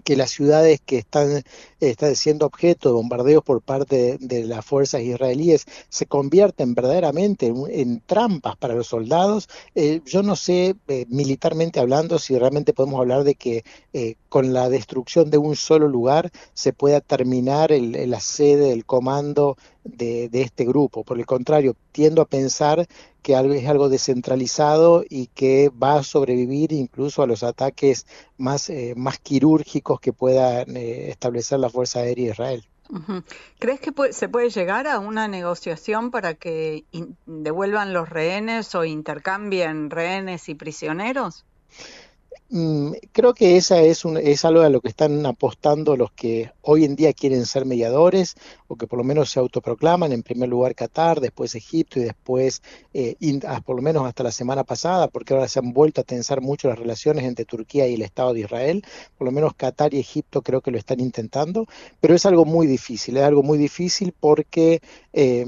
que 0.03 0.15
las 0.15 0.31
ciudades 0.31 0.81
que 0.85 0.97
están, 0.97 1.43
están 1.79 2.15
siendo 2.15 2.45
objeto 2.45 2.89
de 2.89 2.95
bombardeos 2.95 3.43
por 3.43 3.61
parte 3.61 4.17
de, 4.19 4.43
las 4.43 4.65
fuerzas 4.65 5.01
israelíes 5.01 5.65
se 5.89 6.05
convierten 6.05 6.73
verdaderamente 6.73 7.47
en, 7.47 8.01
trampas 8.05 8.57
para 8.57 8.73
los 8.73 8.87
soldados. 8.87 9.47
Eh, 9.75 10.01
yo 10.05 10.23
no 10.23 10.35
sé, 10.35 10.75
eh, 10.87 11.05
militarmente 11.09 11.79
hablando, 11.79 12.19
si 12.19 12.37
realmente 12.37 12.73
podemos 12.73 12.99
hablar 12.99 13.23
de 13.23 13.35
que 13.35 13.63
eh, 13.93 14.15
con 14.29 14.53
la 14.53 14.69
destrucción 14.69 15.29
de 15.29 15.37
un 15.37 15.55
solo 15.55 15.87
lugar 15.87 16.31
se 16.53 16.73
pueda 16.73 17.01
terminar 17.01 17.71
la 17.71 18.19
sede 18.19 18.69
del 18.69 18.85
comando 18.85 19.57
de, 19.83 20.29
de 20.29 20.41
este 20.41 20.65
grupo. 20.65 21.03
Por 21.03 21.19
el 21.19 21.25
contrario, 21.25 21.75
tiendo 21.91 22.21
a 22.21 22.25
pensar 22.25 22.87
que 23.23 23.33
es 23.33 23.67
algo 23.67 23.89
descentralizado 23.89 25.03
y 25.09 25.27
que 25.27 25.69
va 25.69 25.95
a 25.95 26.03
sobrevivir 26.03 26.73
incluso 26.73 27.23
a 27.23 27.27
los 27.27 27.41
ataques 27.41 28.05
más, 28.37 28.69
eh, 28.69 28.93
más 28.97 29.17
quirúrgicos 29.17 29.99
que 29.99 30.13
pueda 30.13 30.61
eh, 30.63 31.09
establecer 31.09 31.59
la 31.59 31.69
Fuerza 31.69 31.99
Aérea 31.99 32.31
Israel. 32.31 32.65
¿Crees 33.59 33.79
que 33.79 33.93
se 34.11 34.29
puede 34.29 34.49
llegar 34.49 34.87
a 34.87 34.99
una 34.99 35.27
negociación 35.27 36.11
para 36.11 36.35
que 36.35 36.83
devuelvan 37.25 37.93
los 37.93 38.09
rehenes 38.09 38.75
o 38.75 38.83
intercambien 38.83 39.89
rehenes 39.89 40.49
y 40.49 40.55
prisioneros? 40.55 41.45
Mm, 42.49 42.91
creo 43.11 43.33
que 43.33 43.57
esa 43.57 43.81
es, 43.81 44.05
un, 44.05 44.17
es 44.17 44.45
algo 44.45 44.61
a 44.61 44.69
lo 44.69 44.79
que 44.79 44.89
están 44.89 45.25
apostando 45.25 45.97
los 45.97 46.11
que 46.11 46.51
hoy 46.61 46.85
en 46.85 46.95
día 46.95 47.11
quieren 47.13 47.47
ser 47.47 47.65
mediadores 47.65 48.35
o 48.67 48.75
que 48.75 48.85
por 48.85 48.99
lo 48.99 49.03
menos 49.03 49.31
se 49.31 49.39
autoproclaman, 49.39 50.11
en 50.11 50.21
primer 50.21 50.49
lugar 50.49 50.75
Qatar, 50.75 51.19
después 51.19 51.55
Egipto 51.55 51.99
y 51.99 52.03
después, 52.03 52.61
eh, 52.93 53.15
ah, 53.47 53.61
por 53.65 53.75
lo 53.75 53.81
menos 53.81 54.05
hasta 54.05 54.23
la 54.23 54.31
semana 54.31 54.63
pasada, 54.63 55.07
porque 55.07 55.33
ahora 55.33 55.47
se 55.47 55.59
han 55.59 55.73
vuelto 55.73 56.01
a 56.01 56.03
tensar 56.03 56.41
mucho 56.41 56.67
las 56.67 56.77
relaciones 56.77 57.23
entre 57.25 57.45
Turquía 57.45 57.87
y 57.87 57.95
el 57.95 58.03
Estado 58.03 58.33
de 58.33 58.41
Israel, 58.41 58.83
por 59.17 59.25
lo 59.25 59.31
menos 59.31 59.55
Qatar 59.55 59.93
y 59.93 59.99
Egipto 59.99 60.43
creo 60.43 60.61
que 60.61 60.71
lo 60.71 60.77
están 60.77 60.99
intentando, 60.99 61.65
pero 61.99 62.13
es 62.13 62.25
algo 62.25 62.45
muy 62.45 62.67
difícil, 62.67 63.17
es 63.17 63.23
algo 63.23 63.41
muy 63.41 63.57
difícil 63.57 64.13
porque 64.19 64.81
eh, 65.11 65.45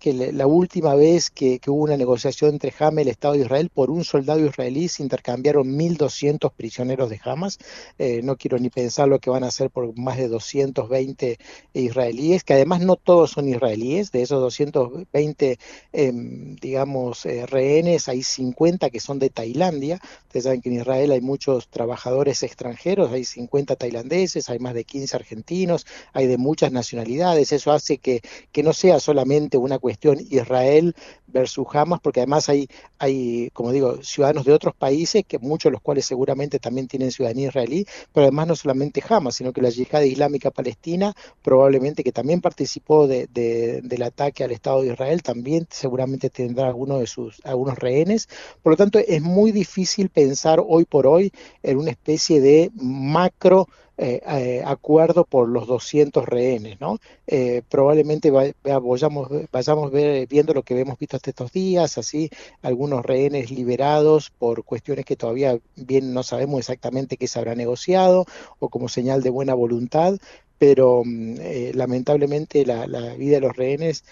que 0.00 0.32
la 0.32 0.46
última 0.46 0.94
vez 0.94 1.30
que, 1.30 1.60
hubo 1.66 1.82
una 1.82 1.96
negociación 1.96 2.52
entre 2.52 2.72
Hamas 2.78 2.98
y 2.98 3.02
el 3.02 3.08
Estado 3.08 3.34
de 3.34 3.40
Israel 3.40 3.70
por 3.72 3.90
un 3.90 4.04
soldado 4.04 4.44
israelí 4.44 4.88
se 4.88 5.02
intercambiaron 5.02 5.68
1.200 5.96 6.16
200 6.16 6.52
prisioneros 6.52 7.10
de 7.10 7.20
Hamas. 7.22 7.58
Eh, 7.98 8.20
no 8.22 8.36
quiero 8.36 8.58
ni 8.58 8.70
pensar 8.70 9.08
lo 9.08 9.18
que 9.18 9.30
van 9.30 9.44
a 9.44 9.48
hacer 9.48 9.70
por 9.70 9.96
más 9.98 10.16
de 10.16 10.28
220 10.28 11.38
israelíes, 11.74 12.42
que 12.44 12.54
además 12.54 12.80
no 12.80 12.96
todos 12.96 13.32
son 13.32 13.48
israelíes. 13.48 14.12
De 14.12 14.22
esos 14.22 14.40
220, 14.40 15.58
em, 15.92 16.56
digamos, 16.56 17.26
eh, 17.26 17.46
rehenes, 17.46 18.08
hay 18.08 18.22
50 18.22 18.90
que 18.90 19.00
son 19.00 19.18
de 19.18 19.30
Tailandia. 19.30 20.00
Ustedes 20.22 20.44
saben 20.44 20.60
que 20.62 20.68
en 20.70 20.76
Israel 20.76 21.12
hay 21.12 21.20
muchos 21.20 21.68
trabajadores 21.68 22.42
extranjeros, 22.42 23.12
hay 23.12 23.24
50 23.24 23.76
tailandeses, 23.76 24.48
hay 24.48 24.58
más 24.58 24.74
de 24.74 24.84
15 24.84 25.16
argentinos, 25.16 25.86
hay 26.12 26.26
de 26.26 26.38
muchas 26.38 26.72
nacionalidades. 26.72 27.52
Eso 27.52 27.72
hace 27.72 27.98
que, 27.98 28.22
que 28.52 28.62
no 28.62 28.72
sea 28.72 29.00
solamente 29.00 29.58
una 29.58 29.78
cuestión 29.78 30.18
Israel 30.30 30.94
versus 31.40 31.66
Hamas, 31.72 32.00
porque 32.00 32.20
además 32.20 32.48
hay, 32.48 32.68
hay, 32.98 33.50
como 33.52 33.72
digo, 33.72 34.02
ciudadanos 34.02 34.44
de 34.44 34.52
otros 34.52 34.74
países, 34.74 35.24
que 35.26 35.38
muchos 35.38 35.70
de 35.70 35.72
los 35.72 35.82
cuales 35.82 36.06
seguramente 36.06 36.58
también 36.58 36.88
tienen 36.88 37.12
ciudadanía 37.12 37.48
israelí, 37.48 37.86
pero 38.12 38.24
además 38.24 38.46
no 38.48 38.56
solamente 38.56 39.02
Hamas, 39.08 39.36
sino 39.36 39.52
que 39.52 39.62
la 39.62 39.70
Yihad 39.70 40.02
Islámica 40.02 40.50
Palestina, 40.50 41.14
probablemente 41.42 42.02
que 42.02 42.12
también 42.12 42.40
participó 42.40 43.06
de, 43.06 43.26
del 43.26 44.02
ataque 44.02 44.44
al 44.44 44.52
Estado 44.52 44.82
de 44.82 44.92
Israel, 44.92 45.22
también 45.22 45.66
seguramente 45.70 46.30
tendrá 46.30 46.66
algunos 46.66 47.00
de 47.00 47.06
sus 47.06 47.40
algunos 47.44 47.78
rehenes. 47.78 48.28
Por 48.62 48.72
lo 48.72 48.76
tanto, 48.76 48.98
es 48.98 49.22
muy 49.22 49.52
difícil 49.52 50.08
pensar 50.08 50.62
hoy 50.66 50.84
por 50.84 51.06
hoy 51.06 51.32
en 51.62 51.78
una 51.78 51.90
especie 51.90 52.40
de 52.40 52.70
macro 52.74 53.68
eh, 53.98 54.20
eh, 54.28 54.62
acuerdo 54.66 55.24
por 55.24 55.48
los 55.48 55.66
200 55.66 56.26
rehenes, 56.26 56.78
¿no? 56.80 56.98
Eh, 57.26 57.62
probablemente 57.68 58.30
vayamos, 58.30 59.28
vayamos 59.50 59.90
viendo 59.90 60.52
lo 60.52 60.62
que 60.62 60.78
hemos 60.78 60.98
visto 60.98 61.16
hasta 61.16 61.30
estos 61.30 61.50
días, 61.50 61.96
así 61.96 62.28
algunos 62.60 63.06
rehenes 63.06 63.50
liberados 63.50 64.30
por 64.30 64.64
cuestiones 64.64 65.06
que 65.06 65.16
todavía 65.16 65.58
bien 65.76 66.12
no 66.12 66.22
sabemos 66.22 66.60
exactamente 66.60 67.16
qué 67.16 67.26
se 67.26 67.38
habrá 67.38 67.54
negociado 67.54 68.26
o 68.58 68.68
como 68.68 68.88
señal 68.88 69.22
de 69.22 69.30
buena 69.30 69.54
voluntad, 69.54 70.18
pero 70.58 71.02
mm, 71.02 71.36
lamentablemente 71.72 72.66
la, 72.66 72.86
vida 73.14 73.36
de 73.36 73.40
los 73.40 73.56
rehenes 73.56 74.04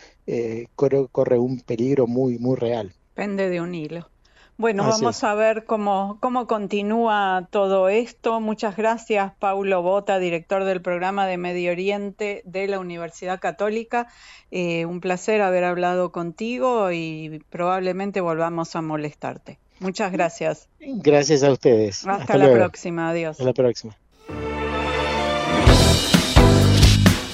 corre, 0.76 1.08
corre 1.12 1.38
un 1.38 1.60
peligro 1.60 2.06
muy, 2.06 2.38
muy 2.38 2.56
real. 2.56 2.94
Pende 3.14 3.50
de 3.50 3.60
un 3.60 3.74
hilo. 3.74 4.13
Bueno, 4.56 4.84
vamos 4.88 5.24
a 5.24 5.34
ver 5.34 5.64
cómo, 5.64 6.18
cómo 6.20 6.46
continúa 6.46 7.48
todo 7.50 7.88
esto. 7.88 8.40
Muchas 8.40 8.76
gracias, 8.76 9.32
Paulo 9.40 9.82
Bota, 9.82 10.20
director 10.20 10.64
del 10.64 10.80
programa 10.80 11.26
de 11.26 11.38
Medio 11.38 11.72
Oriente 11.72 12.42
de 12.44 12.68
la 12.68 12.78
Universidad 12.78 13.40
Católica. 13.40 14.06
Eh, 14.52 14.86
un 14.86 15.00
placer 15.00 15.42
haber 15.42 15.64
hablado 15.64 16.12
contigo 16.12 16.92
y 16.92 17.42
probablemente 17.50 18.20
volvamos 18.20 18.76
a 18.76 18.82
molestarte. 18.82 19.58
Muchas 19.80 20.12
gracias. 20.12 20.68
Gracias 20.78 21.42
a 21.42 21.50
ustedes. 21.50 22.06
Hasta, 22.06 22.38
la 22.38 22.52
próxima. 22.52 23.10
Adiós. 23.10 23.32
Hasta 23.32 23.44
la 23.44 23.52
próxima. 23.52 23.96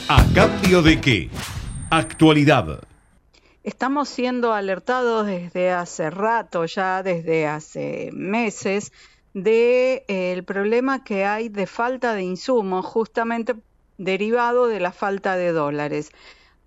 ¿A 0.09 0.25
cambio 0.35 0.81
de 0.81 1.01
qué? 1.01 1.31
Actualidad 1.91 2.81
Estamos 3.63 4.09
siendo 4.09 4.55
alertados 4.55 5.27
desde 5.27 5.71
hace 5.71 6.09
rato, 6.09 6.65
ya 6.65 7.03
desde 7.03 7.47
hace 7.47 8.09
meses, 8.15 8.91
del 9.35 10.03
de, 10.07 10.43
problema 10.47 11.05
que 11.05 11.27
hay 11.27 11.51
de 11.51 11.67
falta 11.67 12.15
de 12.15 12.23
insumos, 12.23 12.87
justamente 12.87 13.55
derivado 13.99 14.67
de 14.67 14.81
la 14.81 14.93
falta 14.93 15.37
de 15.37 15.53
dólares. 15.53 16.11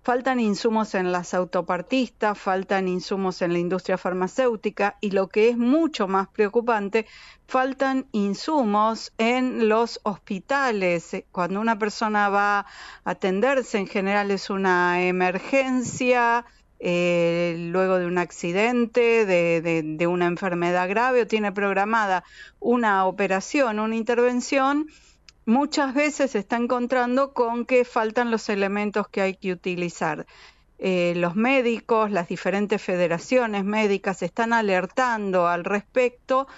Faltan 0.04 0.38
insumos 0.38 0.94
en 0.94 1.10
las 1.10 1.34
autopartistas, 1.34 2.38
faltan 2.38 2.86
insumos 2.86 3.42
en 3.42 3.54
la 3.54 3.58
industria 3.58 3.98
farmacéutica 3.98 4.96
y 5.00 5.10
lo 5.10 5.28
que 5.28 5.48
es 5.48 5.56
mucho 5.56 6.06
más 6.06 6.28
preocupante, 6.28 7.06
faltan 7.48 8.06
insumos 8.12 9.12
en 9.18 9.68
los 9.68 9.98
hospitales. 10.04 11.24
Cuando 11.32 11.60
una 11.60 11.76
persona 11.76 12.28
va 12.28 12.60
a 12.60 12.66
atenderse, 13.04 13.78
en 13.78 13.88
general 13.88 14.30
es 14.30 14.48
una 14.48 15.02
emergencia, 15.02 16.44
eh, 16.80 17.56
luego 17.70 17.98
de 17.98 18.06
un 18.06 18.18
accidente, 18.18 19.24
de, 19.24 20.06
una 20.06 20.26
enfermedad 20.26 20.88
grave 20.88 21.22
o 21.22 21.26
tiene 21.26 21.52
programada 21.52 22.24
una 22.60 23.06
operación, 23.06 23.78
una 23.78 23.96
intervención, 23.96 24.88
muchas 25.46 25.94
veces 25.94 26.32
se 26.32 26.38
está 26.38 26.56
encontrando 26.56 27.32
con 27.32 27.64
que 27.64 27.84
faltan 27.84 28.30
los 28.30 28.48
elementos 28.48 29.08
que 29.08 29.20
hay 29.22 29.34
que 29.34 29.52
utilizar. 29.52 30.26
Eh, 30.78 31.14
los 31.16 31.36
médicos, 31.36 32.10
las 32.10 32.28
diferentes 32.28 32.82
federaciones 32.82 33.64
médicas 33.64 34.22
están 34.22 34.52
alertando 34.52 35.46
al 35.46 35.64
respecto 35.64 36.48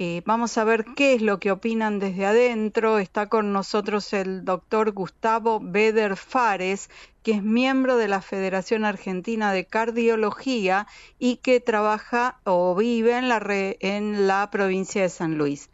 eh, 0.00 0.22
vamos 0.24 0.56
a 0.56 0.62
ver 0.62 0.84
qué 0.94 1.14
es 1.14 1.22
lo 1.22 1.40
que 1.40 1.50
opinan 1.50 1.98
desde 1.98 2.24
adentro. 2.24 3.00
Está 3.00 3.26
con 3.26 3.52
nosotros 3.52 4.12
el 4.12 4.44
doctor 4.44 4.92
Gustavo 4.92 5.58
Beder 5.60 6.16
Fares, 6.16 6.88
que 7.28 7.34
es 7.34 7.42
miembro 7.42 7.98
de 7.98 8.08
la 8.08 8.22
Federación 8.22 8.86
Argentina 8.86 9.52
de 9.52 9.66
Cardiología 9.66 10.86
y 11.18 11.36
que 11.36 11.60
trabaja 11.60 12.38
o 12.44 12.74
vive 12.74 13.18
en 13.18 13.28
la, 13.28 13.38
en 13.48 14.26
la 14.26 14.48
provincia 14.50 15.02
de 15.02 15.10
San 15.10 15.36
Luis. 15.36 15.70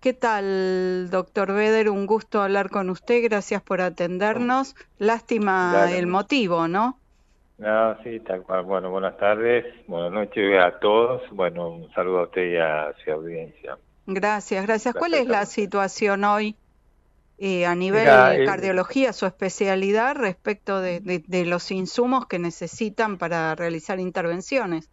¿Qué 0.00 0.14
tal, 0.14 1.10
doctor 1.10 1.52
Beder? 1.52 1.90
Un 1.90 2.06
gusto 2.06 2.40
hablar 2.40 2.70
con 2.70 2.88
usted. 2.88 3.22
Gracias 3.22 3.60
por 3.60 3.82
atendernos. 3.82 4.76
Lástima 4.98 5.90
el 5.92 6.06
motivo, 6.06 6.68
¿no? 6.68 6.98
No, 7.58 8.02
sí, 8.02 8.20
tal 8.20 8.42
cual. 8.42 8.64
Bueno, 8.64 8.90
buenas 8.90 9.18
tardes, 9.18 9.66
buenas 9.86 10.10
noches 10.10 10.58
a 10.58 10.78
todos. 10.78 11.20
Bueno, 11.32 11.68
un 11.68 11.92
saludo 11.92 12.20
a 12.20 12.22
usted 12.22 12.50
y 12.50 12.56
a 12.56 12.94
su 13.04 13.10
audiencia. 13.10 13.76
Gracias, 14.06 14.66
gracias. 14.66 14.94
¿Cuál 14.94 15.12
es 15.12 15.26
la 15.26 15.44
situación 15.44 16.24
hoy 16.24 16.56
eh, 17.38 17.66
a 17.66 17.74
nivel 17.74 18.04
de 18.04 18.44
cardiología, 18.44 19.12
su 19.12 19.26
especialidad 19.26 20.14
respecto 20.14 20.80
de, 20.80 21.00
de, 21.00 21.46
los 21.46 21.70
insumos 21.70 22.26
que 22.26 22.38
necesitan 22.38 23.18
para 23.18 23.54
realizar 23.54 23.98
intervenciones? 23.98 24.90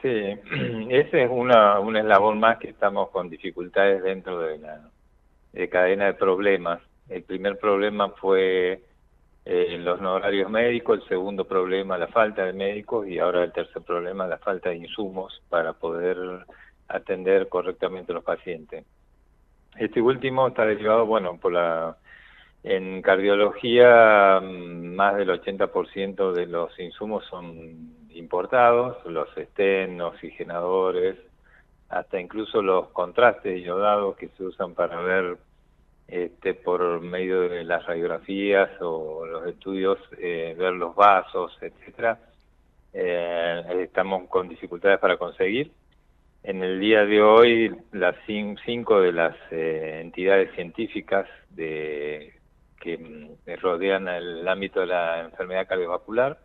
Sí, 0.00 0.08
ese 0.90 1.24
es 1.24 1.30
una, 1.30 1.78
un 1.78 1.96
eslabón 1.96 2.40
más 2.40 2.58
que 2.58 2.70
estamos 2.70 3.10
con 3.10 3.30
dificultades 3.30 4.02
dentro 4.02 4.40
de 4.40 4.58
la 4.58 5.68
cadena 5.68 6.06
de 6.06 6.14
problemas. 6.14 6.80
El 7.08 7.22
primer 7.22 7.58
problema 7.58 8.08
fue 8.10 8.82
eh, 9.44 9.76
los 9.78 10.00
horarios 10.00 10.50
médicos, 10.50 11.00
el 11.00 11.08
segundo 11.08 11.44
problema 11.44 11.98
la 11.98 12.06
falta 12.06 12.44
de 12.44 12.52
médicos 12.52 13.08
y 13.08 13.18
ahora 13.18 13.42
el 13.42 13.52
tercer 13.52 13.82
problema 13.82 14.26
la 14.26 14.38
falta 14.38 14.70
de 14.70 14.76
insumos 14.76 15.42
para 15.48 15.72
poder 15.72 16.16
atender 16.88 17.48
correctamente 17.48 18.12
a 18.12 18.16
los 18.16 18.24
pacientes. 18.24 18.84
Este 19.76 20.00
último 20.00 20.48
está 20.48 20.66
derivado, 20.66 21.06
bueno, 21.06 21.38
por 21.38 21.52
la 21.52 21.96
en 22.64 23.02
cardiología 23.02 24.40
mm, 24.40 24.94
más 24.94 25.16
del 25.16 25.30
80% 25.30 26.32
de 26.32 26.46
los 26.46 26.78
insumos 26.78 27.24
son 27.26 28.08
importados, 28.10 29.04
los 29.06 29.36
estén, 29.36 30.00
oxigenadores, 30.00 31.16
hasta 31.88 32.20
incluso 32.20 32.62
los 32.62 32.88
contrastes 32.90 33.64
iodados 33.64 34.16
que 34.16 34.28
se 34.28 34.44
usan 34.44 34.74
para 34.74 35.00
ver 35.00 35.38
este, 36.08 36.54
por 36.54 37.00
medio 37.00 37.40
de 37.48 37.64
las 37.64 37.84
radiografías 37.84 38.70
o 38.80 39.26
los 39.26 39.46
estudios, 39.46 39.98
eh, 40.18 40.54
ver 40.58 40.74
los 40.74 40.94
vasos, 40.94 41.56
etcétera, 41.60 42.18
eh, 42.92 43.62
estamos 43.82 44.28
con 44.28 44.48
dificultades 44.48 44.98
para 45.00 45.16
conseguir. 45.16 45.72
En 46.44 46.62
el 46.62 46.80
día 46.80 47.04
de 47.04 47.22
hoy, 47.22 47.74
las 47.92 48.16
cinco 48.26 49.00
de 49.00 49.12
las 49.12 49.36
eh, 49.50 50.00
entidades 50.02 50.52
científicas 50.54 51.28
de, 51.50 52.34
que 52.80 52.98
mm, 52.98 53.60
rodean 53.60 54.08
el 54.08 54.46
ámbito 54.48 54.80
de 54.80 54.86
la 54.86 55.20
enfermedad 55.20 55.68
cardiovascular 55.68 56.38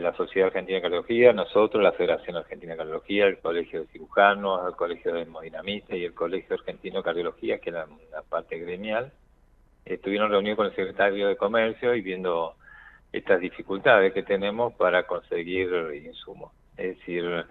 la 0.00 0.14
Sociedad 0.14 0.48
Argentina 0.48 0.76
de 0.76 0.82
Cardiología, 0.82 1.32
nosotros, 1.32 1.82
la 1.82 1.92
Federación 1.92 2.36
Argentina 2.36 2.72
de 2.72 2.78
Cardiología, 2.78 3.26
el 3.26 3.38
Colegio 3.38 3.80
de 3.80 3.86
Cirujanos, 3.88 4.66
el 4.66 4.74
Colegio 4.74 5.12
de 5.12 5.22
Hemodinamistas 5.22 5.96
y 5.96 6.04
el 6.04 6.14
Colegio 6.14 6.56
Argentino 6.56 6.98
de 6.98 7.04
Cardiología, 7.04 7.58
que 7.58 7.70
es 7.70 7.74
la, 7.74 7.86
parte 8.28 8.58
gremial, 8.58 9.12
estuvieron 9.84 10.30
reunidos 10.30 10.56
con 10.56 10.66
el 10.66 10.74
secretario 10.74 11.28
de 11.28 11.36
Comercio 11.36 11.94
y 11.94 12.00
viendo 12.00 12.54
estas 13.12 13.40
dificultades 13.40 14.12
que 14.12 14.22
tenemos 14.22 14.74
para 14.74 15.06
conseguir 15.06 15.70
insumos. 16.04 16.52
Es 16.76 16.98
decir, 16.98 17.46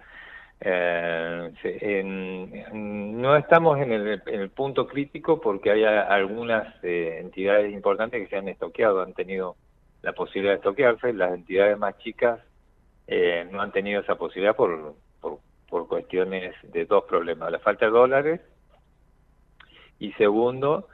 eh, 0.60 2.02
no 2.72 3.36
estamos 3.36 3.78
en 3.78 3.92
el, 3.92 4.50
punto 4.50 4.86
crítico 4.86 5.40
porque 5.40 5.70
hay 5.70 5.84
algunas 5.84 6.74
eh, 6.82 7.18
entidades 7.20 7.72
importantes 7.72 8.22
que 8.22 8.28
se 8.28 8.36
han 8.36 8.48
estoqueado, 8.48 9.02
han 9.02 9.12
tenido 9.12 9.56
la 10.02 10.12
posibilidad 10.12 10.54
de 10.54 10.58
estoquearse. 10.58 11.12
Las 11.12 11.34
entidades 11.34 11.78
más 11.78 11.98
chicas 11.98 12.40
eh, 13.06 13.46
no 13.50 13.60
han 13.60 13.72
tenido 13.72 14.00
esa 14.00 14.16
posibilidad 14.16 14.56
por, 14.56 14.94
por, 15.20 15.88
cuestiones 15.88 16.54
de 16.62 16.84
dos 16.86 17.04
problemas. 17.04 17.52
La 17.52 17.58
falta 17.58 17.86
de 17.86 17.92
dólares 17.92 18.40
y 19.98 20.12
segundo, 20.12 20.88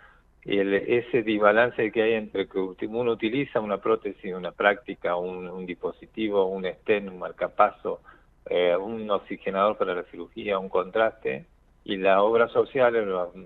el, 0.45 0.75
ese 0.75 1.23
desbalance 1.23 1.93
que 1.93 2.03
hay 2.03 2.13
entre 2.15 2.49
que 2.49 2.87
uno 2.87 3.13
utiliza 3.13 3.61
una 3.61 3.79
prótesis, 3.79 4.35
una 4.35 4.51
práctica, 4.51 5.17
un, 5.17 5.65
dispositivo, 5.67 6.47
un 6.47 6.67
stent, 6.67 7.09
un 7.09 7.19
marcapaso, 7.19 8.01
eh, 8.49 8.77
un 8.77 9.11
oxigenador 9.11 9.77
para 9.77 9.95
la 9.95 10.03
cirugía, 10.05 10.59
un 10.59 10.69
contraste, 10.69 11.47
y 11.85 11.97
la 11.97 12.23
obra 12.23 12.49
social 12.49 12.97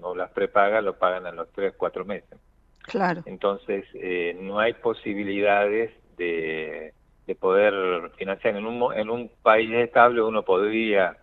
o, 0.02 0.14
las 0.14 0.30
prepagas 0.30 0.84
lo 0.84 0.98
pagan 0.98 1.26
a 1.26 1.32
los 1.32 1.48
tres, 1.52 1.74
cuatro 1.76 2.04
meses. 2.04 2.38
Claro. 2.82 3.22
Entonces, 3.26 3.84
eh, 3.94 4.36
no 4.40 4.58
hay 4.58 4.74
posibilidades 4.74 5.90
de, 6.16 6.92
de 7.26 7.34
poder 7.34 8.10
financiar. 8.16 8.56
En 8.56 8.66
un, 8.66 8.92
en 8.94 9.10
un 9.10 9.30
país 9.42 9.70
estable 9.72 10.22
uno 10.22 10.42
podría, 10.42 11.16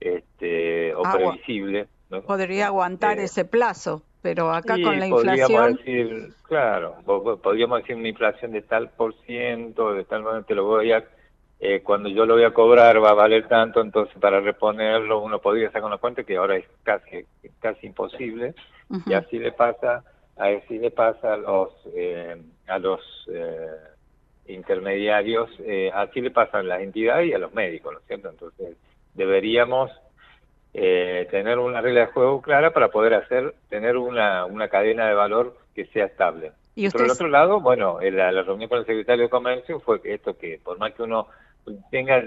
este, 0.00 0.94
o 0.94 1.02
previsible... 1.02 1.88
Podría 2.26 2.66
aguantar 2.66 3.18
eh, 3.18 3.24
ese 3.24 3.44
plazo, 3.44 4.02
pero 4.22 4.50
acá 4.50 4.76
con 4.82 4.98
la 4.98 5.06
inflación... 5.06 5.76
Decir, 5.76 6.28
claro, 6.44 6.96
podríamos 7.42 7.80
decir 7.80 7.96
una 7.96 8.08
inflación 8.08 8.52
de 8.52 8.62
tal 8.62 8.90
por 8.90 9.14
ciento, 9.22 9.94
de 9.94 10.04
tal 10.04 10.22
manera 10.22 10.44
que 10.46 10.54
lo 10.54 10.64
voy 10.64 10.92
a... 10.92 11.04
Eh, 11.66 11.80
cuando 11.82 12.10
yo 12.10 12.26
lo 12.26 12.34
voy 12.34 12.44
a 12.44 12.52
cobrar 12.52 13.02
va 13.02 13.08
a 13.08 13.14
valer 13.14 13.48
tanto, 13.48 13.80
entonces 13.80 14.14
para 14.20 14.38
reponerlo 14.38 15.22
uno 15.22 15.38
podría 15.38 15.68
sacar 15.68 15.84
una 15.84 15.96
cuenta 15.96 16.22
que 16.22 16.36
ahora 16.36 16.56
es 16.56 16.66
casi, 16.82 17.24
casi 17.58 17.86
imposible, 17.86 18.54
y 19.06 19.14
así 19.14 19.38
le 19.38 19.50
pasa 19.50 20.04
así 20.36 20.78
le 20.78 20.90
pasa 20.90 21.32
a 21.32 21.36
los 21.38 21.70
eh, 21.94 22.36
a 22.66 22.78
los 22.78 23.00
eh, 23.32 23.78
intermediarios, 24.48 25.48
eh, 25.60 25.90
así 25.94 26.20
le 26.20 26.30
pasa 26.30 26.58
a 26.58 26.62
las 26.62 26.82
entidades 26.82 27.30
y 27.30 27.32
a 27.32 27.38
los 27.38 27.54
médicos, 27.54 27.94
¿no 27.94 28.00
es 28.00 28.06
cierto? 28.08 28.28
Entonces 28.28 28.76
deberíamos 29.14 29.90
tener 30.74 31.58
una 31.58 31.80
regla 31.80 32.00
de 32.00 32.06
juego 32.08 32.42
clara 32.42 32.74
para 32.74 32.88
poder 32.88 33.14
hacer 33.14 33.54
tener 33.70 33.96
una, 33.96 34.44
una 34.44 34.68
cadena 34.68 35.08
de 35.08 35.14
valor 35.14 35.56
que 35.74 35.86
sea 35.86 36.04
estable. 36.04 36.52
¿Y 36.74 36.90
Por 36.90 37.02
el 37.02 37.10
otro 37.10 37.28
lado, 37.28 37.60
bueno, 37.60 38.00
la, 38.02 38.32
la, 38.32 38.42
reunión 38.42 38.68
con 38.68 38.80
el 38.80 38.84
secretario 38.84 39.22
de 39.22 39.30
Comercio 39.30 39.80
fue 39.80 40.02
que 40.02 40.12
esto 40.12 40.36
que 40.36 40.60
por 40.62 40.76
más 40.78 40.92
que 40.92 41.04
uno 41.04 41.28
tenga 41.90 42.22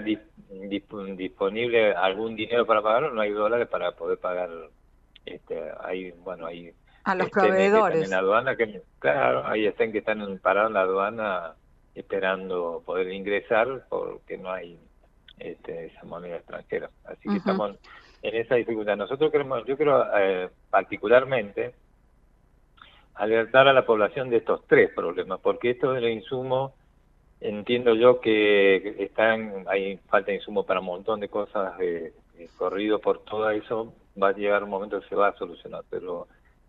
disponible 1.16 1.92
algún 1.92 2.36
dinero 2.36 2.66
para 2.66 2.82
pagarlo, 2.82 3.12
no 3.12 3.20
hay 3.20 3.30
dólares 3.30 3.68
para 3.68 3.92
poder 3.92 4.18
pagar. 4.18 4.50
Este, 5.24 5.70
hay, 5.80 6.12
bueno, 6.12 6.46
hay 6.46 6.72
a 7.04 7.14
los 7.14 7.30
proveedores. 7.30 8.04
En 8.04 8.10
la 8.10 8.18
aduana, 8.18 8.56
que, 8.56 8.82
claro, 8.98 9.46
ahí 9.46 9.66
están 9.66 9.92
que 9.92 9.98
están 9.98 10.38
parados 10.38 10.70
en 10.70 10.74
la 10.74 10.80
aduana 10.82 11.54
esperando 11.94 12.82
poder 12.84 13.10
ingresar 13.12 13.86
porque 13.88 14.38
no 14.38 14.50
hay 14.50 14.78
este, 15.38 15.86
esa 15.86 16.04
moneda 16.04 16.36
extranjera. 16.36 16.90
Así 17.04 17.28
que 17.28 17.36
estamos 17.36 17.76
en 18.22 18.34
esa 18.34 18.56
dificultad. 18.56 18.96
Nosotros 18.96 19.30
queremos, 19.32 19.64
yo 19.66 19.76
quiero 19.76 20.04
eh, 20.16 20.50
particularmente 20.70 21.74
alertar 23.14 23.68
a 23.68 23.72
la 23.72 23.84
población 23.84 24.30
de 24.30 24.36
estos 24.36 24.66
tres 24.66 24.90
problemas, 24.94 25.40
porque 25.40 25.70
esto 25.70 25.92
del 25.92 26.08
insumo, 26.08 26.74
entiendo 27.40 27.94
yo 27.94 28.20
que 28.20 28.96
están, 28.98 29.64
hay 29.68 29.98
falta 30.08 30.30
de 30.30 30.38
insumo 30.38 30.64
para 30.64 30.80
un 30.80 30.86
montón 30.86 31.20
de 31.20 31.28
cosas, 31.28 31.78
eh, 31.80 32.12
eh, 32.38 32.48
corrido 32.56 33.00
por 33.00 33.24
todo 33.24 33.50
eso, 33.50 33.92
va 34.20 34.28
a 34.28 34.32
llegar 34.32 34.64
un 34.64 34.70
momento 34.70 35.00
que 35.00 35.08
se 35.08 35.14
va 35.14 35.28
a 35.28 35.36
solucionar, 35.36 35.82
pero 35.90 36.26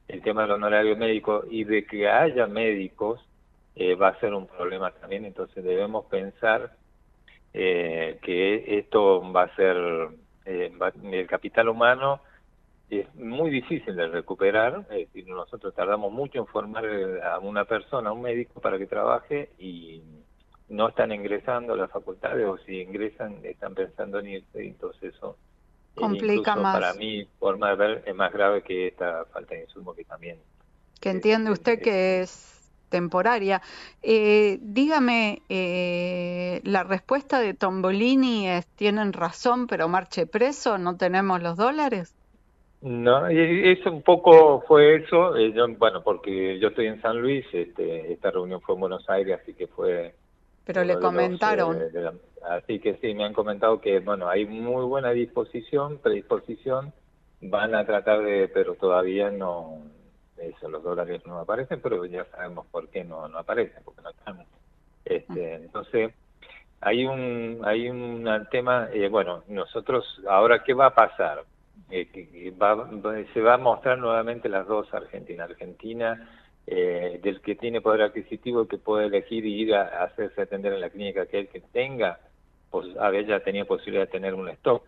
el 0.07 0.21
tema 0.21 0.41
del 0.41 0.51
honorario 0.51 0.97
médico 0.97 1.43
y 1.49 1.63
de 1.63 1.85
que 1.85 2.09
haya 2.09 2.47
médicos 2.47 3.21
eh, 3.75 3.95
va 3.95 4.09
a 4.09 4.19
ser 4.19 4.33
un 4.33 4.47
problema 4.47 4.91
también, 4.91 5.25
entonces 5.25 5.63
debemos 5.63 6.05
pensar 6.05 6.73
eh, 7.53 8.19
que 8.21 8.79
esto 8.79 9.21
va 9.31 9.43
a 9.43 9.55
ser, 9.55 9.77
eh, 10.45 10.71
el 11.11 11.27
capital 11.27 11.69
humano 11.69 12.21
es 12.89 13.13
muy 13.15 13.51
difícil 13.51 13.95
de 13.95 14.07
recuperar, 14.07 14.87
nosotros 15.27 15.75
tardamos 15.75 16.11
mucho 16.11 16.39
en 16.39 16.47
formar 16.47 16.85
a 17.23 17.37
una 17.37 17.65
persona, 17.65 18.09
a 18.09 18.13
un 18.13 18.23
médico 18.23 18.59
para 18.59 18.79
que 18.79 18.87
trabaje 18.87 19.49
y 19.59 20.01
no 20.69 20.89
están 20.89 21.11
ingresando 21.11 21.73
a 21.73 21.77
las 21.77 21.91
facultades 21.91 22.45
o 22.45 22.57
si 22.59 22.81
ingresan 22.81 23.39
están 23.43 23.73
pensando 23.73 24.19
en 24.19 24.27
irse, 24.27 24.65
entonces 24.65 25.15
eso 25.15 25.35
complica 25.95 26.55
más. 26.55 26.79
Para 26.79 26.93
mí, 26.93 27.27
forma 27.39 27.69
de 27.71 27.75
ver, 27.75 28.03
es 28.05 28.15
más 28.15 28.31
grave 28.31 28.61
que 28.61 28.87
esta 28.87 29.25
falta 29.25 29.55
de 29.55 29.61
insumo 29.61 29.93
que 29.93 30.05
también. 30.05 30.37
Que 31.01 31.09
entiende 31.09 31.51
usted 31.51 31.81
que 31.81 32.21
es 32.21 32.71
temporaria. 32.89 33.61
Eh, 34.01 34.57
dígame, 34.61 35.41
eh, 35.49 36.61
la 36.63 36.83
respuesta 36.83 37.39
de 37.39 37.53
Tombolini 37.53 38.49
es, 38.49 38.67
tienen 38.67 39.13
razón, 39.13 39.67
pero 39.67 39.87
marche 39.87 40.25
preso, 40.25 40.77
no 40.77 40.97
tenemos 40.97 41.41
los 41.41 41.55
dólares. 41.55 42.15
No, 42.81 43.27
eso 43.27 43.91
un 43.91 44.01
poco 44.03 44.63
fue 44.65 44.95
eso, 44.95 45.35
eh, 45.35 45.53
bueno, 45.77 46.01
porque 46.01 46.57
yo 46.59 46.69
estoy 46.69 46.87
en 46.87 47.01
San 47.01 47.19
Luis, 47.19 47.45
este, 47.51 48.13
esta 48.13 48.31
reunión 48.31 48.61
fue 48.61 48.75
en 48.75 48.81
Buenos 48.81 49.09
Aires, 49.09 49.39
así 49.41 49.53
que 49.53 49.67
fue... 49.67 50.13
Pero 50.69 50.83
le 50.83 50.99
comentaron. 50.99 51.79
Así 52.47 52.79
que 52.79 52.93
sí, 52.97 53.15
me 53.15 53.23
han 53.23 53.33
comentado 53.33 53.81
que, 53.81 54.01
bueno, 54.01 54.29
hay 54.29 54.45
muy 54.45 54.85
buena 54.85 55.09
disposición, 55.09 55.97
predisposición, 55.97 56.93
van 57.41 57.73
a 57.73 57.87
tratar 57.87 58.21
de, 58.21 58.47
pero 58.49 58.75
todavía 58.75 59.31
no, 59.31 59.81
eso, 60.37 60.69
los 60.69 60.83
dólares 60.83 61.25
no 61.25 61.39
aparecen, 61.39 61.81
pero 61.81 62.05
ya 62.05 62.23
sabemos 62.25 62.67
por 62.67 62.87
qué 62.89 63.03
no, 63.03 63.27
no 63.27 63.39
aparecen, 63.39 63.81
porque 63.83 64.03
no 64.03 64.11
están. 64.11 64.45
Este, 65.05 65.55
entonces, 65.55 66.13
hay 66.81 67.03
un, 67.03 67.61
hay 67.63 67.89
un 67.89 68.29
tema, 68.51 68.89
eh, 68.93 69.09
bueno, 69.09 69.41
nosotros, 69.47 70.21
ahora, 70.29 70.63
¿qué 70.63 70.75
va 70.75 70.85
a 70.85 70.93
pasar? 70.93 71.45
Eh, 71.89 72.53
va, 72.61 72.87
se 73.33 73.41
va 73.41 73.55
a 73.55 73.57
mostrar 73.57 73.97
nuevamente 73.97 74.47
las 74.47 74.67
dos 74.67 74.93
Argentina, 74.93 75.45
Argentina 75.45 76.29
eh, 76.71 77.19
del 77.23 77.41
que 77.41 77.55
tiene 77.55 77.81
poder 77.81 78.03
adquisitivo 78.03 78.67
que 78.67 78.77
puede 78.77 79.07
elegir 79.07 79.43
y 79.43 79.59
ir 79.59 79.73
a, 79.73 80.03
hacerse 80.03 80.43
atender 80.43 80.71
en 80.71 80.81
la 80.81 80.91
clínica 80.91 81.25
que 81.25 81.39
él 81.39 81.47
que 81.47 81.61
tenga, 81.61 82.19
pues 82.69 82.85
ya 83.27 83.39
tenía 83.39 83.65
posibilidad 83.65 84.05
de 84.05 84.11
tener 84.11 84.35
un 84.35 84.49
stock. 84.49 84.83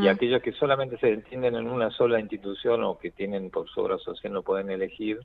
Y 0.00 0.08
aquellos 0.08 0.40
que 0.40 0.52
solamente 0.52 0.96
se 0.96 1.12
entienden 1.12 1.54
en 1.54 1.68
una 1.68 1.90
sola 1.90 2.18
institución 2.18 2.82
o 2.82 2.98
que 2.98 3.10
tienen 3.10 3.50
por 3.50 3.68
su 3.68 3.82
obra 3.82 3.98
social 3.98 4.32
no 4.32 4.40
pueden 4.40 4.70
elegir, 4.70 5.20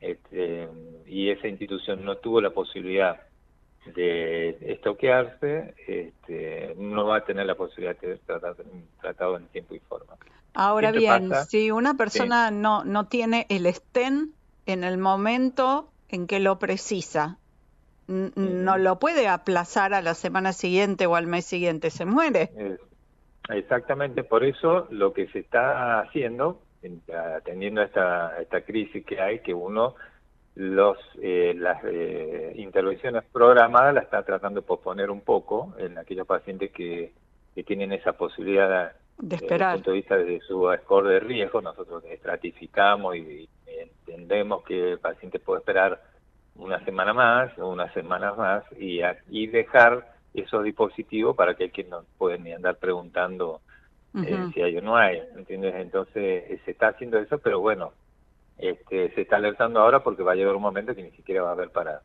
este, 0.00 0.68
y 1.06 1.28
esa 1.28 1.48
institución 1.48 2.02
no 2.02 2.16
tuvo 2.16 2.40
la 2.40 2.48
posibilidad 2.48 3.20
de 3.94 4.56
estoquearse, 4.62 5.74
este, 5.86 6.74
no 6.78 7.04
va 7.04 7.18
a 7.18 7.24
tener 7.26 7.44
la 7.44 7.56
posibilidad 7.56 7.94
de 8.00 8.16
ser 8.16 8.20
tratado, 9.02 9.36
en 9.36 9.46
tiempo 9.48 9.74
y 9.74 9.80
forma. 9.80 10.14
Ahora 10.54 10.90
bien, 10.90 11.30
si 11.46 11.70
una 11.70 11.92
persona 11.92 12.50
no, 12.50 12.84
no 12.84 13.06
tiene 13.08 13.44
el 13.50 13.66
STEN 13.66 14.32
en 14.66 14.84
el 14.84 14.98
momento 14.98 15.88
en 16.08 16.26
que 16.26 16.40
lo 16.40 16.58
precisa, 16.58 17.38
no 18.06 18.76
lo 18.76 18.98
puede 18.98 19.28
aplazar 19.28 19.94
a 19.94 20.02
la 20.02 20.14
semana 20.14 20.52
siguiente 20.52 21.06
o 21.06 21.16
al 21.16 21.26
mes 21.26 21.46
siguiente, 21.46 21.90
se 21.90 22.04
muere. 22.04 22.50
Exactamente, 23.48 24.24
por 24.24 24.44
eso 24.44 24.86
lo 24.90 25.12
que 25.12 25.26
se 25.28 25.40
está 25.40 26.00
haciendo, 26.00 26.60
atendiendo 27.36 27.80
a 27.80 27.84
esta, 27.84 28.40
esta 28.40 28.62
crisis 28.62 29.04
que 29.04 29.20
hay, 29.20 29.40
que 29.40 29.54
uno 29.54 29.94
los 30.56 30.96
eh, 31.20 31.52
las 31.56 31.82
eh, 31.84 32.52
intervenciones 32.56 33.24
programadas 33.32 33.92
las 33.92 34.04
está 34.04 34.22
tratando 34.22 34.60
de 34.60 34.66
posponer 34.66 35.10
un 35.10 35.22
poco 35.22 35.74
en 35.78 35.98
aquellos 35.98 36.28
pacientes 36.28 36.70
que, 36.70 37.12
que 37.54 37.64
tienen 37.64 37.92
esa 37.92 38.12
posibilidad 38.12 38.92
de 39.18 39.36
esperar. 39.36 39.58
Desde 39.58 39.72
el 39.72 39.74
punto 39.78 39.90
de 39.90 39.96
vista 39.96 40.16
de 40.16 40.40
su 40.40 40.72
score 40.82 41.08
de 41.08 41.20
riesgo, 41.20 41.60
nosotros 41.60 42.04
estratificamos 42.04 43.16
y, 43.16 43.48
entendemos 44.06 44.64
que 44.64 44.92
el 44.92 44.98
paciente 44.98 45.38
puede 45.38 45.60
esperar 45.60 46.02
una 46.56 46.84
semana 46.84 47.12
más 47.12 47.58
o 47.58 47.68
unas 47.68 47.92
semanas 47.94 48.36
más 48.36 48.64
y, 48.78 49.00
y 49.28 49.46
dejar 49.48 50.14
esos 50.34 50.64
dispositivos 50.64 51.36
para 51.36 51.54
que 51.54 51.70
quien 51.70 51.90
no 51.90 52.04
pueden 52.18 52.44
ni 52.44 52.52
andar 52.52 52.76
preguntando 52.76 53.60
eh, 54.14 54.50
si 54.52 54.62
hay 54.62 54.76
o 54.76 54.82
no 54.82 54.96
hay, 54.96 55.20
¿entiendes? 55.36 55.74
Entonces 55.76 56.60
se 56.64 56.70
está 56.70 56.88
haciendo 56.88 57.18
eso, 57.18 57.38
pero 57.38 57.60
bueno, 57.60 57.92
este, 58.58 59.12
se 59.14 59.22
está 59.22 59.36
alertando 59.36 59.80
ahora 59.80 60.04
porque 60.04 60.22
va 60.22 60.32
a 60.32 60.36
llegar 60.36 60.54
un 60.54 60.62
momento 60.62 60.94
que 60.94 61.02
ni 61.02 61.10
siquiera 61.12 61.42
va 61.42 61.50
a 61.50 61.52
haber 61.52 61.70
para, 61.70 62.02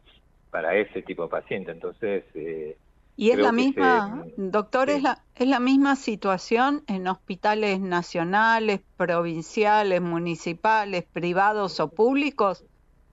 para 0.49 0.75
ese 0.75 1.03
tipo 1.03 1.23
de 1.23 1.29
paciente. 1.29 1.71
Entonces... 1.71 2.23
Eh, 2.33 2.77
y 3.15 3.31
es 3.31 3.37
la 3.37 3.51
misma, 3.51 4.23
doctor, 4.37 4.89
es, 4.89 5.03
la, 5.03 5.21
es 5.39 5.49
la 5.49 5.59
misma 5.59 5.95
situación 5.95 6.83
en 6.87 7.07
hospitales 7.07 7.79
nacionales, 7.79 8.81
provinciales, 8.97 10.01
municipales, 10.01 11.05
privados 11.11 11.79
o 11.79 11.89
públicos. 11.89 12.65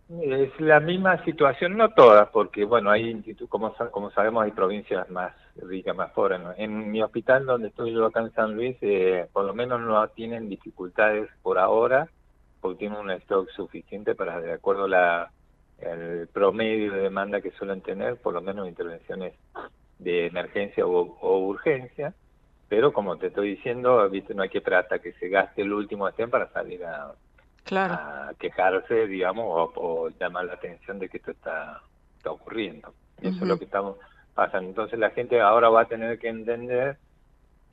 Es 0.08 0.60
la 0.60 0.78
misma 0.80 1.24
situación, 1.24 1.76
no 1.76 1.90
todas, 1.90 2.28
porque 2.30 2.64
bueno, 2.64 2.90
hay 2.90 3.22
como, 3.48 3.74
como 3.90 4.10
sabemos, 4.12 4.44
hay 4.44 4.52
provincias 4.52 5.10
más 5.10 5.32
ricas, 5.56 5.96
más 5.96 6.12
pobres. 6.12 6.40
En 6.58 6.90
mi 6.90 7.02
hospital, 7.02 7.46
donde 7.46 7.68
estoy 7.68 7.92
yo 7.92 8.06
acá 8.06 8.20
en 8.20 8.32
San 8.32 8.54
Luis, 8.54 8.76
eh, 8.82 9.26
por 9.32 9.44
lo 9.44 9.54
menos 9.54 9.80
no 9.80 10.06
tienen 10.08 10.48
dificultades 10.48 11.28
por 11.42 11.58
ahora 11.58 12.08
porque 12.60 12.78
tienen 12.78 12.98
un 12.98 13.10
stock 13.12 13.48
suficiente 13.50 14.14
para, 14.16 14.40
de 14.40 14.52
acuerdo 14.52 14.84
a 14.84 14.88
la, 14.88 15.30
promedio 16.32 16.92
de 16.92 17.02
demanda 17.02 17.40
que 17.40 17.50
suelen 17.52 17.80
tener, 17.82 18.16
por 18.16 18.34
lo 18.34 18.40
menos 18.40 18.66
intervenciones 18.66 19.34
de 19.98 20.26
emergencia 20.26 20.86
o, 20.86 21.38
urgencia, 21.38 22.14
pero 22.68 22.92
como 22.92 23.16
te 23.16 23.28
estoy 23.28 23.56
diciendo, 23.56 24.08
viste 24.10 24.34
no 24.34 24.42
hay 24.42 24.48
que 24.48 24.58
esperar 24.58 24.84
hasta 24.84 24.98
que 24.98 25.12
se 25.14 25.28
gaste 25.28 25.62
el 25.62 25.72
último 25.72 26.08
estén 26.08 26.30
para 26.30 26.48
salir 26.52 26.84
a, 26.84 27.14
quejarse, 28.38 29.06
digamos, 29.06 29.70
o, 29.74 30.08
llamar 30.20 30.44
la 30.44 30.54
atención 30.54 30.98
de 30.98 31.08
que 31.08 31.16
esto 31.16 31.32
está, 31.32 31.82
está 32.16 32.30
ocurriendo. 32.30 32.92
Eso 33.20 33.42
es 33.42 33.48
lo 33.48 33.58
que 33.58 33.64
estamos 33.64 33.96
pasando. 34.34 34.68
Entonces 34.68 34.98
la 34.98 35.10
gente 35.10 35.40
ahora 35.40 35.68
va 35.68 35.82
a 35.82 35.88
tener 35.88 36.18
que 36.18 36.28
entender 36.28 36.98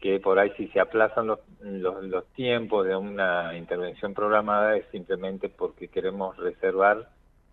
que 0.03 0.19
por 0.19 0.37
ahí 0.37 0.51
si 0.57 0.67
se 0.67 0.79
aplazan 0.79 1.27
los, 1.27 1.39
los, 1.61 2.25
tiempos 2.33 2.85
de 2.85 2.95
una 2.95 3.55
intervención 3.55 4.13
programada 4.13 4.75
es 4.75 4.85
simplemente 4.91 5.47
porque 5.47 5.87
queremos 5.87 6.35
reservar 6.35 7.07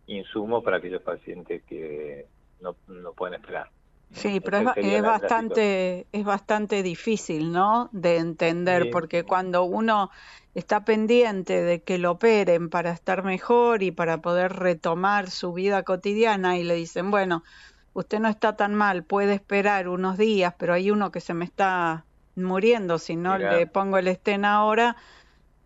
insumos 0.06 0.64
para 0.64 0.78
aquellos 0.78 1.02
pacientes 1.02 1.62
que 1.62 2.26
no, 2.60 2.74
no 2.88 3.12
pueden 3.12 3.34
esperar. 3.34 3.68
Sí, 4.12 4.40
pero 4.40 4.58
es, 4.58 5.02
bastante 5.02 6.06
es 6.10 6.24
bastante 6.24 6.82
difícil, 6.82 7.52
¿no? 7.52 7.88
De 7.92 8.16
entender 8.16 8.90
porque 8.90 9.24
cuando 9.24 9.64
uno 9.64 10.10
está 10.54 10.84
pendiente 10.84 11.62
de 11.62 11.82
que 11.82 11.98
lo 11.98 12.12
operen 12.12 12.70
para 12.70 12.90
estar 12.90 13.22
mejor 13.22 13.82
y 13.82 13.92
para 13.92 14.18
poder 14.18 14.54
retomar 14.54 15.30
su 15.30 15.52
vida 15.52 15.84
cotidiana 15.84 16.58
y 16.58 16.64
le 16.64 16.74
dicen, 16.74 17.10
bueno, 17.10 17.44
usted 17.92 18.18
no 18.18 18.28
está 18.28 18.56
tan 18.56 18.74
mal, 18.74 19.04
puede 19.04 19.34
esperar 19.34 19.88
unos 19.88 20.18
días, 20.18 20.54
pero 20.58 20.74
hay 20.74 20.90
uno 20.90 21.10
que 21.10 21.20
se 21.20 21.34
me 21.34 21.44
está 21.44 22.04
muriendo, 22.34 22.98
si 22.98 23.16
no 23.16 23.38
le 23.38 23.66
pongo 23.66 23.98
el 23.98 24.08
estén 24.08 24.44
ahora, 24.44 24.96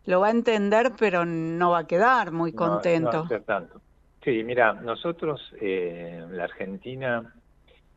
lo 0.05 0.21
va 0.21 0.29
a 0.29 0.33
entender, 0.33 0.93
pero 0.99 1.25
no 1.25 1.71
va 1.71 1.81
a 1.81 1.87
quedar 1.87 2.31
muy 2.33 2.53
contento. 2.53 3.27
No, 3.31 3.41
tanto. 3.41 3.81
Sí, 4.23 4.43
mira, 4.43 4.73
nosotros 4.73 5.41
eh, 5.61 6.25
la 6.31 6.45
Argentina 6.45 7.35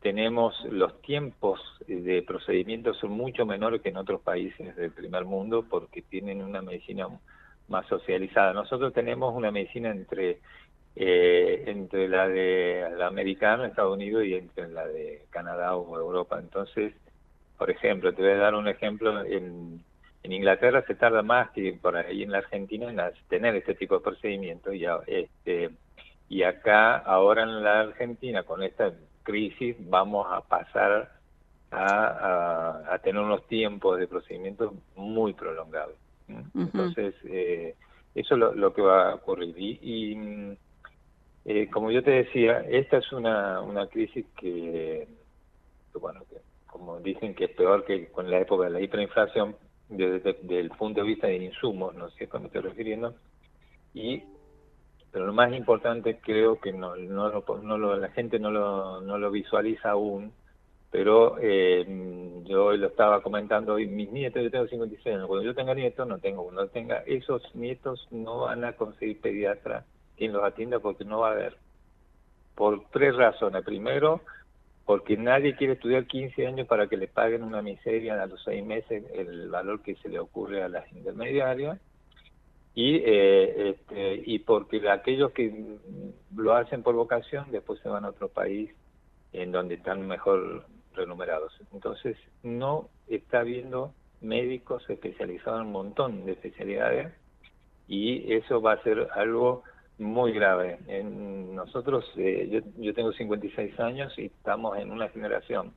tenemos 0.00 0.54
los 0.70 1.00
tiempos 1.02 1.60
de 1.86 2.22
procedimiento 2.22 2.94
son 2.94 3.10
mucho 3.10 3.44
menores 3.46 3.82
que 3.82 3.88
en 3.88 3.96
otros 3.96 4.20
países 4.20 4.76
del 4.76 4.92
primer 4.92 5.24
mundo 5.24 5.64
porque 5.68 6.02
tienen 6.02 6.42
una 6.42 6.62
medicina 6.62 7.08
más 7.68 7.86
socializada. 7.86 8.52
Nosotros 8.52 8.92
tenemos 8.92 9.34
una 9.34 9.50
medicina 9.50 9.90
entre 9.90 10.38
eh, 11.00 11.62
entre 11.66 12.08
la 12.08 12.26
de 12.26 12.84
la 12.96 13.06
americana, 13.06 13.68
Estados 13.68 13.94
Unidos, 13.94 14.24
y 14.24 14.34
entre 14.34 14.66
la 14.68 14.84
de 14.84 15.26
Canadá 15.30 15.76
o 15.76 15.96
Europa. 15.96 16.40
Entonces, 16.40 16.92
por 17.56 17.70
ejemplo, 17.70 18.12
te 18.12 18.22
voy 18.22 18.32
a 18.32 18.36
dar 18.36 18.54
un 18.56 18.66
ejemplo, 18.66 19.24
en, 19.24 19.84
Inglaterra 20.24 20.84
se 20.86 20.94
tarda 20.94 21.22
más 21.22 21.50
que 21.52 21.72
por 21.80 21.96
ahí 21.96 22.22
en 22.22 22.32
la 22.32 22.38
Argentina 22.38 22.90
en 22.90 23.00
tener 23.28 23.54
este 23.56 23.74
tipo 23.74 23.94
de 23.94 24.04
procedimientos 24.04 24.74
y, 24.74 24.84
este, 25.06 25.70
y 26.28 26.42
acá, 26.42 26.96
ahora 26.98 27.44
en 27.44 27.62
la 27.62 27.80
Argentina, 27.80 28.42
con 28.42 28.62
esta 28.62 28.92
crisis, 29.28 29.76
vamos 29.78 30.26
a 30.30 30.40
pasar 30.40 31.12
a, 31.70 32.98
tener 33.04 33.22
unos 33.22 33.46
tiempos 33.46 33.98
de 33.98 34.08
procedimientos 34.08 34.72
muy 34.96 35.34
prolongados. 35.34 35.94
Entonces, 36.54 37.14
eh, 37.24 37.74
eso 38.14 38.34
es 38.34 38.56
lo, 38.56 38.72
que 38.72 38.82
va 38.82 39.10
a 39.10 39.14
ocurrir. 39.16 39.54
Y, 39.58 40.56
eh, 41.44 41.68
como 41.70 41.90
yo 41.90 42.02
te 42.02 42.10
decía, 42.10 42.60
esta 42.68 42.96
es 42.98 43.12
una, 43.12 43.60
una 43.60 43.86
crisis 43.86 44.24
que, 44.38 45.06
que 45.92 45.98
bueno, 45.98 46.20
que 46.30 46.36
como 46.66 47.00
dicen 47.00 47.34
que 47.34 47.44
es 47.44 47.50
peor 47.50 47.84
que 47.84 48.08
con 48.08 48.30
la 48.30 48.40
época 48.40 48.64
de 48.64 48.70
la 48.70 48.80
hiperinflación, 48.80 49.56
desde, 49.88 50.36
el 50.58 50.70
punto 50.70 51.00
de 51.00 51.06
vista 51.06 51.26
de 51.26 51.36
insumos, 51.36 51.94
no 51.94 52.10
sé 52.10 52.24
a 52.24 52.26
qué 52.28 52.38
me 52.38 52.46
estoy 52.46 52.62
refiriendo, 52.62 53.14
y 53.94 54.22
pero 55.10 55.26
lo 55.26 55.32
más 55.32 55.52
importante 55.52 56.18
creo 56.18 56.60
que 56.60 56.72
no, 56.72 56.96
no, 56.96 57.30
no 57.62 57.96
la 57.96 58.08
gente 58.10 58.38
no 58.38 58.50
lo, 58.50 59.00
no 59.00 59.18
lo 59.18 59.30
visualiza 59.30 59.90
aún, 59.90 60.32
pero 60.90 61.36
eh, 61.40 61.84
yo 62.44 62.72
lo 62.72 62.86
estaba 62.86 63.22
comentando 63.22 63.74
hoy, 63.74 63.86
mis 63.86 64.10
nietos, 64.10 64.42
yo 64.42 64.50
tengo 64.50 64.66
56 64.66 65.16
años, 65.16 65.26
cuando 65.26 65.44
yo 65.44 65.54
tenga 65.54 65.74
nietos, 65.74 66.06
no 66.06 66.18
tengo 66.18 66.42
uno, 66.42 66.66
tenga, 66.68 66.98
esos 67.06 67.42
nietos 67.54 68.06
no 68.10 68.40
van 68.40 68.64
a 68.64 68.72
conseguir 68.74 69.20
pediatra 69.20 69.84
quien 70.18 70.32
los 70.32 70.44
atienda 70.44 70.80
porque 70.80 71.04
no 71.04 71.20
va 71.20 71.28
a 71.28 71.32
haber. 71.32 71.56
Por 72.54 72.90
tres 72.90 73.14
razones. 73.14 73.64
Primero, 73.64 74.20
porque 74.84 75.16
nadie 75.16 75.54
quiere 75.54 75.74
estudiar 75.74 76.06
15 76.06 76.46
años 76.46 76.66
para 76.66 76.88
que 76.88 76.96
le 76.96 77.06
paguen 77.06 77.44
una 77.44 77.62
miseria 77.62 78.20
a 78.20 78.26
los 78.26 78.42
seis 78.42 78.64
meses 78.64 79.04
el 79.14 79.48
valor 79.48 79.80
que 79.82 79.94
se 79.96 80.08
le 80.08 80.18
ocurre 80.18 80.62
a 80.62 80.68
las 80.68 80.90
intermediarias 80.92 81.78
y 82.78 82.94
eh, 82.96 83.70
este, 83.70 84.22
y 84.24 84.38
porque 84.38 84.88
aquellos 84.88 85.32
que 85.32 85.78
lo 86.36 86.54
hacen 86.54 86.84
por 86.84 86.94
vocación 86.94 87.46
después 87.50 87.80
se 87.80 87.88
van 87.88 88.04
a 88.04 88.10
otro 88.10 88.28
país 88.28 88.70
en 89.32 89.50
donde 89.50 89.74
están 89.74 90.06
mejor 90.06 90.64
remunerados 90.94 91.52
entonces 91.72 92.16
no 92.44 92.88
está 93.08 93.40
habiendo 93.40 93.92
médicos 94.20 94.88
especializados 94.88 95.60
en 95.60 95.66
un 95.66 95.72
montón 95.72 96.24
de 96.24 96.32
especialidades 96.32 97.12
y 97.88 98.32
eso 98.32 98.60
va 98.60 98.74
a 98.74 98.82
ser 98.84 99.08
algo 99.14 99.64
muy 99.98 100.32
grave. 100.32 100.78
En 100.86 101.54
nosotros, 101.54 102.04
eh, 102.16 102.48
yo, 102.50 102.60
yo 102.80 102.94
tengo 102.94 103.12
56 103.12 103.80
años 103.80 104.16
y 104.18 104.26
estamos 104.26 104.78
en 104.78 104.92
una 104.92 105.08
generación 105.08 105.72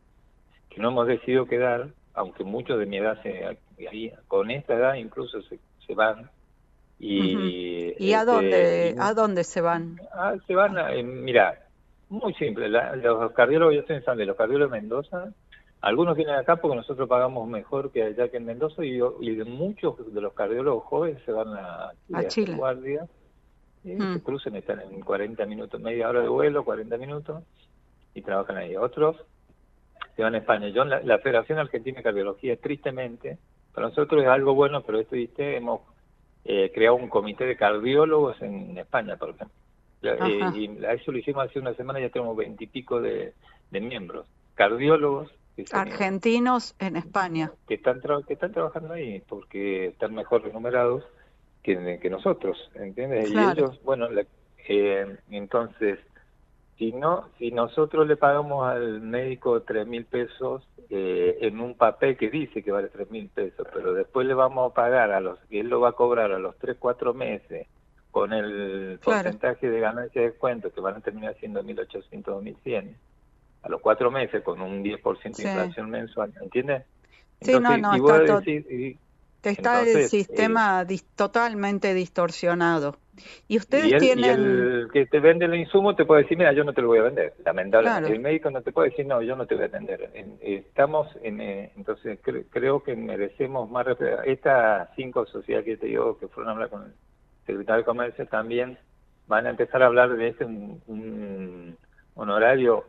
que 0.70 0.82
no 0.82 0.90
hemos 0.90 1.08
decidido 1.08 1.48
quedar, 1.48 1.90
aunque 2.14 2.44
muchos 2.44 2.78
de 2.78 2.86
mi 2.86 2.98
edad, 2.98 3.22
se, 3.24 3.58
con 4.28 4.52
esta 4.52 4.76
edad 4.76 4.96
incluso 4.96 5.42
se, 5.44 5.60
se 5.88 5.96
van. 5.96 6.30
¿Y, 7.04 7.96
¿Y 7.98 8.14
a, 8.14 8.20
este, 8.20 8.32
dónde, 8.32 8.96
a 9.00 9.14
dónde 9.16 9.44
se 9.44 9.60
van? 9.60 10.00
Ah, 10.14 10.36
se 10.46 10.54
van, 10.54 10.78
a, 10.78 10.94
eh, 10.94 11.02
mira, 11.02 11.58
muy 12.10 12.34
simple, 12.36 12.70
los 12.70 13.32
cardiólogos, 13.32 13.74
yo 13.74 13.82
estoy 13.82 13.96
en 13.96 14.04
San 14.04 14.24
los 14.24 14.38
cardiólogos 14.38 14.72
de 14.72 14.82
Mendoza, 14.82 15.34
algunos 15.82 16.16
vienen 16.16 16.36
acá 16.36 16.58
porque 16.58 16.76
nosotros 16.76 17.10
pagamos 17.10 17.50
mejor 17.50 17.92
que 17.92 18.04
allá 18.04 18.30
que 18.30 18.38
en 18.38 18.46
Mendoza 18.46 18.86
y, 18.86 19.00
y 19.00 19.44
muchos 19.46 20.14
de 20.14 20.22
los 20.22 20.34
cardiólogos 20.34 20.84
jóvenes 20.84 21.24
se 21.26 21.32
van 21.32 21.48
a, 21.56 21.92
a 22.14 22.24
Chile. 22.28 22.54
Guardia 22.54 23.08
se 23.82 23.96
mm. 23.96 24.20
crucen, 24.20 24.56
están 24.56 24.80
en 24.82 25.02
40 25.02 25.44
minutos, 25.48 25.82
media 25.82 26.08
hora 26.08 26.22
de 26.22 26.30
vuelo, 26.30 26.64
40 26.64 26.98
minutos, 26.98 27.44
y 28.14 28.22
trabajan 28.22 28.58
ahí. 28.58 28.76
Otros 28.76 29.18
se 30.16 30.22
van 30.22 30.36
a 30.36 30.38
España. 30.38 30.70
Yo, 30.70 30.86
la, 30.86 31.02
la 31.02 31.18
Federación 31.18 31.58
Argentina 31.58 31.98
de 31.98 32.04
Cardiología, 32.04 32.58
tristemente, 32.58 33.40
para 33.74 33.88
nosotros 33.88 34.22
es 34.22 34.28
algo 34.28 34.54
bueno, 34.54 34.84
pero 34.84 35.00
esto, 35.00 35.16
viste, 35.16 35.58
hemos 35.58 35.82
eh, 36.46 36.72
creado 36.74 36.96
un 36.96 37.10
comité 37.10 37.46
de 37.46 37.56
cardiólogos 37.56 38.42
en 38.42 38.78
España, 38.78 39.18
por 39.18 39.30
ejemplo. 39.30 39.56
Eh, 40.04 40.40
y 40.56 40.86
a 40.86 40.94
eso 40.94 41.12
lo 41.12 41.20
hicimos 41.20 41.46
hace 41.48 41.60
una 41.60 41.74
semana, 41.76 42.00
ya 42.00 42.10
tenemos 42.10 42.36
veintipico 42.36 43.00
de, 43.00 43.34
de 43.70 43.82
miembros. 43.82 44.26
Cardiólogos 44.56 45.32
argentinos 45.72 46.76
en 46.80 46.96
España. 46.96 47.52
Que 47.68 47.76
están, 47.76 48.02
que 48.28 48.34
están 48.34 48.52
trabajando 48.52 48.94
ahí 48.94 49.22
porque 49.28 49.88
están 49.88 50.16
mejor 50.16 50.44
remunerados 50.44 51.04
que, 51.64 52.10
nosotros, 52.10 52.58
¿entiendes? 52.74 53.30
Y 53.30 53.38
ellos, 53.38 53.80
bueno, 53.84 54.08
eh, 54.68 55.18
entonces, 55.30 56.00
Si 56.82 56.92
no, 56.94 57.30
si 57.38 57.52
nosotros 57.52 58.08
le 58.08 58.18
pagamos 58.18 58.68
al 58.68 59.02
médico 59.02 59.62
tres 59.62 59.86
mil 59.86 60.04
pesos 60.04 60.68
eh, 60.90 61.38
en 61.42 61.60
un 61.60 61.76
papel 61.76 62.18
que 62.18 62.32
dice 62.32 62.64
que 62.64 62.72
vale 62.72 62.88
tres 62.88 63.12
mil 63.12 63.30
pesos, 63.30 63.68
pero 63.72 63.94
después 63.94 64.26
le 64.26 64.34
vamos 64.34 64.72
a 64.72 64.74
pagar 64.74 65.12
a 65.12 65.20
los, 65.20 65.38
que 65.42 65.60
él 65.60 65.68
lo 65.68 65.80
va 65.80 65.90
a 65.90 65.92
cobrar 65.92 66.32
a 66.32 66.40
los 66.40 66.58
tres, 66.58 66.78
cuatro 66.80 67.14
meses 67.14 67.68
con 68.10 68.34
el 68.34 68.98
porcentaje 68.98 69.70
de 69.70 69.80
ganancia 69.80 70.22
de 70.24 70.30
descuento 70.30 70.74
que 70.74 70.82
van 70.82 70.96
a 70.96 71.02
terminar 71.02 71.36
siendo 71.40 71.62
1.800 71.62 72.28
o 72.30 72.42
1.100 72.42 72.96
a 73.62 73.70
los 73.70 73.80
cuatro 73.80 74.10
meses 74.10 74.44
con 74.44 74.60
un 74.60 74.84
10% 74.84 75.36
de 75.36 75.44
inflación 75.44 75.88
mensual, 75.88 76.34
¿entiendes? 76.42 76.86
Sí, 77.42 77.60
no, 77.60 77.78
no, 77.78 77.94
está, 77.94 78.42
está 79.44 79.82
el 79.84 80.10
sistema 80.10 80.84
totalmente 81.16 81.94
distorsionado. 81.94 82.98
Y 83.48 83.58
ustedes 83.58 83.98
tienen... 83.98 84.40
el 84.40 84.90
que 84.92 85.06
te 85.06 85.20
vende 85.20 85.46
el 85.46 85.56
insumo 85.56 85.96
te 85.96 86.06
puede 86.06 86.24
decir, 86.24 86.38
mira, 86.38 86.54
yo 86.54 86.64
no 86.64 86.74
te 86.74 86.82
lo 86.82 86.88
voy 86.88 87.00
a 87.00 87.04
vender. 87.04 87.34
Lamentablemente, 87.44 88.14
el 88.14 88.20
médico 88.20 88.50
no 88.50 88.62
te 88.62 88.72
puede 88.72 88.90
decir, 88.90 89.06
no, 89.06 89.22
yo 89.22 89.36
no 89.36 89.46
te 89.46 89.56
voy 89.56 89.66
a 89.66 89.68
vender. 89.68 90.10
Estamos 90.42 91.08
en... 91.22 91.42
Eh, 91.42 91.72
entonces, 91.76 92.20
creo 92.50 92.84
que 92.84 92.96
merecemos 92.96 93.70
más... 93.70 93.86
Estas 94.26 94.90
cinco 94.96 95.26
sociedades 95.26 95.66
que 95.66 95.78
te 95.78 95.88
digo 95.88 96.18
que 96.18 96.28
fueron 96.28 96.50
a 96.50 96.54
hablar 96.54 96.70
con 96.70 96.84
el 96.86 96.94
secretario 97.46 97.80
de 97.80 97.86
Comercio 97.86 98.26
también 98.28 98.78
van 99.28 99.48
a 99.48 99.52
empezar 99.52 99.82
a 99.84 99.88
hablar 99.88 100.16
de 100.16 100.28
este 100.28 100.46
un, 100.46 101.78
horario 102.16 102.86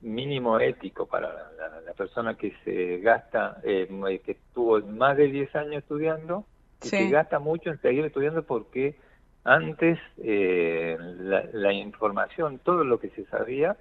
mínimo 0.00 0.60
ético 0.60 1.06
para 1.06 1.28
la, 1.28 1.92
persona 1.96 2.36
que 2.36 2.54
se 2.64 2.98
gasta, 2.98 3.58
eh, 3.64 3.88
que 4.24 4.32
estuvo 4.32 4.78
más 4.80 5.16
de 5.16 5.26
10 5.26 5.56
años 5.56 5.76
estudiando, 5.78 6.44
y 6.84 6.90
que 6.90 7.10
gasta 7.10 7.40
mucho 7.40 7.70
en 7.70 7.80
seguir 7.80 8.04
estudiando 8.04 8.44
porque 8.44 8.94
antes 9.48 9.98
eh, 10.18 10.96
la, 11.18 11.72
información, 11.72 12.58
todo 12.58 12.84
lo 12.84 13.00
que 13.00 13.08
se 13.10 13.24
sabía, 13.26 13.76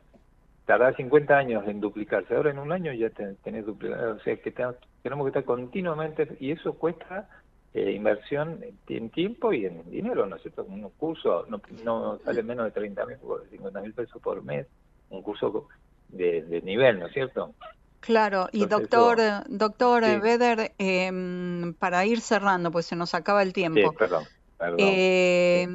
tardaba 0.66 0.94
50 0.94 1.38
años 1.38 1.68
en 1.68 1.82
duplicarse. 1.82 2.36
Ahora 2.36 2.52
en 2.52 2.60
un 2.60 2.72
año 2.72 2.94
ya 2.94 3.10
tenés 3.10 3.66
duplicado. 3.66 4.16
O 4.16 4.20
sea 4.20 4.38
que 4.38 4.52
tenemos 4.52 5.26
que 5.26 5.30
estar 5.30 5.44
continuamente, 5.44 6.38
y 6.40 6.52
eso 6.52 6.74
cuesta 6.74 7.30
eh, 7.74 7.92
inversión 7.92 8.64
en 8.88 9.10
tiempo 9.10 9.52
y 9.52 9.66
en 9.66 9.90
dinero, 9.92 10.26
¿no 10.26 10.38
es 10.38 10.42
cierto? 10.42 10.64
Un 10.64 10.90
curso 10.92 11.46
no, 11.50 11.62
no 11.84 12.18
sale 12.24 12.44
menos 12.44 12.66
de 12.66 12.72
30 12.72 13.06
mil, 13.06 13.18
50 13.52 13.82
mil 13.82 13.94
pesos 13.94 14.22
por 14.22 14.42
mes, 14.44 14.68
un 15.10 15.22
curso 15.22 15.68
de, 16.08 16.62
nivel, 16.64 17.00
¿no 17.00 17.08
es 17.08 17.14
cierto? 17.14 17.54
Claro, 18.00 18.48
y 18.54 18.66
doctor, 18.68 19.18
doctor 19.50 20.02
Beder, 20.22 20.72
em, 20.78 21.74
para 21.74 22.06
ir 22.06 22.22
cerrando, 22.22 22.72
pues 22.72 22.86
se 22.86 22.96
nos 22.96 23.14
acaba 23.14 23.42
el 23.42 23.52
tiempo. 23.52 23.92
Sí, 23.92 23.98
perdón. 23.98 24.24
Eh, 24.78 25.68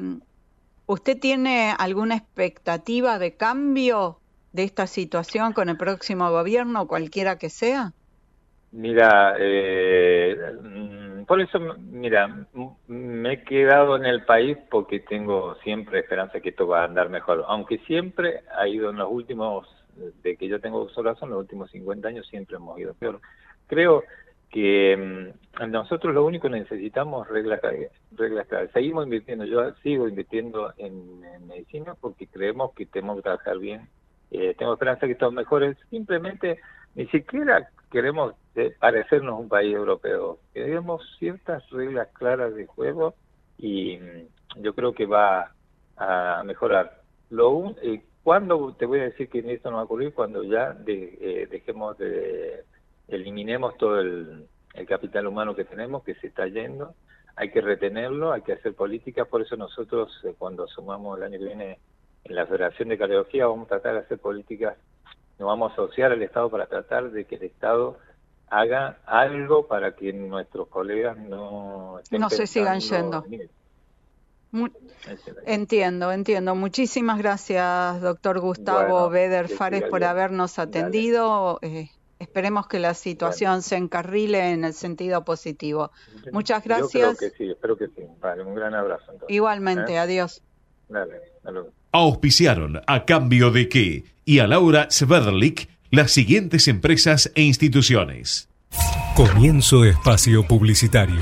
¿Usted 0.85 1.19
tiene 1.19 1.73
alguna 1.77 2.15
expectativa 2.15 3.17
de 3.17 3.35
cambio 3.35 4.19
de 4.51 4.63
esta 4.63 4.87
situación 4.87 5.53
con 5.53 5.69
el 5.69 5.77
próximo 5.77 6.29
gobierno, 6.29 6.87
cualquiera 6.87 7.37
que 7.37 7.49
sea? 7.49 7.93
Mira, 8.73 9.35
eh, 9.39 10.35
mm, 10.61 11.25
por 11.25 11.39
eso, 11.39 11.59
mira, 11.77 12.47
me 12.87 13.33
he 13.33 13.43
quedado 13.43 13.95
en 13.95 14.05
el 14.05 14.25
país 14.25 14.57
porque 14.69 14.99
tengo 14.99 15.55
siempre 15.63 15.99
esperanza 15.99 16.39
que 16.39 16.49
esto 16.49 16.67
va 16.67 16.81
a 16.81 16.85
andar 16.85 17.09
mejor, 17.09 17.45
aunque 17.47 17.77
siempre 17.79 18.41
ha 18.57 18.67
ido 18.67 18.89
en 18.89 18.97
los 18.97 19.11
últimos, 19.11 19.67
de 20.23 20.35
que 20.35 20.47
yo 20.47 20.59
tengo 20.59 20.83
uso 20.83 21.03
razón, 21.03 21.29
los 21.29 21.39
últimos 21.39 21.69
50 21.71 22.07
años 22.07 22.27
siempre 22.27 22.57
hemos 22.57 22.79
ido 22.79 22.93
peor. 22.95 23.21
Creo 23.67 24.03
que 24.53 24.95
mm, 24.95 25.71
nosotros 25.71 26.13
lo 26.13 26.23
único 26.23 26.47
que 26.47 26.59
necesitamos 26.59 27.27
reglas 27.27 27.59
reglas 28.11 28.47
claras. 28.47 28.69
Seguimos 28.71 29.05
invirtiendo, 29.05 29.45
yo 29.45 29.73
sigo 29.81 30.07
invirtiendo 30.07 30.71
en, 30.77 31.21
medicina 31.47 31.95
porque 31.99 32.27
creemos 32.27 32.71
que 32.73 32.85
tenemos 32.85 33.17
que 33.17 33.23
trabajar 33.23 33.57
bien. 33.57 33.89
Eh, 34.29 34.55
tengo 34.57 34.73
esperanza 34.73 35.07
que 35.07 35.13
estamos 35.13 35.33
mejores. 35.33 35.75
Simplemente 35.89 36.59
ni 36.93 37.07
siquiera 37.07 37.67
queremos 37.91 38.35
eh, 38.55 38.75
parecernos 38.79 39.39
un 39.39 39.49
país 39.49 39.75
europeo. 39.75 40.37
Queremos 40.53 41.01
ciertas 41.17 41.67
reglas 41.71 42.09
claras 42.13 42.53
de 42.53 42.67
juego 42.67 43.15
y 43.57 43.97
mm, 43.97 44.61
yo 44.61 44.75
creo 44.75 44.93
que 44.93 45.07
va 45.07 45.51
a 45.97 46.43
mejorar. 46.45 47.01
Lo 47.31 47.75
eh, 47.81 48.03
¿Cuándo 48.21 48.73
te 48.77 48.85
voy 48.85 48.99
a 48.99 49.05
decir 49.05 49.29
que 49.29 49.39
esto 49.51 49.69
no 49.69 49.77
va 49.77 49.81
a 49.81 49.85
ocurrir? 49.85 50.13
Cuando 50.13 50.43
ya 50.43 50.71
de, 50.73 51.47
dejemos 51.51 51.97
de 51.97 52.63
eliminemos 53.07 53.77
todo 53.77 53.99
el, 53.99 54.47
capital 54.87 55.27
humano 55.27 55.55
que 55.55 55.65
tenemos, 55.65 56.03
que 56.03 56.15
se 56.15 56.27
está 56.27 56.47
yendo, 56.47 56.95
hay 57.35 57.51
que 57.51 57.61
retenerlo, 57.61 58.31
hay 58.31 58.41
que 58.41 58.53
hacer 58.53 58.73
políticas, 58.73 59.27
por 59.27 59.41
eso 59.41 59.55
nosotros 59.55 60.11
eh, 60.23 60.33
cuando 60.37 60.67
sumamos 60.67 61.17
el 61.17 61.25
año 61.25 61.37
que 61.37 61.45
viene 61.45 61.79
en 62.23 62.35
la 62.35 62.47
Federación 62.47 62.89
de 62.89 62.97
Cardiología 62.97 63.45
vamos 63.45 63.67
a 63.67 63.69
tratar 63.69 63.93
de 63.93 63.99
hacer 63.99 64.17
políticas, 64.17 64.75
nos 65.37 65.47
vamos 65.47 65.69
a 65.69 65.73
asociar 65.73 66.11
al 66.11 66.23
Estado 66.23 66.49
para 66.49 66.65
tratar 66.65 67.11
de 67.11 67.25
que 67.25 67.35
el 67.35 67.43
Estado 67.43 67.99
haga 68.49 68.97
algo 69.05 69.67
para 69.67 69.95
que 69.95 70.11
nuestros 70.11 70.67
colegas 70.69 71.17
no 71.17 71.99
no 72.11 72.29
se 72.29 72.47
sigan 72.47 72.79
yendo. 72.79 73.23
entiendo, 75.45 76.11
entiendo. 76.11 76.55
Muchísimas 76.55 77.17
gracias, 77.17 78.01
doctor 78.01 78.39
Gustavo 78.39 79.09
Beder 79.09 79.49
Fares, 79.49 79.83
por 79.83 80.03
habernos 80.03 80.59
atendido. 80.59 81.59
Eh, 81.61 81.89
Esperemos 82.23 82.67
que 82.67 82.79
la 82.79 82.93
situación 82.93 83.61
se 83.61 83.75
encarrile 83.75 84.51
en 84.51 84.63
el 84.63 84.73
sentido 84.73 85.25
positivo. 85.25 85.91
Muchas 86.31 86.63
gracias. 86.63 86.93
Yo 86.93 87.17
creo 87.17 87.31
que 87.31 87.37
sí, 87.37 87.49
espero 87.51 87.77
que 87.77 87.87
sí. 87.87 88.03
Vale, 88.21 88.43
un 88.43 88.55
gran 88.55 88.73
abrazo. 88.73 89.11
Igualmente, 89.27 89.93
¿Eh? 89.93 89.97
adiós. 89.97 90.41
Dale, 90.87 91.19
Auspiciaron 91.91 92.81
a 92.87 93.05
cambio 93.05 93.51
de 93.51 93.67
qué 93.67 94.05
y 94.25 94.39
a 94.39 94.47
Laura 94.47 94.87
Sverlik 94.89 95.69
las 95.91 96.11
siguientes 96.11 96.67
empresas 96.67 97.31
e 97.35 97.41
instituciones. 97.41 98.47
Comienzo 99.15 99.83
espacio 99.83 100.47
publicitario. 100.47 101.21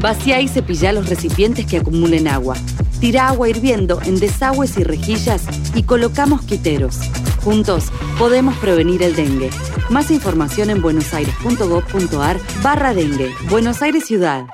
Vacía 0.00 0.40
y 0.40 0.48
cepilla 0.48 0.92
los 0.92 1.08
recipientes 1.08 1.66
que 1.66 1.78
acumulen 1.78 2.28
agua. 2.28 2.56
Tira 3.00 3.28
agua 3.28 3.48
hirviendo 3.48 4.00
en 4.02 4.18
desagües 4.18 4.76
y 4.78 4.84
rejillas 4.84 5.44
y 5.74 5.82
colocamos 5.82 6.42
quiteros. 6.42 6.98
Juntos 7.42 7.92
podemos 8.18 8.56
prevenir 8.58 9.02
el 9.02 9.14
dengue. 9.14 9.50
Más 9.90 10.10
información 10.10 10.70
en 10.70 10.82
buenosaires.gov.ar 10.82 12.40
barra 12.62 12.94
dengue. 12.94 13.32
Buenos 13.48 13.82
Aires 13.82 14.04
Ciudad. 14.04 14.46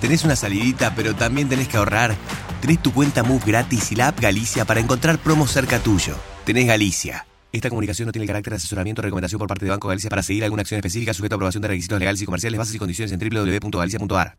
¿Tenés 0.00 0.24
una 0.24 0.36
salidita 0.36 0.94
pero 0.94 1.14
también 1.14 1.48
tenés 1.48 1.68
que 1.68 1.76
ahorrar? 1.76 2.14
Tenés 2.60 2.82
tu 2.82 2.92
cuenta 2.92 3.22
MUF 3.22 3.46
gratis 3.46 3.92
y 3.92 3.96
la 3.96 4.08
app 4.08 4.20
Galicia 4.20 4.64
para 4.64 4.80
encontrar 4.80 5.18
promos 5.18 5.50
cerca 5.50 5.78
tuyo. 5.78 6.14
Tenés 6.44 6.66
Galicia. 6.66 7.26
Esta 7.52 7.68
comunicación 7.68 8.06
no 8.06 8.12
tiene 8.12 8.24
el 8.24 8.28
carácter 8.28 8.52
de 8.52 8.56
asesoramiento 8.58 9.00
o 9.00 9.02
recomendación 9.02 9.38
por 9.38 9.48
parte 9.48 9.64
de 9.64 9.70
Banco 9.72 9.88
Galicia 9.88 10.08
para 10.08 10.22
seguir 10.22 10.44
alguna 10.44 10.62
acción 10.62 10.78
específica 10.78 11.12
sujeta 11.12 11.34
a 11.34 11.36
aprobación 11.36 11.62
de 11.62 11.68
requisitos 11.68 11.98
legales 11.98 12.22
y 12.22 12.24
comerciales, 12.24 12.58
bases 12.58 12.74
y 12.74 12.78
condiciones 12.78 13.12
en 13.12 13.18
www.galicia.ar. 13.18 14.36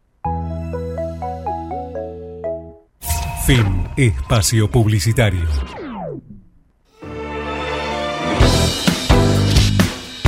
Espacio 3.98 4.72
Publicitario. 4.72 5.46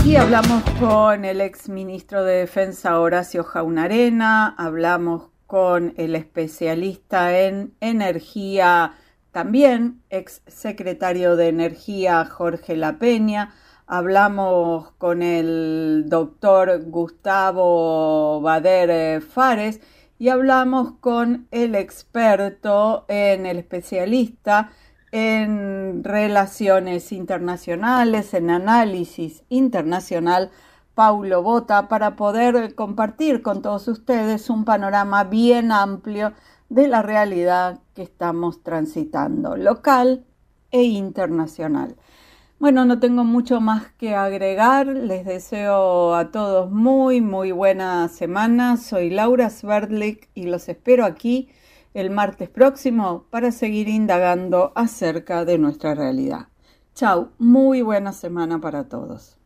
Y 0.06 0.18
hablamos 0.18 0.62
con 0.78 1.24
el 1.24 1.40
ex 1.40 1.70
ministro 1.70 2.26
de 2.26 2.40
Defensa 2.40 3.00
Horacio 3.00 3.46
Jaunarena, 3.46 4.54
hablamos 4.58 5.30
con 5.48 5.94
el 5.96 6.18
especialista 6.18 7.40
en 7.40 7.74
energía, 7.80 8.96
también 9.32 10.02
ex 10.10 10.42
secretario 10.48 11.38
de 11.38 11.48
Energía 11.48 12.26
Jorge 12.26 12.76
La 12.76 13.00
Peña, 13.00 13.56
hablamos 13.88 14.92
con 14.98 15.22
el 15.22 16.08
doctor 16.08 16.84
Gustavo 16.88 18.42
Bader 18.42 19.22
Fares 19.22 19.80
y 20.24 20.30
hablamos 20.30 20.94
con 21.02 21.50
el 21.52 21.76
experto 21.76 23.04
en 23.10 23.46
el 23.46 23.58
especialista 23.58 24.72
en 25.12 26.02
relaciones 26.02 27.12
internacionales, 27.12 28.34
en 28.34 28.50
análisis 28.50 29.44
internacional, 29.50 30.50
Paulo 30.96 31.44
Bota, 31.44 31.90
para 31.90 32.16
poder 32.16 32.74
compartir 32.74 33.42
con 33.42 33.62
todos 33.62 33.90
ustedes 33.90 34.50
un 34.50 34.64
panorama 34.64 35.26
bien 35.26 35.74
amplio 35.74 36.32
de 36.70 36.88
la 36.88 37.02
realidad 37.02 37.82
que 37.94 38.04
estamos 38.04 38.64
transitando, 38.64 39.58
local 39.58 40.24
e 40.72 40.84
internacional. 40.84 41.98
Bueno, 42.64 42.86
no 42.86 42.98
tengo 42.98 43.26
mucho 43.26 43.60
más 43.60 43.92
que 43.98 44.16
agregar. 44.16 44.88
Les 44.88 45.26
deseo 45.26 46.16
a 46.16 46.32
todos 46.32 46.72
muy, 46.72 47.20
muy 47.20 47.52
buena 47.52 48.08
semana. 48.08 48.78
Soy 48.78 49.10
Laura 49.10 49.50
Sverdlik 49.50 50.30
y 50.34 50.44
los 50.44 50.70
espero 50.70 51.04
aquí 51.04 51.50
el 51.94 52.10
martes 52.10 52.48
próximo 52.48 53.26
para 53.30 53.52
seguir 53.52 53.90
indagando 53.90 54.72
acerca 54.76 55.44
de 55.44 55.58
nuestra 55.58 55.94
realidad. 55.94 56.48
Chao, 56.96 57.34
muy 57.38 57.82
buena 57.82 58.14
semana 58.14 58.62
para 58.62 58.88
todos. 58.88 59.43